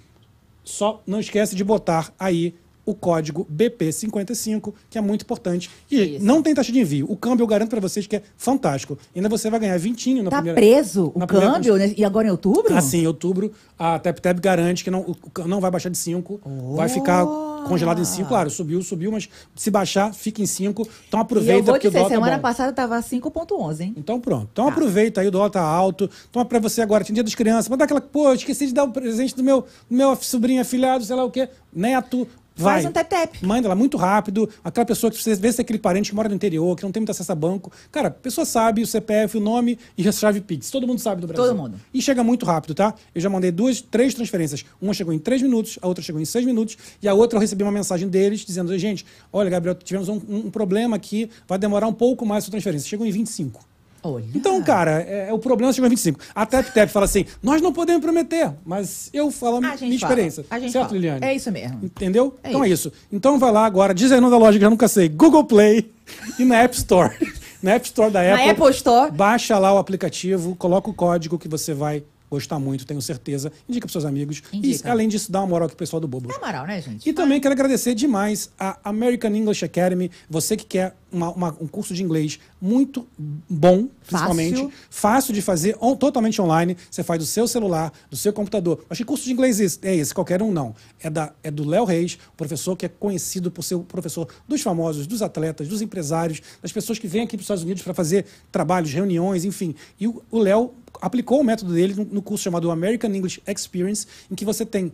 [0.64, 2.55] só não esquece de botar aí
[2.86, 5.68] o código BP55, que é muito importante.
[5.90, 6.24] E Isso.
[6.24, 7.04] não tem taxa de envio.
[7.10, 8.96] O câmbio eu garanto para vocês que é fantástico.
[9.14, 10.54] Ainda você vai ganhar 20 na Tá primeira.
[10.60, 11.92] preso o na primeira câmbio, né?
[11.96, 12.74] E agora em outubro?
[12.76, 16.40] Assim, em outubro, a TapTap garante que não, o não vai baixar de 5,
[16.76, 17.64] vai ficar Oh!
[17.68, 18.28] congelado em 5.
[18.28, 20.86] Claro, subiu, subiu, mas se baixar, fica em 5.
[21.08, 22.42] Então E aproveita eu vou porque o dizer, dólar tá semana bom.
[22.42, 23.94] passada tava 5.11, hein?
[23.96, 24.48] Então pronto.
[24.52, 24.70] Então Tá.
[24.72, 26.08] aproveita aí, o dólar tá alto.
[26.30, 28.74] Então é pra você agora, tem dia das crianças, manda aquela, pô, eu esqueci de
[28.74, 32.28] dar o presente do meu, do meu sobrinho afilhado, sei lá o quê, neto.
[32.56, 32.74] Vai.
[32.74, 33.44] Faz um tap-tap.
[33.44, 34.48] Manda lá muito rápido.
[34.64, 36.90] Aquela pessoa que você vê se é aquele parente que mora no interior, que não
[36.90, 37.70] tem muito acesso a banco.
[37.92, 40.70] Cara, a pessoa sabe o CPF, o nome e a chave Pix.
[40.70, 41.44] Todo mundo sabe do Brasil.
[41.44, 41.78] Todo mundo.
[41.92, 42.94] E chega muito rápido, tá?
[43.14, 44.64] Eu já mandei duas, três transferências.
[44.80, 47.40] Uma chegou em três minutos, a outra chegou em seis minutos, e a outra eu
[47.40, 51.86] recebi uma mensagem deles dizendo: gente, olha, Gabriel, tivemos um, um problema aqui, vai demorar
[51.86, 52.88] um pouco mais a sua transferência.
[52.88, 53.76] Chegou em 25.
[54.06, 54.24] Olha.
[54.34, 56.20] Então, cara, é, é o problema chegou em 25.
[56.34, 59.96] A Tap Tap fala assim: nós não podemos prometer, mas eu falo a minha gente
[59.96, 60.44] experiência.
[60.44, 60.58] fala.
[60.58, 60.96] A gente certo, fala.
[60.98, 61.24] Liliane?
[61.24, 61.80] É isso mesmo.
[61.82, 62.34] Entendeu?
[62.42, 62.88] É então é isso.
[62.88, 62.96] isso.
[63.12, 65.44] Então vai lá agora, diz aí o nome da loja que eu nunca sei: Google
[65.44, 65.90] Play
[66.38, 67.14] e na App Store.
[67.62, 68.50] na App Store da Na Apple.
[68.50, 69.10] Apple Store.
[69.10, 72.02] Baixa lá o aplicativo, coloca o código que você vai
[72.36, 73.50] gostar muito, tenho certeza.
[73.68, 74.42] Indica para seus amigos.
[74.52, 74.88] Indica.
[74.88, 76.28] E, além disso, dá uma moral aqui pro pessoal do Bobo.
[76.28, 77.08] Dá moral, né, gente?
[77.08, 80.10] E também quero agradecer demais a American English Academy.
[80.28, 83.06] Você que quer uma- uma- um curso de inglês muito
[83.48, 84.54] bom, principalmente.
[84.56, 84.72] Fácil.
[84.90, 86.76] Fácil de fazer, on- totalmente online.
[86.90, 88.84] Você faz do seu celular, do seu computador.
[88.90, 90.74] Acho que curso de inglês é esse, é esse, qualquer um não.
[91.00, 94.60] É, da, é do Léo Reis, professor que é conhecido por ser o professor dos
[94.60, 97.94] famosos, dos atletas, dos empresários, das pessoas que vêm aqui para os Estados Unidos para
[97.94, 99.74] fazer trabalhos, reuniões, enfim.
[99.98, 104.35] E o o Léo aplicou o método dele no, curso chamado American English Experience, em
[104.35, 104.93] que você tem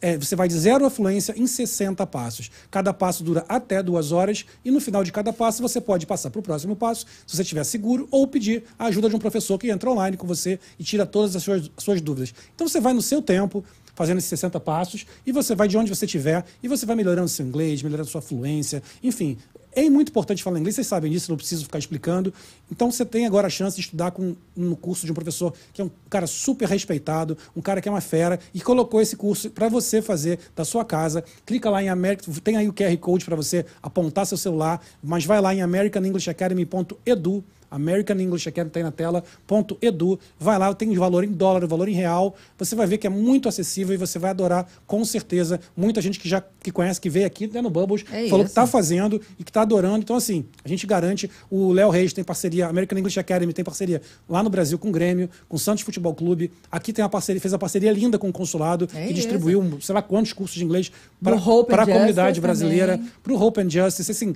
[0.00, 2.50] é, você vai de zero à fluência em 60 passos.
[2.70, 6.30] Cada passo dura até duas horas e no final de cada passo você pode passar
[6.30, 9.58] para o próximo passo, se você estiver seguro, ou pedir a ajuda de um professor
[9.58, 12.32] que entra online com você e tira todas as suas, as suas dúvidas.
[12.54, 13.62] Então você vai no seu tempo,
[13.94, 17.28] fazendo esses 60 passos, e você vai de onde você estiver, e você vai melhorando
[17.28, 19.36] seu inglês, melhorando sua fluência, enfim.
[19.78, 22.32] É muito importante falar inglês, vocês sabem disso, não preciso ficar explicando.
[22.72, 25.82] Então você tem agora a chance de estudar com, no curso de um professor que
[25.82, 29.50] é um cara super respeitado, um cara que é uma fera, e colocou esse curso
[29.50, 31.22] para você fazer da sua casa.
[31.44, 35.26] Clica lá em American, tem aí o QR Code para você apontar seu celular, mas
[35.26, 40.72] vai lá em americanenglishacademy.edu American English Academy está aí na tela, ponto edu, vai lá,
[40.74, 43.48] tem o valor em dólar, o valor em real, você vai ver que é muito
[43.48, 47.26] acessível e você vai adorar, com certeza, muita gente que já que conhece, que veio
[47.26, 48.38] aqui né, no Bubbles, É falou isso.
[48.38, 52.12] que está fazendo e que está adorando, então assim, a gente garante, o Léo Reis
[52.12, 55.56] tem parceria, a American English Academy tem parceria lá no Brasil com o Grêmio, com
[55.56, 58.88] o Santos Futebol Clube, aqui tem uma parceria, fez a parceria linda com o consulado,
[58.92, 59.14] É que isso.
[59.14, 60.90] distribuiu, sei lá quantos cursos de inglês
[61.22, 61.36] para
[61.82, 64.34] a comunidade brasileira, para o Hope and Justice, assim,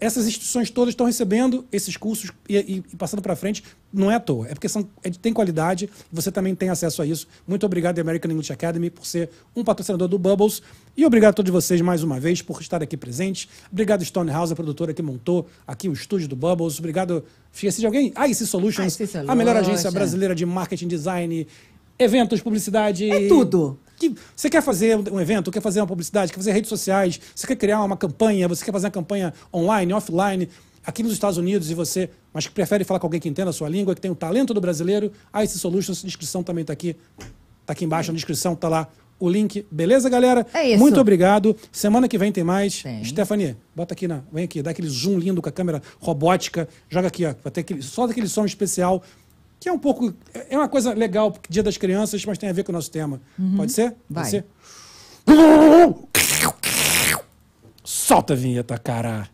[0.00, 3.62] essas instituições todas estão recebendo esses cursos e, e- e passando para frente,
[3.92, 7.00] não é à toa, é porque são, é tem qualidade e você também tem acesso
[7.02, 7.26] a isso.
[7.48, 10.62] Muito obrigado, American English Academy, por ser um patrocinador do Bubbles.
[10.96, 13.48] E obrigado a todos vocês mais uma vez por estar aqui presentes.
[13.72, 16.78] Obrigado, Stonehouse, a produtora que montou aqui o estúdio do Bubbles.
[16.78, 18.12] Obrigado, esqueci de alguém?
[18.14, 19.94] Ah, IC Solutions, IC a melhor agência Solutions.
[19.94, 21.46] brasileira de marketing design,
[22.00, 23.10] eventos, publicidade.
[23.10, 23.78] É tudo.
[23.98, 27.46] Que você quer fazer um evento, quer fazer uma publicidade, quer fazer redes sociais, você
[27.46, 30.48] quer criar uma campanha, você quer fazer uma campanha online, offline,
[30.84, 33.52] aqui nos Estados Unidos e você, mas que prefere falar com alguém que entenda a
[33.52, 36.72] sua língua, que tem o talento do brasileiro, a IC Solutions, a descrição também está
[36.72, 36.96] aqui,
[37.66, 38.88] tá aqui embaixo na descrição, tá lá
[39.20, 39.66] o link.
[39.70, 40.46] Beleza, galera?
[40.54, 40.78] É isso.
[40.78, 41.54] Muito obrigado.
[41.70, 42.82] Semana que vem tem mais.
[42.82, 43.04] Tem.
[43.04, 47.08] Stephanie, bota aqui na, vem aqui, dá aquele zoom lindo com a câmera robótica, joga
[47.08, 49.02] aqui, ó, vai ter aquele, só daquele som especial
[49.60, 50.12] que é um pouco.
[50.48, 52.90] É uma coisa legal, porque Dia das Crianças, mas tem a ver com o nosso
[52.90, 53.20] tema.
[53.56, 53.90] Pode ser?
[53.90, 53.96] Uhum.
[54.08, 54.24] Vai.
[54.24, 54.44] Pode ser?
[57.84, 59.28] Solta a vinheta, cara.